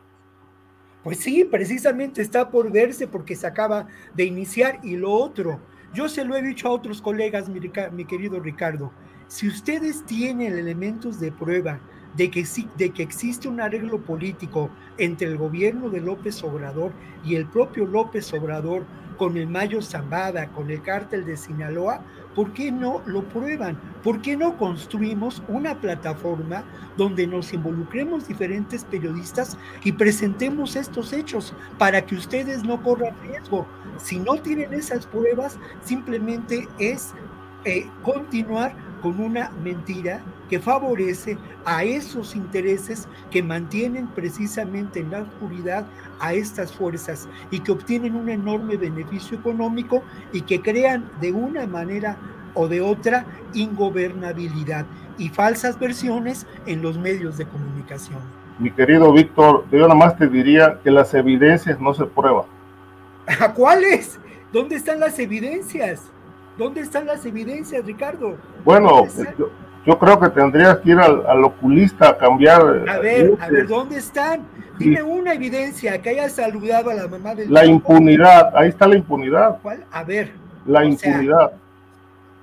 [1.02, 4.78] Pues sí, precisamente está por verse porque se acaba de iniciar.
[4.85, 5.59] Y lo otro,
[5.93, 7.59] yo se lo he dicho a otros colegas, mi,
[7.90, 8.93] mi querido Ricardo,
[9.29, 11.79] si ustedes tienen elementos de prueba
[12.17, 12.45] de que,
[12.77, 16.93] de que existe un arreglo político entre el gobierno de López Obrador
[17.25, 18.85] y el propio López Obrador
[19.19, 22.01] con el Mayo Zambada, con el cártel de Sinaloa,
[22.35, 23.79] ¿por qué no lo prueban?
[24.03, 26.65] ¿Por qué no construimos una plataforma
[26.97, 33.67] donde nos involucremos diferentes periodistas y presentemos estos hechos para que ustedes no corran riesgo?
[33.99, 37.13] Si no tienen esas pruebas, simplemente es
[37.65, 45.23] eh, continuar con una mentira que favorece a esos intereses que mantienen precisamente en la
[45.23, 45.87] oscuridad
[46.20, 50.03] a estas fuerzas y que obtienen un enorme beneficio económico
[50.33, 52.16] y que crean de una manera
[52.55, 54.87] o de otra ingobernabilidad
[55.19, 58.19] y falsas versiones en los medios de comunicación.
[58.59, 62.47] Mi querido Víctor, yo nada más te diría que las evidencias no se prueban.
[63.41, 64.19] ¿A cuáles?
[64.53, 66.11] ¿Dónde están las evidencias?
[66.59, 68.36] ¿Dónde están las evidencias, Ricardo?
[68.64, 69.06] Bueno,
[69.39, 69.48] yo,
[69.86, 72.60] yo creo que tendrías que ir al, al oculista a cambiar.
[72.89, 74.43] A eh, ver, a ver, ¿dónde están?
[74.78, 78.97] Dime una evidencia que haya saludado a la mamá del La impunidad, ahí está la
[78.97, 79.59] impunidad.
[79.62, 79.85] ¿Cuál?
[79.93, 80.32] A ver,
[80.66, 81.52] La sea, impunidad.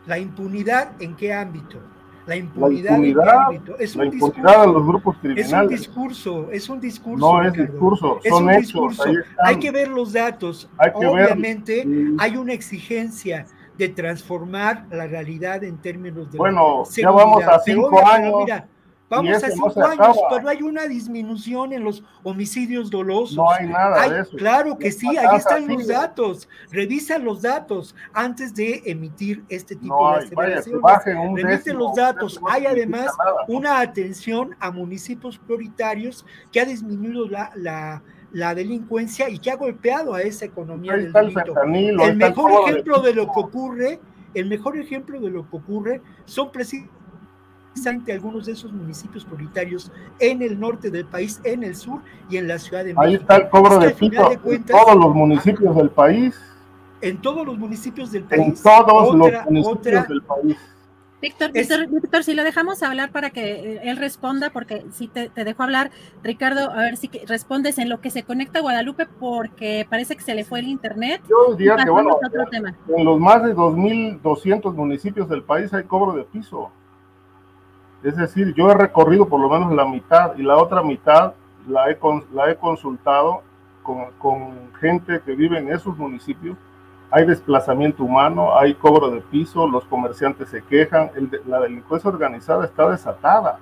[0.08, 1.78] ¿la impunidad en qué ámbito?
[2.26, 3.78] La La impunidad, en qué impunidad, ámbito?
[3.80, 4.74] Es la un impunidad discurso.
[4.74, 5.70] los grupos Es un criminales.
[5.80, 7.26] discurso, es un discurso.
[7.34, 7.72] No es Ricardo.
[7.72, 9.04] discurso, es son un hechos, discurso.
[9.44, 10.70] Hay que ver los datos.
[10.78, 11.88] Hay que ver- Obviamente
[12.18, 13.46] hay una exigencia
[13.78, 18.68] de transformar la realidad en términos de Bueno, ya vamos a cinco pero años mira,
[19.10, 23.36] vamos a no cinco se años, pero hay una disminución en los homicidios dolosos.
[23.36, 24.38] No hay nada Hay- de eso.
[24.38, 26.48] Claro que sí, ahí están los datos.
[26.72, 30.26] Revisa los datos antes de emitir este tipo No de
[31.36, 32.34] Remite décimo, los datos.
[32.34, 33.08] décimo Hay no además
[33.48, 38.02] una atención a municipios prioritarios que ha disminuido la, la,
[38.36, 41.54] la delincuencia y que ha golpeado a esa economía del delito.
[42.04, 44.00] El mejor ejemplo de lo que ocurre,
[44.34, 49.90] el mejor ejemplo de lo que ocurre son precisamente algunos de esos municipios prioritarios
[50.20, 53.02] en el norte del país, en el sur y en la Ciudad de México.
[53.04, 56.36] Ahí está el cobro de de en todos los municipios del país.
[57.02, 58.62] en todos los municipios del En país.
[58.62, 60.58] todos otra- los municipios otra- del país.
[61.22, 65.08] Víctor, Es- Víctor, Víctor, si lo dejamos hablar para que eh, él responda, porque si
[65.08, 65.90] te, te dejo hablar,
[66.24, 70.16] Ricardo, a ver si que respondes en lo que se conecta a Guadalupe, porque parece
[70.16, 71.22] que se le fue el internet.
[71.30, 72.76] Yo diría que, bueno, otro tema.
[72.96, 76.70] en los más de 2.200 municipios del país hay cobro de piso.
[78.04, 81.34] Es decir, yo he recorrido por lo menos la mitad y la otra mitad
[81.68, 81.98] la he,
[82.34, 83.42] la he consultado
[83.82, 86.56] con, con gente que vive en esos municipios.
[87.12, 92.66] Hay desplazamiento humano, hay cobro de piso, los comerciantes se quejan, el la delincuencia organizada
[92.66, 93.60] está desatada.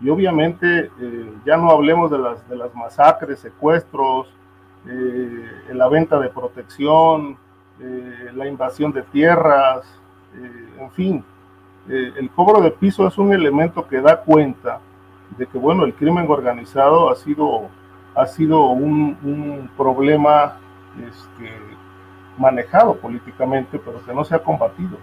[0.00, 4.28] Y obviamente eh, ya no hablemos de las, de las masacres, secuestros,
[4.86, 7.36] eh, la venta de protección,
[7.80, 9.82] eh, la invasión de tierras,
[10.34, 11.24] eh, en fin,
[11.88, 14.80] eh, el cobro de piso es un elemento que da cuenta
[15.36, 17.68] de que, bueno, el crimen organizado ha sido,
[18.14, 20.56] ha sido un, un problema
[20.98, 21.50] este,
[22.40, 24.96] manejado políticamente, pero que no se ha combatido.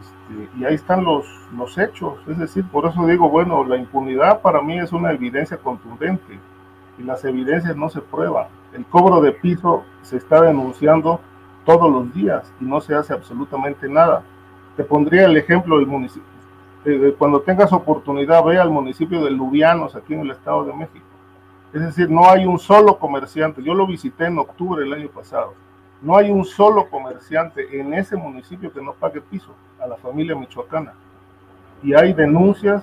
[0.00, 4.40] Este, y ahí están los, los hechos, es decir, por eso digo, bueno, la impunidad
[4.40, 6.40] para mí es una evidencia contundente
[6.98, 8.48] y las evidencias no se prueban.
[8.72, 11.20] El cobro de piso se está denunciando
[11.64, 14.22] todos los días y no se hace absolutamente nada.
[14.76, 16.28] Te pondría el ejemplo del municipio.
[16.84, 21.06] eh, cuando tengas oportunidad, ve al municipio de Lubianos, aquí en el Estado de México.
[21.72, 23.62] Es decir, no hay un solo comerciante.
[23.62, 25.54] Yo lo visité en octubre del año pasado.
[26.04, 30.36] No hay un solo comerciante en ese municipio que no pague piso a la familia
[30.36, 30.92] michoacana.
[31.82, 32.82] Y hay denuncias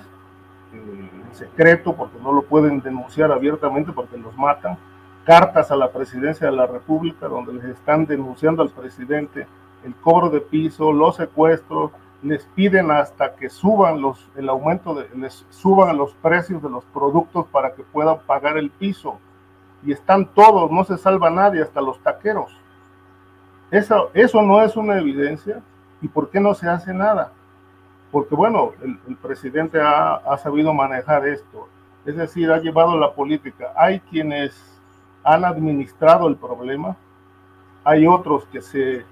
[0.74, 4.76] eh, en secreto porque no lo pueden denunciar abiertamente porque los matan.
[5.24, 9.46] Cartas a la presidencia de la República donde les están denunciando al presidente
[9.84, 11.92] el cobro de piso, los secuestros,
[12.22, 16.84] les piden hasta que suban los, el aumento de, les suban los precios de los
[16.86, 19.20] productos para que puedan pagar el piso.
[19.84, 22.61] Y están todos, no se salva nadie, hasta los taqueros.
[23.72, 25.62] Eso, eso no es una evidencia.
[26.02, 27.32] ¿Y por qué no se hace nada?
[28.10, 31.68] Porque bueno, el, presidente ha, ha, sabido manejar esto.
[32.04, 33.72] Es decir, ha llevado la política.
[33.74, 34.78] Hay quienes
[35.24, 36.96] han administrado el problema.
[37.82, 39.06] Hay otros que se,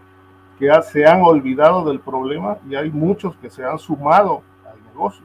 [0.58, 5.24] que se han olvidado del problema y hay muchos que se han sumado al negocio.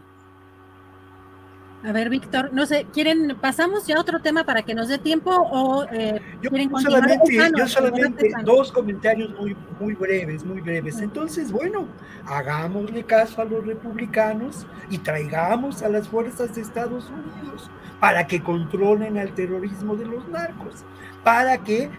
[1.86, 4.98] A ver, Víctor, no sé, ¿quieren, pasamos ya a otro tema para que nos dé
[4.98, 6.50] tiempo o eh, yo
[6.80, 11.00] Solamente, yo solamente dos comentarios muy, muy breves, muy breves.
[11.00, 11.88] Entonces, bueno,
[12.26, 18.42] hagámosle caso a los republicanos y traigamos a las fuerzas de Estados Unidos para que
[18.42, 20.84] controlen al terrorismo de los narcos,
[21.24, 21.92] para que,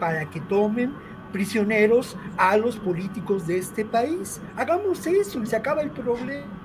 [0.00, 0.94] para que tomen
[1.32, 4.40] prisioneros a los políticos de este país.
[4.56, 6.57] Hagamos eso y se acaba el problema.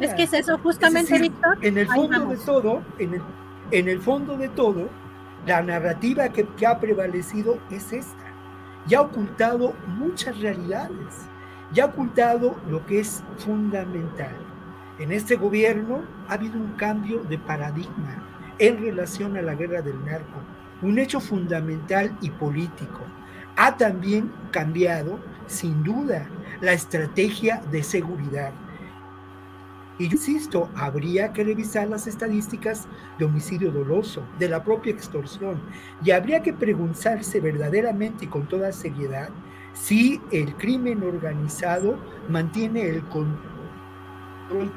[0.00, 1.58] Es que es eso justamente, Víctor.
[1.62, 3.22] En el fondo de todo, en el,
[3.70, 4.88] en el fondo de todo,
[5.46, 8.24] la narrativa que, que ha prevalecido es esta.
[8.86, 11.28] Ya ha ocultado muchas realidades,
[11.72, 14.34] ya ha ocultado lo que es fundamental.
[14.98, 18.22] En este gobierno ha habido un cambio de paradigma
[18.58, 20.40] en relación a la guerra del narco,
[20.82, 23.00] un hecho fundamental y político.
[23.56, 26.26] Ha también cambiado, sin duda,
[26.60, 28.52] la estrategia de seguridad
[29.98, 32.86] y yo insisto, habría que revisar las estadísticas
[33.18, 35.60] de homicidio doloso, de la propia extorsión,
[36.04, 39.30] y habría que preguntarse verdaderamente y con toda seriedad
[39.72, 41.98] si el crimen organizado
[42.28, 43.40] mantiene el control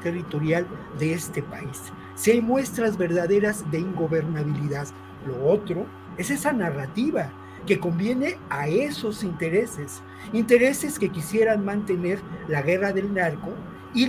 [0.02, 0.66] territorial
[0.98, 4.88] de este país, si hay muestras verdaderas de ingobernabilidad.
[5.26, 5.86] Lo otro
[6.16, 7.30] es esa narrativa
[7.66, 10.02] que conviene a esos intereses,
[10.32, 13.52] intereses que quisieran mantener la guerra del narco
[13.94, 14.08] y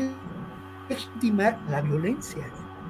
[0.91, 2.43] legitimar la violencia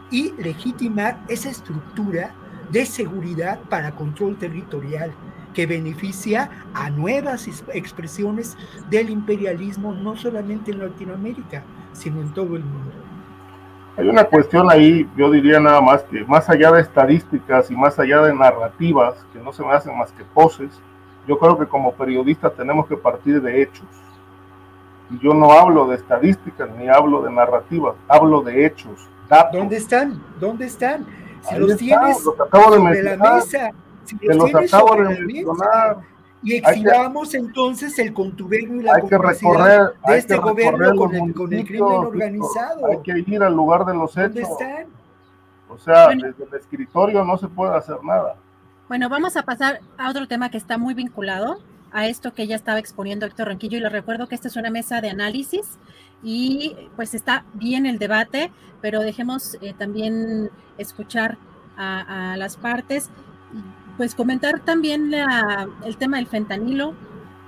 [0.10, 2.32] y legitimar esa estructura
[2.72, 5.11] de seguridad para control territorial
[5.53, 8.57] que beneficia a nuevas expresiones
[8.90, 12.91] del imperialismo, no solamente en Latinoamérica, sino en todo el mundo.
[13.98, 17.99] Hay una cuestión ahí, yo diría nada más que más allá de estadísticas y más
[17.99, 20.82] allá de narrativas, que no se me hacen más que poses,
[21.28, 23.86] yo creo que como periodistas tenemos que partir de hechos
[25.19, 29.59] yo no hablo de estadísticas ni hablo de narrativas, hablo de hechos, datos.
[29.59, 30.23] ¿Dónde están?
[30.39, 31.05] ¿Dónde están?
[31.49, 33.71] Si los tienes los acabo de sobre la mesa,
[34.05, 35.97] si los, los tienes acabo sobre de la mesa,
[36.43, 41.33] y exhibamos entonces el contubernio y la hay que recorrer, de este gobierno con el,
[41.33, 42.88] con el, crimen organizado.
[42.88, 44.33] Hay que ir al lugar de los hechos.
[44.33, 44.85] ¿Dónde están?
[45.69, 48.35] O sea, desde el escritorio no se puede hacer nada.
[48.88, 51.59] Bueno, vamos a pasar a otro tema que está muy vinculado,
[51.93, 54.69] a esto que ya estaba exponiendo Héctor Ranquillo y les recuerdo que esta es una
[54.69, 55.77] mesa de análisis
[56.23, 58.51] y pues está bien el debate,
[58.81, 61.38] pero dejemos eh, también escuchar
[61.77, 63.09] a, las partes,
[63.97, 65.11] pues comentar también
[65.84, 66.93] el tema del fentanilo,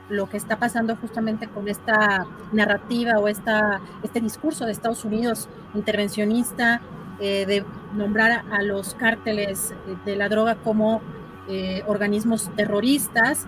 [0.10, 5.50] lo que está pasando justamente con esta narrativa o esta, este discurso de Estados Unidos
[5.76, 6.82] intervencionista
[7.20, 7.64] eh, de
[7.94, 11.02] nombrar a, los cárteles de la droga como
[11.48, 13.46] eh, organismos terroristas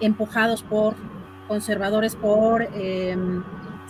[0.00, 0.94] empujados por
[1.48, 3.42] conservadores, por em,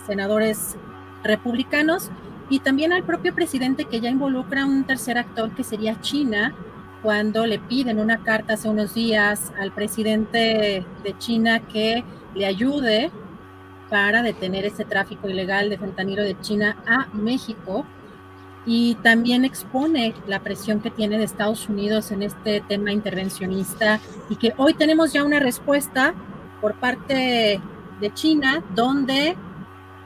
[0.05, 0.77] senadores
[1.23, 2.09] republicanos
[2.49, 6.53] y también al propio presidente que ya involucra un tercer actor que sería China,
[7.01, 12.03] cuando le piden una carta hace unos días al presidente de China que
[12.35, 13.11] le ayude
[13.89, 17.85] para detener ese tráfico ilegal de fentanilo de China a México
[18.67, 24.35] y también expone la presión que tiene de Estados Unidos en este tema intervencionista y
[24.35, 26.13] que hoy tenemos ya una respuesta
[26.59, 27.61] por parte
[28.01, 29.37] de China donde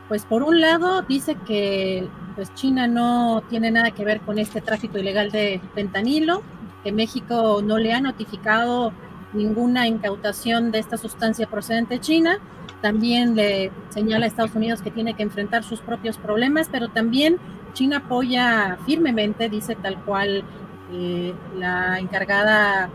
[0.08, 4.62] pues por un lado dice que pues China no tiene nada que ver con este
[4.62, 6.44] tráfico ilegal de fentanilo,
[6.84, 8.94] que México no le ha notificado
[9.34, 12.40] ninguna incautación de esta sustancia procedente de China.
[12.82, 17.38] También le señala a Estados Unidos que tiene que enfrentar sus propios problemas, pero también
[17.74, 20.44] China apoya firmemente, dice tal cual
[20.92, 22.90] eh, la encargada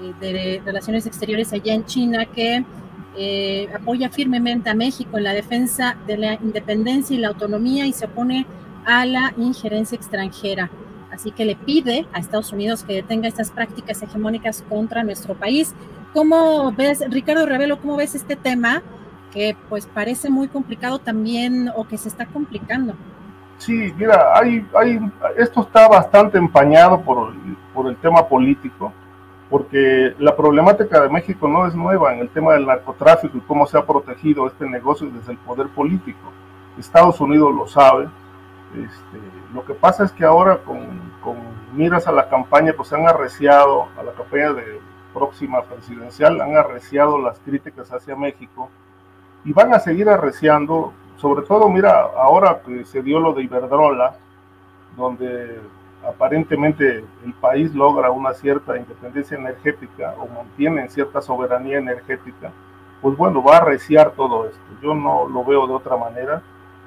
[0.00, 2.64] eh, de Relaciones Exteriores allá en China, que
[3.16, 7.92] eh, apoya firmemente a México en la defensa de la independencia y la autonomía y
[7.92, 8.46] se opone
[8.86, 10.70] a la injerencia extranjera.
[11.10, 15.74] Así que le pide a Estados Unidos que detenga estas prácticas hegemónicas contra nuestro país.
[16.14, 18.82] ¿Cómo ves, Ricardo Revelo, cómo ves este tema
[19.32, 22.94] que pues parece muy complicado también o que se está complicando?
[23.58, 25.00] Sí, mira, hay, hay,
[25.36, 27.32] esto está bastante empañado por,
[27.72, 28.92] por el tema político,
[29.48, 33.66] porque la problemática de México no es nueva en el tema del narcotráfico y cómo
[33.66, 36.32] se ha protegido este negocio desde el poder político.
[36.78, 38.08] Estados Unidos lo sabe.
[38.74, 39.20] Este,
[39.54, 40.80] lo que pasa es que ahora con,
[41.22, 41.36] con
[41.74, 44.80] miras a la campaña, pues han arreciado, a la campaña de
[45.12, 48.70] próxima presidencial, han arreciado las críticas hacia México
[49.44, 54.16] y van a seguir arreciando, sobre todo, mira, ahora que se dio lo de Iberdrola,
[54.96, 55.60] donde
[56.06, 62.52] aparentemente el país logra una cierta independencia energética o mantiene cierta soberanía energética,
[63.00, 64.60] pues bueno, va a arreciar todo esto.
[64.80, 66.42] Yo no lo veo de otra manera.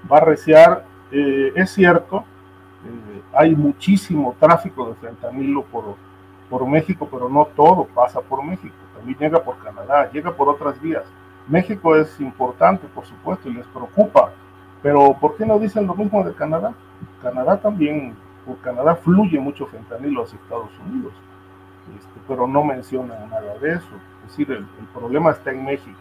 [0.10, 2.24] Va a arreciar, eh, es cierto,
[2.86, 5.96] eh, hay muchísimo tráfico de fentanilo por,
[6.50, 10.80] por México, pero no todo pasa por México, también llega por Canadá, llega por otras
[10.82, 11.04] vías.
[11.48, 14.32] México es importante, por supuesto, y les preocupa,
[14.82, 16.74] pero ¿por qué no dicen lo mismo de Canadá?
[17.22, 18.16] Canadá también,
[18.46, 21.14] por Canadá fluye mucho fentanilo hacia Estados Unidos,
[21.96, 23.96] este, pero no mencionan nada de eso.
[24.26, 26.00] Es decir, el, problema está en México.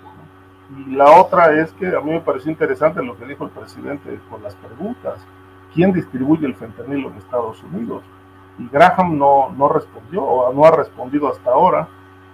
[0.87, 4.19] Y la otra es que a mí me pareció interesante lo que dijo el presidente
[4.31, 5.21] con las preguntas.
[5.75, 8.03] ¿Quién distribuye el fentanilo en Estados Unidos?
[8.59, 11.89] y Graham no, no respondió o no ha respondido hasta ahora.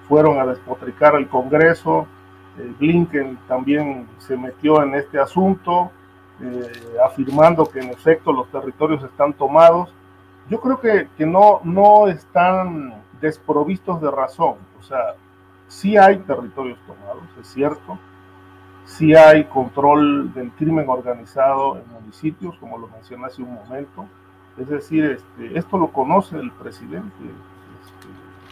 [0.08, 2.06] Fueron a despotricar al Congreso,
[2.58, 5.90] eh, Blinken también se metió en este asunto,
[6.40, 6.72] eh,
[7.04, 9.92] afirmando que en efecto los territorios están tomados.
[10.48, 15.14] Yo creo que, que no, no están desprovistos de razón, o sea,
[15.68, 17.98] sí hay territorios tomados, es cierto,
[18.84, 24.06] sí hay control del crimen organizado en municipios, como lo mencioné hace un momento,
[24.58, 27.16] es decir, este, esto lo conoce el presidente.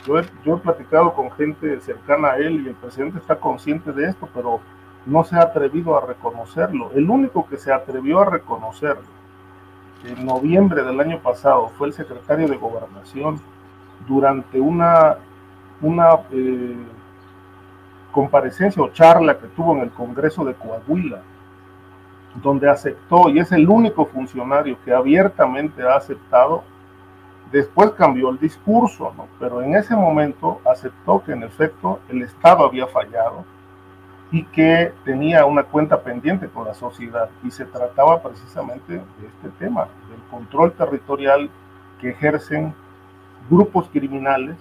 [0.06, 3.92] Yo, he, yo, he, platicado con gente cercana a él y el presidente está consciente
[3.92, 4.60] de esto, pero
[5.06, 6.90] no se ha atrevido a reconocerlo.
[6.94, 9.18] El único que se atrevió a reconocerlo
[10.04, 13.40] en noviembre del año pasado fue el secretario de Gobernación
[14.06, 15.16] durante una,
[15.80, 16.76] una eh,
[18.12, 21.20] comparecencia o charla que tuvo en el Congreso de Coahuila
[22.42, 26.62] donde aceptó, y es el único funcionario que abiertamente ha aceptado,
[27.50, 32.86] después cambió el discurso, pero en ese momento aceptó que en efecto el Estado había
[32.86, 33.44] fallado
[34.30, 39.48] y que tenía una cuenta pendiente con la sociedad, y se trataba precisamente de este
[39.58, 41.48] tema, del control territorial
[41.98, 42.74] que ejercen
[43.48, 44.56] grupos criminales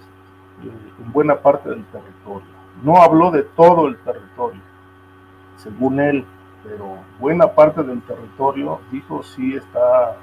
[0.62, 0.70] eh,
[1.04, 2.48] en buena parte del territorio.
[2.82, 4.62] No habló de todo el territorio,
[5.56, 6.24] según él,
[6.64, 10.16] pero buena parte del territorio, dijo, sí está,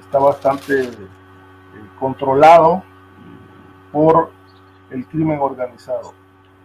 [0.00, 0.90] está bastante
[1.98, 2.82] controlado
[3.92, 4.30] por
[4.90, 6.12] el crimen organizado.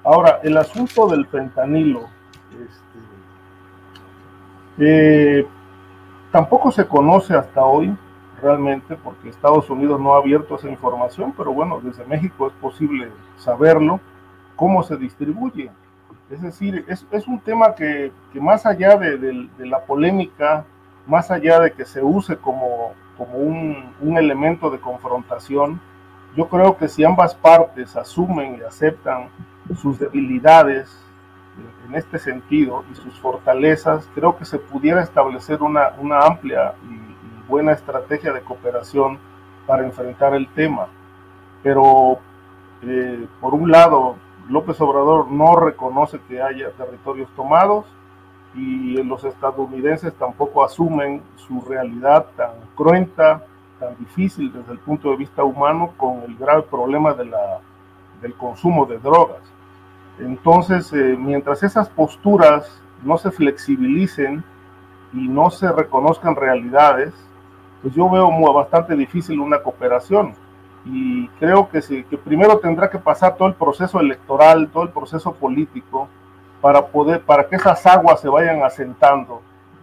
[0.04, 2.08] Ahora, el asunto del fentanilo,
[2.52, 3.00] este,
[4.80, 5.48] eh,
[6.32, 7.96] tampoco se conoce hasta hoy
[8.42, 13.10] realmente, porque Estados Unidos no ha abierto esa información, pero bueno, desde México es posible
[13.38, 14.02] saberlo,
[14.56, 15.72] cómo se distribuye.
[16.30, 20.66] Es decir, es, un tema que, más allá de, la polémica,
[21.06, 25.80] más allá de que se use como, como un, un, elemento de confrontación,
[26.36, 29.30] yo creo que si ambas partes asumen y aceptan
[29.76, 31.00] sus debilidades
[31.88, 37.14] en este sentido y sus fortalezas, creo que se pudiera establecer una, una amplia y,
[37.48, 39.20] buena estrategia de cooperación
[39.68, 40.88] para enfrentar el tema.
[41.62, 42.20] Pero,
[42.82, 44.16] eh, por un lado,
[44.50, 47.86] López Obrador no reconoce que haya territorios tomados
[48.56, 53.44] y los estadounidenses tampoco asumen su realidad tan cruenta,
[53.80, 57.60] tan difícil desde el punto de vista humano con el grave problema de la,
[58.22, 59.42] del consumo de drogas.
[60.20, 64.44] Entonces, eh, mientras esas posturas no se flexibilicen
[65.14, 67.14] y no se reconozcan realidades,
[67.82, 70.34] pues yo veo muy, bastante difícil una cooperación
[70.86, 74.90] y creo que, sí, que primero tendrá que pasar todo el proceso electoral, todo el
[74.90, 76.10] proceso político,
[76.64, 79.42] para, poder, para que esas aguas se vayan asentando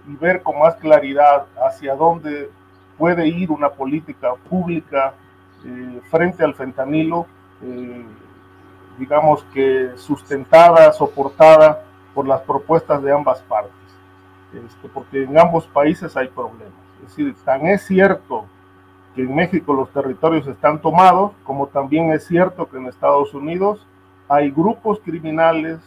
[0.08, 2.50] y ver con más claridad hacia dónde
[2.96, 5.12] puede ir una política pública
[5.62, 7.26] eh, frente al fentanilo,
[7.62, 8.06] eh,
[8.98, 11.84] digamos que sustentada, soportada
[12.14, 13.74] por las propuestas de ambas partes,
[14.54, 16.72] este, porque en ambos países hay problemas.
[17.02, 18.46] Es decir, tan es cierto
[19.14, 23.86] que en México los territorios están tomados, como también es cierto que en Estados Unidos
[24.30, 25.78] hay grupos criminales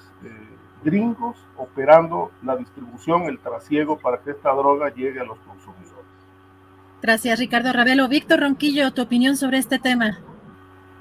[0.84, 6.04] gringos operando la distribución, el trasiego para que esta droga llegue a los consumidores.
[7.02, 8.08] Gracias, Ricardo Ravelo.
[8.08, 10.20] Víctor Ronquillo, tu opinión sobre este tema.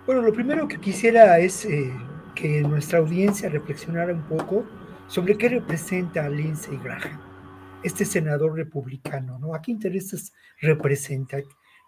[0.04, 1.92] Bueno, lo primero que quisiera es eh,
[2.34, 4.64] que nuestra audiencia reflexionara un poco
[5.06, 7.20] sobre qué representa a Lindsey Graham,
[7.84, 9.54] este senador republicano, ¿no?
[9.54, 11.38] ¿A qué intereses representa?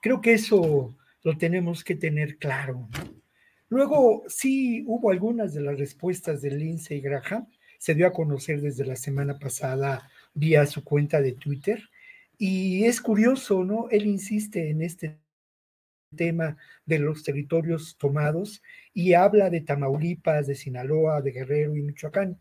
[0.01, 0.95] Creo que eso
[1.25, 2.89] lo tenemos que tener claro.
[3.69, 7.49] Luego, sí hubo algunas de las respuestas de Lindsey Graham,
[7.85, 11.91] se dio a conocer desde la semana pasada vía su cuenta de Twitter,
[12.39, 13.91] y es curioso, ¿no?
[13.91, 15.19] Él insiste en este
[16.17, 16.57] tema
[16.87, 18.63] de los territorios tomados
[18.95, 22.39] y habla de Tamaulipas, de Sinaloa, de Guerrero y Michoacán.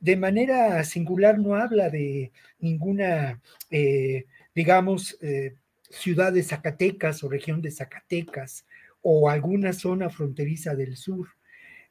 [0.00, 3.40] De manera singular no habla de ninguna,
[3.70, 5.54] eh, digamos, eh,
[5.90, 8.66] ciudad de Zacatecas o región de Zacatecas
[9.00, 11.28] o alguna zona fronteriza del sur.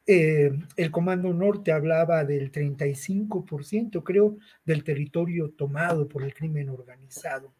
[0.08, 7.54] Eh, el Comando Norte hablaba del 35%, creo, del territorio tomado por el crimen organizado.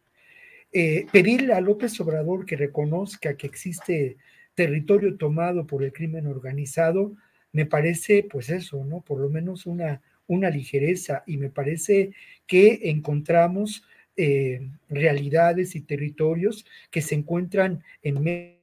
[0.72, 4.16] Eh, pedirle a López Obrador que reconozca que existe
[4.54, 7.14] territorio tomado por el crimen organizado,
[7.52, 9.02] me parece, pues eso, ¿no?
[9.02, 12.12] Por lo menos una, una ligereza y me parece
[12.46, 13.84] que encontramos
[14.16, 18.61] eh, realidades y territorios que se encuentran en medio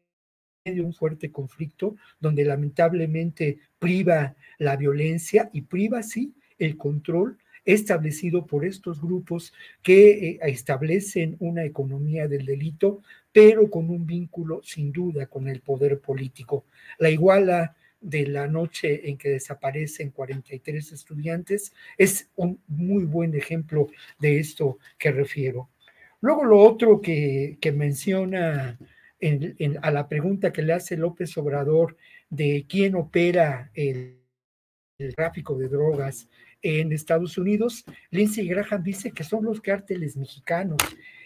[0.73, 8.45] de un fuerte conflicto donde lamentablemente priva la violencia y priva, sí, el control establecido
[8.45, 13.01] por estos grupos que eh, establecen una economía del delito,
[13.31, 16.65] pero con un vínculo sin duda con el poder político.
[16.97, 23.89] La iguala de la noche en que desaparecen 43 estudiantes es un muy buen ejemplo
[24.19, 25.69] de esto que refiero.
[26.21, 28.77] Luego lo otro que, menciona
[29.81, 31.97] a la pregunta que le hace López Obrador
[32.29, 34.19] de quién opera el,
[34.97, 36.29] el tráfico de drogas
[36.61, 40.77] en Estados Unidos, Lindsey Graham dice que son los cárteles mexicanos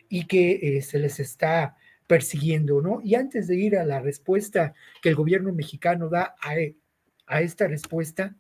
[0.10, 1.76] y que eh, se les está
[2.08, 3.02] persiguiendo, ¿no?
[3.04, 6.54] Y antes de ir a la respuesta que el gobierno mexicano da a,
[7.26, 8.36] a esta respuesta,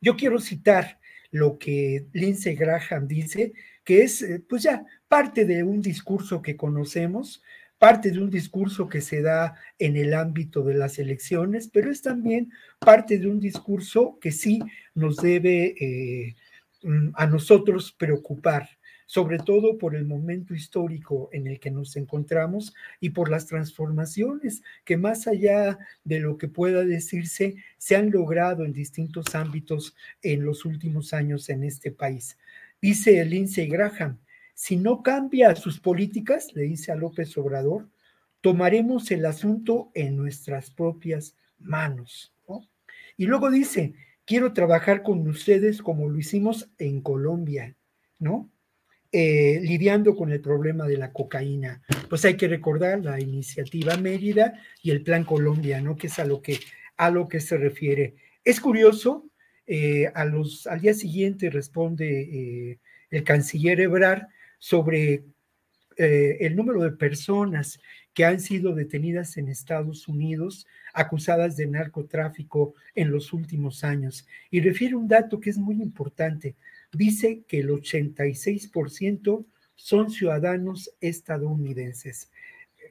[0.00, 0.98] yo quiero citar
[1.30, 3.52] lo que Lindsey Graham dice,
[3.84, 7.42] que es eh, pues ya parte de un discurso que conocemos,
[7.84, 12.00] parte de un discurso que se da en el ámbito de las elecciones, pero es
[12.00, 14.58] también parte de un discurso que sí
[14.94, 16.34] nos debe eh,
[16.82, 18.70] mm, a nosotros preocupar,
[19.04, 24.62] sobre todo por el momento histórico en el que nos encontramos y por las transformaciones
[24.86, 30.42] que más allá de lo que pueda decirse, se han logrado en distintos ámbitos en
[30.42, 32.38] los últimos años en este país.
[32.80, 34.20] Dice Lindsey Graham,
[34.54, 37.88] si no cambia sus políticas, le dice a López Obrador,
[38.40, 42.32] tomaremos el asunto en nuestras propias manos.
[43.16, 43.94] Y luego dice,
[44.24, 47.76] quiero trabajar con ustedes como lo hicimos en Colombia,
[48.18, 48.50] ¿no?
[49.12, 51.82] Eh, lidiando con el problema de la cocaína.
[52.08, 55.94] Pues hay que recordar la iniciativa Mérida y el Plan Colombia, ¿no?
[55.94, 56.58] Que es a lo que,
[56.96, 58.16] a lo que se refiere.
[58.44, 59.30] Es curioso,
[59.66, 62.78] eh, a los, al día siguiente responde eh,
[63.10, 64.26] el canciller Ebrard
[64.64, 65.26] sobre
[65.98, 67.78] eh, el número de personas
[68.14, 74.26] que han sido detenidas en Estados Unidos acusadas de narcotráfico en los últimos años.
[74.50, 76.56] Y refiere un dato que es muy importante.
[76.90, 82.30] Dice que el 86% son ciudadanos estadounidenses.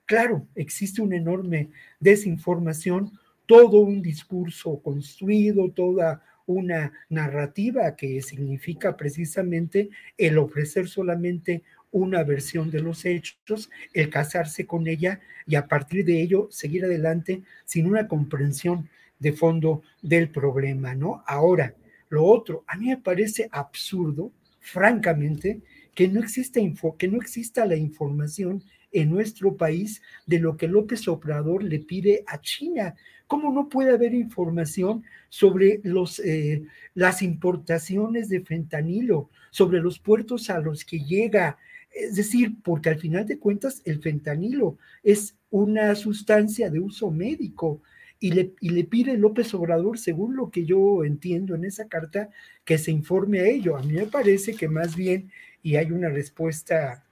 [0.06, 3.18] Claro, existe una enorme desinformación,
[3.48, 12.72] todo un discurso construido, toda una narrativa que significa precisamente el ofrecer solamente una versión
[12.72, 17.86] de los hechos, el casarse con ella y a partir de ello seguir adelante sin
[17.86, 18.90] una comprensión
[19.20, 21.24] de fondo del problema, ¿no?
[21.28, 21.76] Ahora,
[22.10, 25.62] lo otro, a mí me parece absurdo, francamente,
[25.96, 28.64] que no exista info, que no exista la información
[28.94, 32.96] en nuestro país de lo que López Obrador le pide a China.
[33.28, 36.64] ¿Cómo no puede haber información sobre los, eh,
[36.94, 41.58] las importaciones de fentanilo, sobre los puertos a los que llega?
[41.92, 47.82] Es decir, porque al final de cuentas el fentanilo es una sustancia de uso médico
[48.20, 52.30] y le, y le pide López Obrador, según lo que yo entiendo en esa carta,
[52.64, 53.76] que se informe a ello.
[53.76, 55.30] A mí me parece que más bien,
[55.62, 57.06] y hay una respuesta,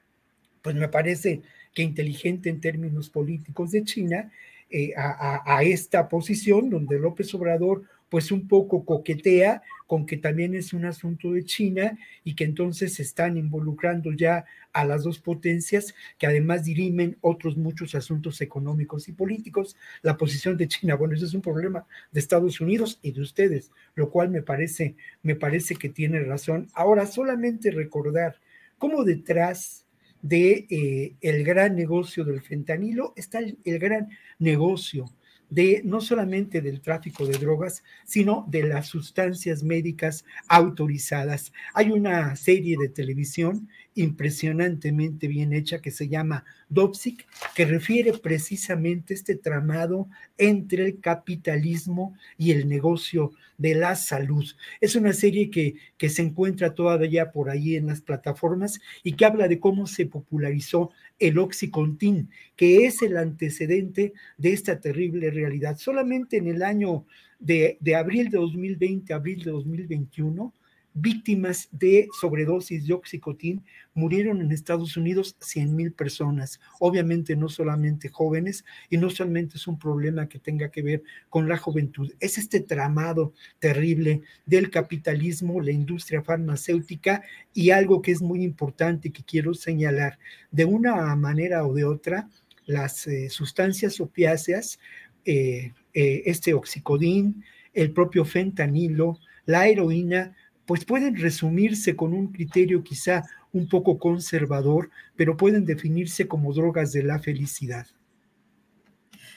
[0.62, 1.42] pues me parece
[1.74, 4.32] que inteligente en términos políticos de China,
[4.74, 10.72] eh, a, esta posición donde López Obrador pues un poco coquetea con que también es
[10.72, 15.94] un asunto de China y que entonces se están involucrando ya a las dos potencias
[16.18, 19.76] que además dirimen otros muchos asuntos económicos y políticos.
[20.02, 23.72] La posición de China, bueno, eso es un problema de Estados Unidos y de ustedes,
[23.96, 26.68] lo cual me parece, me parece que tiene razón.
[26.74, 28.40] Ahora, solamente recordar
[28.78, 29.86] cómo detrás
[30.22, 35.06] de eh, el gran negocio del fentanilo está el, gran negocio
[35.50, 41.52] de no solamente del tráfico de drogas, sino de las sustancias médicas autorizadas.
[41.74, 49.14] Hay una serie de televisión impresionantemente bien hecha que se llama Dopsic, que refiere precisamente
[49.14, 50.08] este tramado
[50.38, 54.46] entre el capitalismo y el negocio de la salud.
[54.80, 59.26] Es una serie que, que se encuentra todavía por ahí en las plataformas y que
[59.26, 65.78] habla de cómo se popularizó el Oxycontin, que es el antecedente de esta terrible realidad.
[65.78, 67.06] Solamente en el año
[67.40, 70.54] de, de abril de 2020, abril de 2021,
[70.94, 73.64] víctimas de sobredosis de oxicotin
[73.94, 76.60] murieron en Estados Unidos 100 mil personas.
[76.80, 81.48] Obviamente no solamente jóvenes y no solamente es un problema que tenga que ver con
[81.48, 87.24] la juventud, es este tramado terrible del capitalismo, la industria farmacéutica
[87.54, 90.20] y algo que es muy importante que quiero señalar.
[90.52, 92.30] De una manera o de otra,
[92.66, 94.80] las eh, sustancias opiáceas,
[95.26, 97.44] eh, eh, este oxicodín,
[97.74, 100.36] el propio fentanilo, la heroína,
[100.72, 106.94] pues pueden resumirse con un criterio quizá un poco conservador, pero pueden definirse como drogas
[106.94, 107.88] de la felicidad.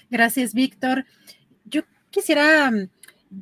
[0.08, 1.06] Gracias, Víctor.
[1.64, 2.70] Yo quisiera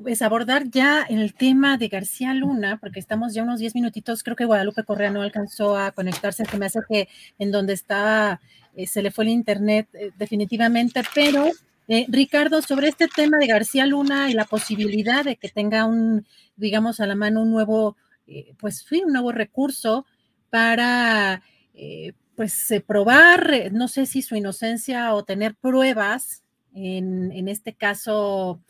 [0.02, 4.36] pues, abordar ya el tema de García Luna, porque estamos ya unos 10 minutitos, creo
[4.36, 8.40] que Guadalupe Correa no alcanzó a conectarse, que me hace que en donde estaba
[8.74, 11.44] eh, se le fue el internet eh, definitivamente, pero
[11.92, 16.26] eh, Ricardo, sobre este tema de García Luna y la posibilidad de que tenga un,
[16.56, 20.06] digamos, a la mano un nuevo, eh, pues un nuevo recurso
[20.48, 21.42] para,
[21.74, 26.42] eh, pues, probar, no sé si su inocencia o tener pruebas,
[26.74, 28.62] en, en este caso,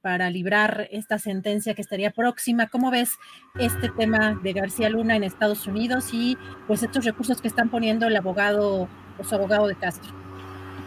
[0.00, 2.68] para librar esta sentencia que estaría próxima.
[2.68, 3.10] ¿Cómo ves
[3.58, 8.06] este tema de García Luna en Estados Unidos y pues estos recursos que están poniendo
[8.06, 8.88] el abogado,
[9.22, 10.29] su abogado de Castro?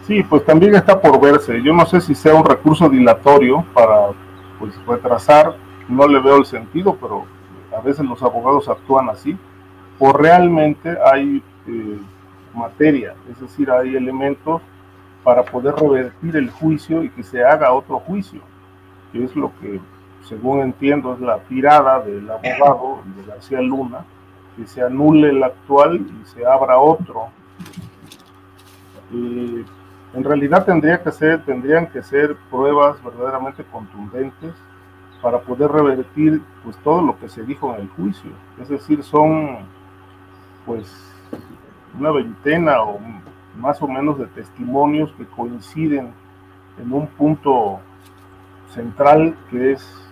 [0.05, 1.61] Sí, pues también está por verse.
[1.61, 4.09] Yo no sé si sea un recurso dilatorio para
[4.59, 5.55] pues retrasar,
[5.87, 7.25] no le veo el sentido, pero
[7.75, 9.37] a veces los abogados actúan así,
[9.99, 11.99] o realmente hay eh,
[12.53, 14.61] materia, es decir, hay elementos
[15.23, 18.41] para poder revertir el juicio y que se haga otro juicio,
[19.11, 19.79] que es lo que,
[20.27, 24.05] según entiendo, es la tirada del abogado de García Luna,
[24.57, 27.27] que se anule el actual y se abra otro.
[29.13, 29.63] Eh,
[30.13, 34.53] en realidad tendría que ser, tendrían que ser pruebas verdaderamente contundentes
[35.21, 38.31] para poder revertir pues todo lo que se dijo en el juicio.
[38.61, 39.59] Es decir, son
[40.65, 41.11] pues
[41.97, 42.99] una veintena o
[43.57, 46.13] más o menos de testimonios que coinciden
[46.77, 47.79] en un punto
[48.69, 50.11] central que es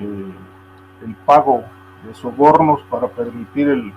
[0.00, 0.32] eh,
[1.04, 1.62] el pago
[2.06, 3.92] de sobornos para permitir el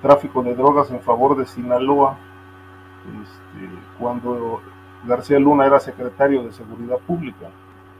[0.00, 2.18] tráfico de drogas en favor de Sinaloa
[3.22, 3.68] este,
[3.98, 4.60] cuando
[5.04, 7.48] García Luna era secretario de Seguridad Pública.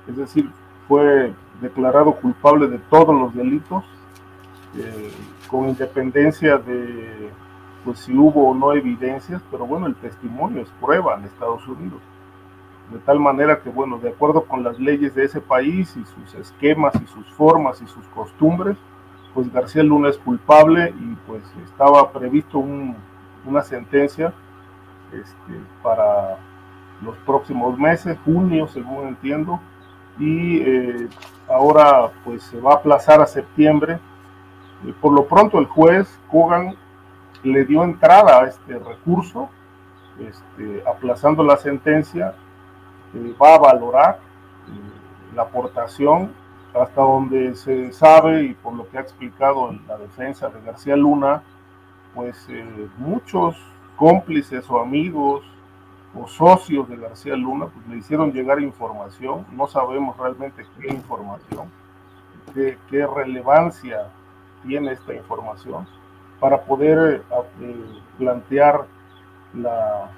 [0.06, 0.50] Es decir,
[0.88, 3.84] fue declarado culpable de todos los delitos,
[4.76, 5.12] eh,
[5.48, 7.30] con independencia de
[7.84, 12.00] pues, si hubo o no evidencias, pero bueno, el testimonio es prueba en Estados Unidos.
[12.92, 16.34] De tal manera que, bueno, de acuerdo con las leyes de ese país y sus
[16.34, 18.76] esquemas y sus formas y sus costumbres,
[19.34, 24.34] pues García Luna es culpable y pues estaba previsto una sentencia
[25.12, 26.38] este, para
[27.02, 29.60] los próximos meses, junio según entiendo,
[30.18, 31.08] y eh,
[31.48, 33.98] ahora pues se va a aplazar a septiembre.
[35.00, 36.74] por lo pronto el juez Kogan
[37.42, 39.48] le dio entrada a este recurso,
[40.18, 42.34] este, aplazando la sentencia,
[43.14, 44.18] eh, va a valorar
[44.68, 46.32] eh, la aportación
[46.74, 51.42] hasta donde se sabe y por lo que ha explicado la defensa de García Luna,
[52.14, 52.48] pues
[52.96, 53.56] muchos
[54.02, 55.44] cómplices o amigos
[56.12, 61.70] o socios de García Luna, pues le hicieron llegar información, no sabemos realmente qué información,
[62.52, 64.08] qué, qué relevancia
[64.66, 65.86] tiene esta información,
[66.40, 67.22] para poder
[67.60, 67.86] eh,
[68.18, 68.86] plantear
[69.54, 70.10] la,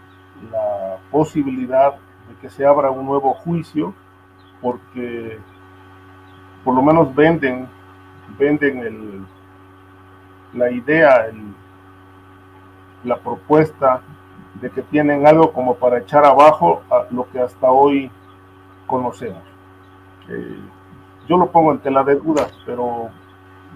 [0.50, 3.92] la, posibilidad de que se abra un nuevo juicio,
[4.62, 5.38] porque
[6.64, 7.68] por lo menos venden,
[8.38, 9.26] venden el,
[10.54, 11.54] la idea, el,
[13.04, 14.02] la propuesta
[14.60, 18.10] de que tienen algo como para echar abajo lo que hasta hoy
[18.86, 19.42] conocemos.
[20.28, 20.58] Eh,
[21.28, 23.10] yo lo pongo en tela de dudas, pero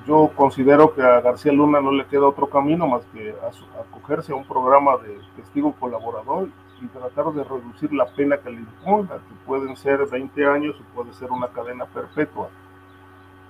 [0.06, 3.34] yo considero que a García Luna no le queda otro camino más que
[3.80, 6.48] acogerse a un programa de testigo colaborador
[6.80, 10.94] y tratar de reducir la pena que le imponga, que pueden ser 20 años o
[10.94, 12.48] puede ser una cadena perpetua.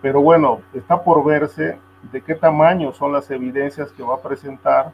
[0.00, 1.78] Pero bueno, está por verse
[2.10, 4.92] de qué tamaño son las evidencias que va a presentar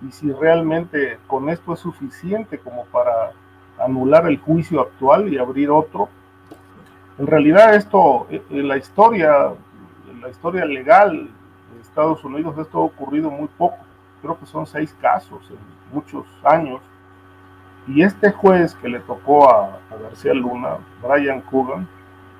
[0.00, 3.32] y si realmente con esto es suficiente como para
[3.78, 6.08] anular el juicio actual y abrir otro.
[7.18, 9.52] En realidad esto, en la historia,
[10.10, 11.28] en la historia legal
[11.74, 13.78] de Estados Unidos, esto ha ocurrido muy poco.
[14.22, 15.58] Creo que son seis casos en
[15.92, 16.80] muchos años.
[17.86, 21.88] Y este juez que le tocó a, a García Luna, Brian Coogan,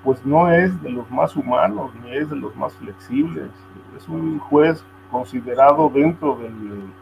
[0.04, 3.50] pues no es de los más humanos ni es de los más flexibles.
[3.96, 6.92] Es un juez considerado dentro del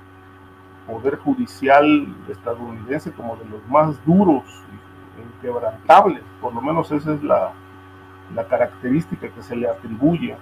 [0.86, 4.44] poder judicial estadounidense como de los más duros,
[5.18, 7.52] inquebrantables, por lo menos esa es la,
[8.34, 10.36] la característica que se le atribuye eh,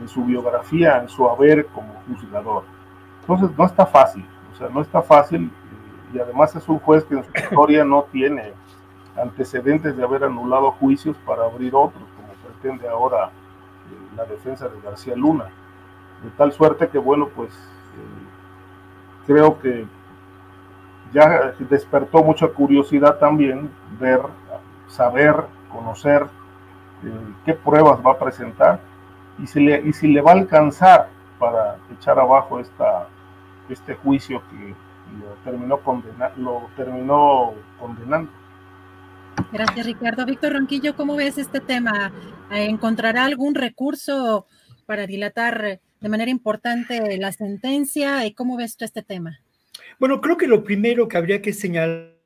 [0.00, 2.64] en su biografía, en su haber como juzgador.
[3.20, 5.50] Entonces no está fácil, o sea, no está fácil
[6.12, 8.52] y además es un juez que en su historia no tiene
[9.16, 14.80] antecedentes de haber anulado juicios para abrir otros, como pretende ahora eh, la defensa de
[14.80, 15.46] García Luna.
[16.22, 17.50] De tal suerte que, bueno, pues
[19.26, 19.86] creo que
[21.12, 24.20] ya despertó mucha curiosidad también ver,
[24.86, 25.34] saber,
[25.70, 26.26] conocer
[27.04, 28.80] eh, qué pruebas va a presentar
[29.38, 33.08] y si, le, y si le va a alcanzar para echar abajo esta,
[33.68, 34.74] este juicio que
[35.18, 38.30] lo terminó, condena, lo terminó condenando.
[39.52, 40.26] Gracias, Ricardo.
[40.26, 42.12] Víctor Ronquillo, ¿cómo ves este tema?
[42.50, 44.46] ¿Encontrará algún recurso
[44.86, 48.26] para dilatar de manera importante la sentencia?
[48.26, 49.40] ¿Y cómo ves tú este tema?
[49.98, 52.16] Bueno, creo que lo primero que habría que señalar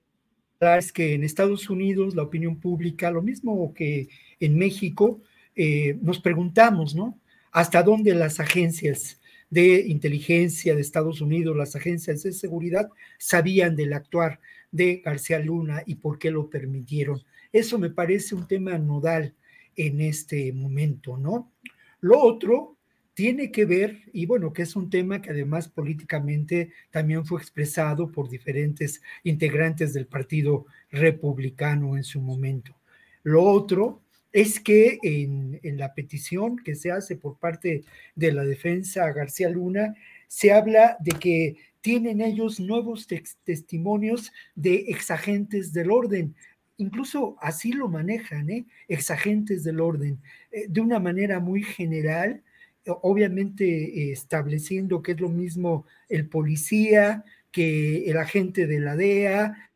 [0.78, 4.08] es que en Estados Unidos la opinión pública, lo mismo que
[4.40, 5.20] en México,
[5.56, 7.18] eh, nos preguntamos, ¿no?
[7.52, 9.20] ¿Hasta dónde las agencias
[9.50, 12.88] de inteligencia de Estados Unidos, las agencias de seguridad,
[13.18, 14.40] sabían del actuar
[14.72, 17.22] de García Luna y por qué lo permitieron.
[17.52, 19.34] Eso me parece un tema nodal
[19.76, 21.52] en este momento, ¿no?
[22.00, 22.73] Lo otro
[23.14, 28.10] tiene que ver, y bueno, que es un tema que además políticamente también fue expresado
[28.10, 32.76] por diferentes integrantes del Partido Republicano en su momento.
[33.22, 37.84] Lo otro es que en, la petición que se hace por parte
[38.16, 39.94] de la defensa a García Luna,
[40.26, 43.06] se habla de que tienen ellos nuevos
[43.44, 46.34] testimonios de exagentes del orden.
[46.78, 48.66] Incluso así lo manejan, ¿eh?
[48.88, 50.20] exagentes del orden,
[50.50, 52.42] eh, de una manera muy general,
[52.86, 59.70] obviamente eh, estableciendo que es lo mismo el policía que el agente de la DEA,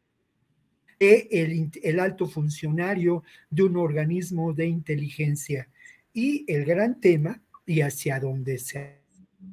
[0.98, 5.68] el, el alto funcionario de un organismo de inteligencia.
[6.12, 8.98] Y el gran tema, y hacia donde se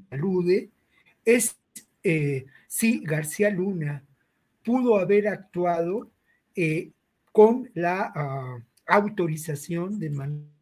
[0.09, 0.71] alude,
[1.23, 1.55] es
[2.03, 4.03] eh, si García Luna
[4.63, 6.11] pudo haber actuado
[6.55, 6.91] eh,
[7.31, 10.54] con la uh, autorización de man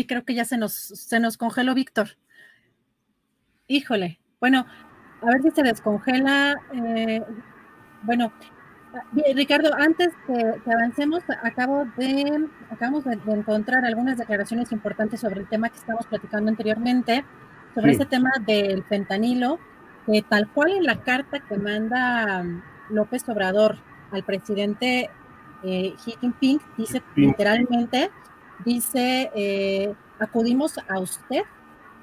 [0.00, 2.16] Y creo que ya se nos, se nos congeló Víctor.
[3.66, 4.18] Híjole.
[4.40, 4.64] Bueno,
[5.20, 6.54] a ver si se descongela.
[6.72, 7.22] Eh,
[8.00, 8.32] bueno,
[9.34, 15.68] Ricardo, antes que, avancemos, acabo de, acabamos de, encontrar algunas declaraciones importantes sobre el tema
[15.68, 17.22] que estamos platicando anteriormente,
[17.74, 19.58] sobre ese tema del fentanilo,
[20.06, 22.42] que tal cual en la carta que manda
[22.88, 23.76] López Obrador
[24.12, 25.10] al presidente
[25.62, 28.10] eh, Xi Jinping, dice literalmente,
[28.64, 31.42] dice, eh, acudimos a usted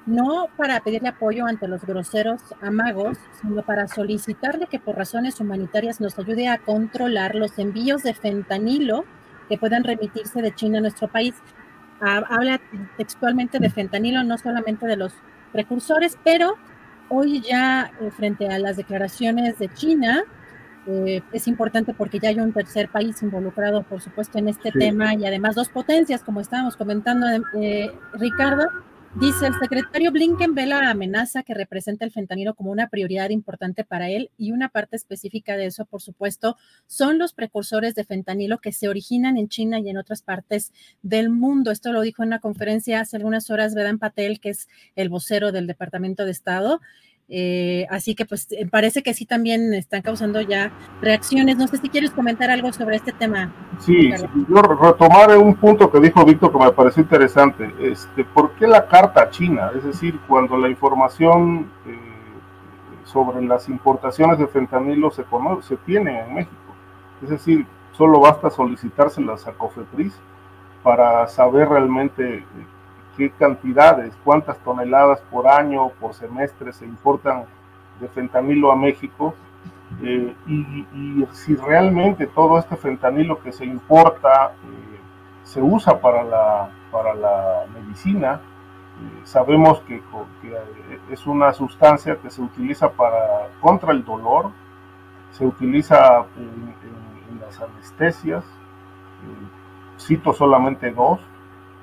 [0.08, 6.00] no para pedirle apoyo ante los groseros amagos, sino para solicitarle que por razones humanitarias
[6.00, 9.04] nos ayude a controlar los envíos de fentanilo
[9.50, 11.34] que puedan remitirse de China a nuestro país.
[12.00, 12.58] Habla
[12.96, 15.12] textualmente de fentanilo, no solamente de los
[15.52, 16.54] precursores, pero
[17.10, 20.24] hoy ya eh, frente a las declaraciones de China,
[20.86, 25.14] eh, es importante porque ya hay un tercer país involucrado, por supuesto, en este tema
[25.14, 27.26] y además dos potencias, como estábamos comentando,
[27.60, 28.68] eh, Ricardo,
[29.14, 33.82] Dice, el secretario Blinken ve la amenaza que representa el fentanilo como una prioridad importante
[33.82, 36.56] para él y una parte específica de eso, por supuesto,
[36.86, 40.72] son los precursores de fentanilo que se originan en China y en otras partes
[41.02, 41.70] del mundo.
[41.70, 45.52] Esto lo dijo en una conferencia hace algunas horas Vedan Patel, que es el vocero
[45.52, 46.80] del Departamento de Estado.
[47.30, 50.72] Eh, así que pues eh, parece que sí también están causando ya
[51.02, 51.58] reacciones.
[51.58, 53.52] No sé si quieres comentar algo sobre este tema.
[53.78, 54.10] Sí,
[54.48, 57.70] yo retomar un punto que dijo Víctor que me pareció interesante.
[57.80, 59.70] Este, ¿Por qué la carta china?
[59.76, 61.98] Es decir, cuando la información eh,
[63.04, 66.56] sobre las importaciones de fentanilo se, conoce, se tiene en México.
[67.22, 70.18] Es decir, solo basta solicitárselas a Cofepris
[70.82, 72.44] para saber realmente
[73.18, 77.44] qué cantidades, cuántas toneladas por año, por semestre se importan
[78.00, 79.34] de fentanilo a México
[80.02, 85.00] eh, y, si realmente todo este fentanilo que se importa eh,
[85.42, 88.40] se usa para la, para la medicina
[89.24, 90.02] sabemos que,
[91.10, 94.50] es una sustancia que se utiliza para contra el dolor,
[95.30, 98.44] se utiliza en las anestesias,
[99.98, 101.20] cito solamente dos,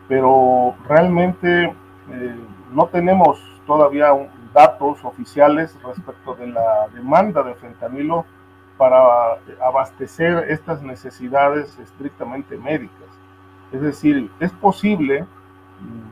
[0.07, 2.35] pero realmente eh,
[2.71, 4.11] no tenemos todavía
[4.53, 8.25] datos oficiales respecto de la demanda de fentanilo
[8.77, 8.97] para
[9.65, 13.09] abastecer estas necesidades estrictamente médicas.
[13.71, 15.25] Es decir, es posible,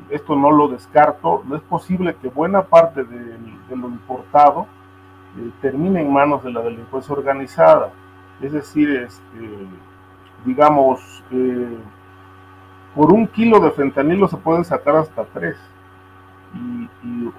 [0.10, 3.38] esto no lo descarto, es posible que buena parte de,
[3.76, 4.68] lo importado
[5.38, 7.91] eh, termine en manos de la delincuencia organizada.
[8.41, 9.68] Es decir, este,
[10.45, 11.78] digamos, eh,
[12.95, 15.57] por un kilo de fentanilo se pueden sacar hasta tres.
[16.53, 16.90] Y,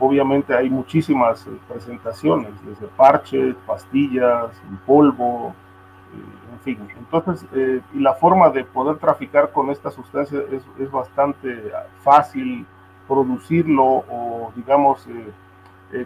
[0.00, 4.50] obviamente hay muchísimas eh, presentaciones, desde parches, pastillas,
[4.84, 5.54] polvo,
[6.12, 6.88] eh, en fin.
[6.98, 11.70] Entonces, eh, y la forma de poder traficar con esta sustancia es, bastante
[12.02, 12.66] fácil
[13.06, 15.06] producirlo o, digamos,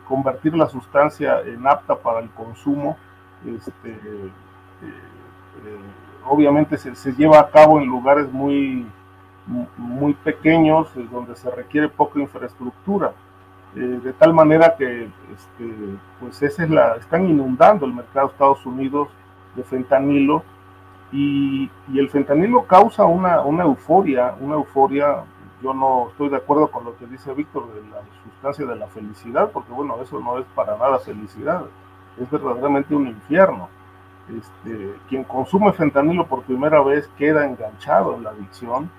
[0.07, 2.99] convertir la sustancia en apta para el consumo.
[3.47, 3.99] Este,
[6.27, 8.87] obviamente se, se lleva a cabo en lugares muy
[9.77, 13.13] muy pequeños, eh, donde se requiere poca infraestructura,
[13.75, 18.33] eh, de tal manera que este, pues esa es la, están inundando el mercado de
[18.33, 19.09] Estados Unidos
[19.57, 20.43] de fentanilo
[21.13, 25.25] y, y el fentanilo causa una, una, euforia, una euforia,
[25.63, 28.87] yo no estoy de acuerdo con lo que dice Víctor de la sustancia de la
[28.89, 31.65] felicidad, porque bueno, eso no es para nada felicidad,
[32.21, 33.69] es verdaderamente un infierno.
[34.29, 38.91] Este, quien consume fentanilo por primera vez queda enganchado en la adicción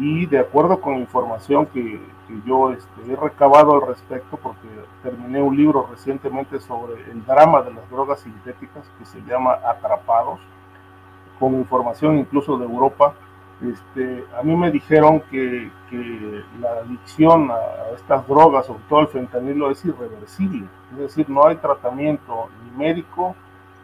[0.00, 2.00] y de acuerdo con información que,
[2.46, 4.66] yo este, he recabado al respecto, porque
[5.02, 10.40] terminé un libro recientemente sobre el drama de las drogas sintéticas que se llama Atrapados,
[11.38, 13.14] con información incluso de Europa,
[13.62, 19.08] este, a mí me dijeron que, que la adicción a, estas drogas, sobre todo al
[19.08, 20.66] fentanilo, es irreversible.
[20.92, 23.34] Es decir, no hay tratamiento ni médico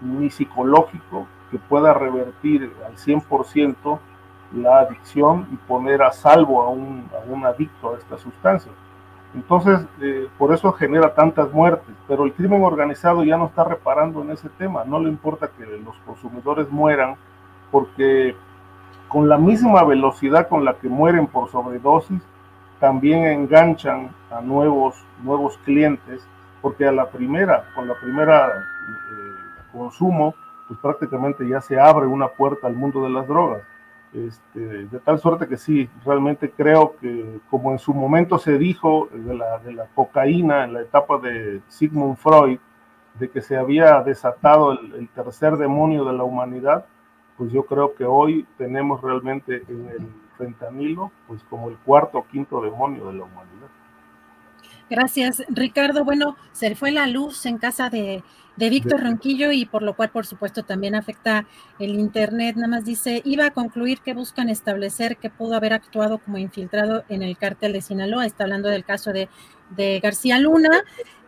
[0.01, 3.99] ni psicológico que pueda revertir al 100%
[4.53, 8.73] la adicción y poner a salvo a un, a un adicto a esta sustancia.
[9.35, 14.23] Entonces, eh, por eso genera tantas muertes, pero el crimen organizado ya no está reparando
[14.23, 17.17] en ese tema, no le importa que los consumidores mueran,
[17.71, 18.35] porque
[19.09, 22.23] con la misma velocidad con la que mueren por sobredosis,
[22.81, 26.27] también enganchan a nuevos, nuevos clientes,
[26.63, 30.35] porque a la primera, con la primera eh, consumo,
[30.67, 33.63] pues prácticamente ya se abre una puerta al mundo de las drogas.
[34.13, 39.09] Este, de tal suerte que sí, realmente creo que como en su momento se dijo
[39.13, 42.59] de la, de la cocaína en la etapa de Sigmund Freud,
[43.19, 46.87] de que se había desatado el, tercer demonio de la humanidad,
[47.37, 50.09] pues yo creo que hoy tenemos realmente en el
[50.39, 53.69] fentanilo, pues como el cuarto o quinto demonio de la humanidad.
[54.89, 56.05] Gracias, Ricardo.
[56.05, 58.23] Bueno, se fue la luz en casa de,
[58.57, 61.47] de Víctor Ronquillo y por lo cual, por supuesto, también afecta
[61.79, 62.57] el Internet.
[62.57, 67.05] Nada más dice, iba a concluir que buscan establecer que pudo haber actuado como infiltrado
[67.09, 68.27] en el cártel de Sinaloa.
[68.27, 69.29] Está hablando del caso de,
[69.71, 70.71] de García Luna.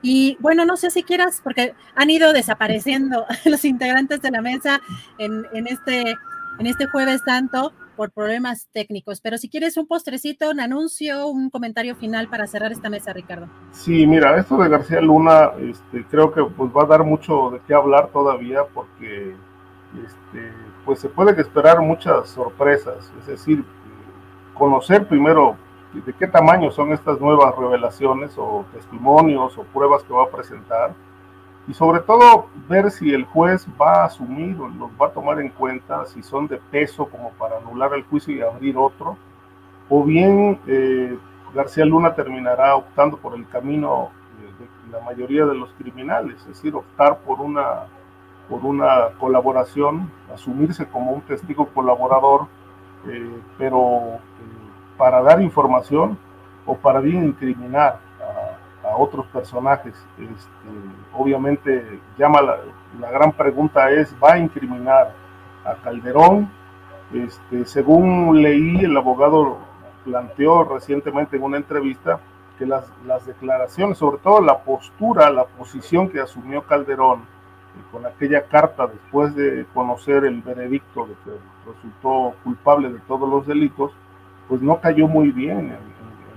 [0.03, 4.81] Y bueno, no sé si quieras, porque han ido desapareciendo los integrantes de la mesa
[5.19, 6.15] en, en, este,
[6.61, 9.21] en este jueves tanto por problemas técnicos.
[9.21, 13.49] Pero si quieres un postrecito, un anuncio, un comentario final para cerrar esta mesa, Ricardo.
[13.73, 17.61] Sí, mira, esto de García Luna, este, creo que pues va a dar mucho de
[17.67, 19.35] qué hablar todavía porque
[20.07, 20.53] este,
[20.85, 23.65] pues se puede esperar muchas sorpresas, es decir,
[24.55, 25.57] conocer primero
[25.93, 30.95] de qué tamaño son estas nuevas revelaciones o testimonios o pruebas que va a presentar
[31.69, 35.39] y sobre todo ver si el juez va a asumir o los va a tomar
[35.39, 39.19] en cuenta, si son de peso como para anular el juicio y abrir otro,
[39.91, 41.17] o bien eh,
[41.55, 44.11] García Luna terminará optando por el camino
[44.59, 47.85] de, la mayoría de los criminales, es decir, optar por una,
[48.49, 52.47] por una colaboración, asumirse como un testigo colaborador,
[53.07, 54.19] eh, pero eh,
[54.97, 56.19] para dar información
[56.65, 58.08] o para bien incriminar
[58.85, 59.95] a otros personajes.
[60.19, 60.69] Este,
[61.13, 62.59] obviamente llama la,
[63.01, 65.13] la, gran pregunta es, ¿va a incriminar
[65.65, 66.51] a Calderón?
[67.13, 69.59] Este, según leí, el abogado
[70.05, 72.21] planteó recientemente en una entrevista
[72.59, 78.05] que las, las declaraciones, sobre todo la postura, la posición que asumió Calderón eh, con
[78.05, 83.93] aquella carta después de conocer el veredicto de que resultó culpable de todos los delitos,
[84.49, 85.77] pues no cayó muy bien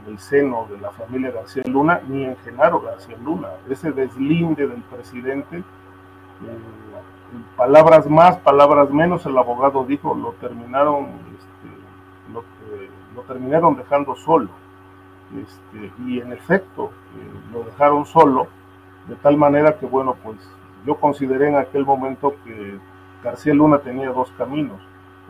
[0.08, 3.50] el seno de la familia García Luna, ni en Genaro García Luna.
[3.70, 5.64] Ese deslinde del presidente, eh,
[7.56, 11.06] palabras más, palabras menos, el abogado dijo, lo terminaron,
[11.38, 12.34] este,
[13.16, 14.50] lo, terminaron dejando solo.
[15.36, 18.48] este, y en efecto eh, lo dejaron solo,
[19.08, 20.38] de tal manera que, bueno, pues
[20.86, 22.80] yo consideré en aquel momento que
[23.24, 24.82] García Luna tenía dos caminos,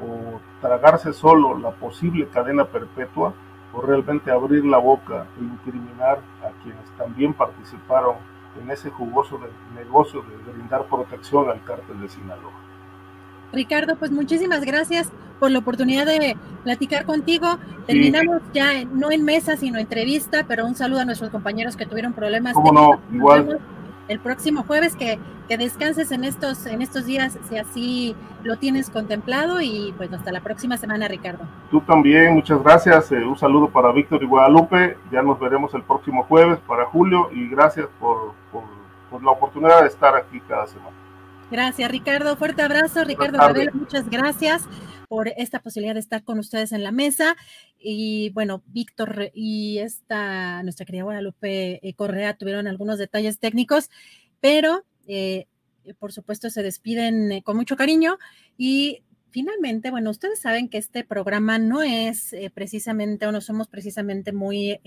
[0.01, 3.33] o tragarse solo la posible cadena perpetua,
[3.73, 8.15] o realmente abrir la boca e incriminar a quienes también participaron
[8.61, 9.39] en ese jugoso
[9.75, 12.51] negocio de brindar protección al cártel de Sinaloa.
[13.53, 17.57] Ricardo, pues muchísimas gracias por la oportunidad de platicar contigo.
[17.85, 22.13] Terminamos ya no en mesa, sino entrevista, pero un saludo a nuestros compañeros que tuvieron
[22.13, 22.53] problemas.
[22.53, 23.01] ¿Cómo no?
[23.11, 23.59] Igual.
[24.07, 28.89] El próximo jueves que, que, descanses en estos, en estos días, si así lo tienes
[28.89, 31.45] contemplado, y pues hasta la próxima semana, Ricardo.
[31.69, 33.11] Tú también, muchas gracias.
[33.11, 34.97] Eh, un saludo para Víctor y Guadalupe.
[35.11, 38.63] Ya nos veremos el próximo jueves para Julio y gracias por, por,
[39.09, 40.95] por la oportunidad de estar aquí cada semana.
[41.49, 42.35] Gracias, Ricardo.
[42.37, 43.03] Fuerte abrazo.
[43.03, 43.37] Ricardo
[43.73, 44.67] muchas gracias
[45.11, 47.35] por esta posibilidad de estar con ustedes en la mesa.
[47.77, 53.89] Y bueno, Víctor y esta, nuestra querida Guadalupe eh, Correa tuvieron algunos detalles técnicos,
[54.39, 55.47] pero eh,
[55.99, 58.19] por supuesto se despiden eh, con mucho cariño.
[58.57, 64.31] Y finalmente, bueno, ustedes saben que este programa no es precisamente, o no somos precisamente
[64.31, 64.79] muy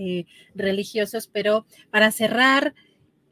[0.54, 2.74] religiosos, pero para cerrar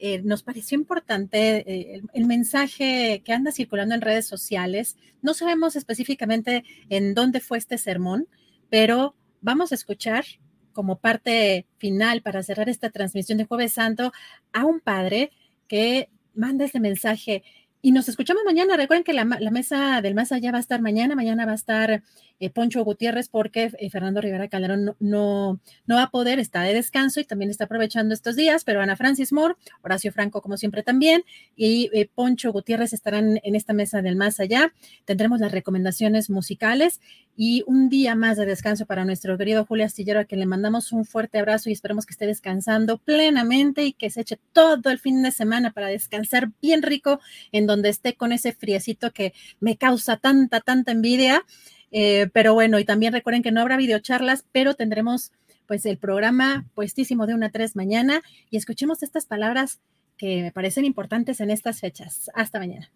[0.05, 4.97] eh, nos pareció importante eh, el, mensaje que anda circulando en redes sociales.
[5.23, 8.27] No sabemos específicamente en dónde fue este sermón,
[8.69, 10.24] pero vamos a escuchar
[10.73, 14.12] como parte final para cerrar esta transmisión de Jueves Santo
[14.53, 15.31] a un padre
[15.69, 17.45] que manda este mensaje.
[17.81, 18.77] Y nos escuchamos mañana.
[18.77, 21.15] Recuerden que la, mesa del más allá va a estar mañana.
[21.15, 22.03] Mañana va a estar
[22.43, 26.74] eh, Poncho Gutiérrez porque eh, Fernando Rivera Calderón no, no, va a poder, está de
[26.74, 30.82] descanso y también está aprovechando estos días, pero Ana Francis Moore, Horacio Franco como siempre
[30.82, 31.23] también
[31.55, 34.74] y eh, Poncho Gutiérrez estarán en esta mesa del más allá.
[35.05, 37.01] Tendremos las recomendaciones musicales
[37.36, 40.90] y un día más de descanso para nuestro querido Julio Astillero, a quien le mandamos
[40.90, 44.98] un fuerte abrazo y esperemos que esté descansando plenamente y que se eche todo el
[44.98, 47.20] fin de semana para descansar bien rico
[47.52, 51.44] en donde esté con ese friecito que me causa tanta, tanta envidia.
[51.93, 55.31] Eh, pero bueno, y también recuerden que no habrá videocharlas, pero tendremos
[55.66, 59.81] pues el programa puestísimo de una a 3 mañana y escuchemos estas palabras
[60.16, 62.31] que me parecen importantes en estas fechas.
[62.35, 62.90] Hasta mañana.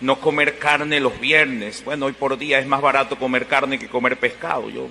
[0.00, 1.84] No comer carne los viernes.
[1.84, 4.70] Bueno, hoy por día es más barato comer carne que comer pescado.
[4.70, 4.88] Yo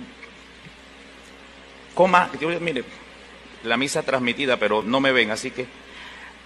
[1.94, 2.84] coma, yo, mire,
[3.64, 5.66] la misa transmitida, pero no me ven, así que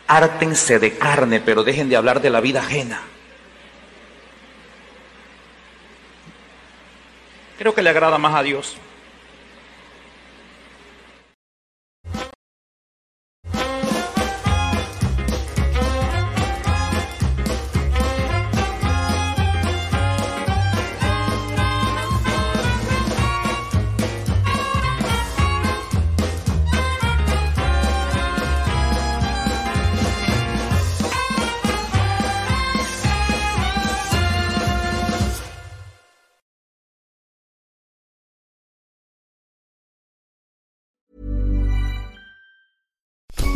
[0.06, 3.02] hártense de carne, pero dejen de hablar de la vida ajena.
[7.60, 8.78] Creo que le agrada más a Dios.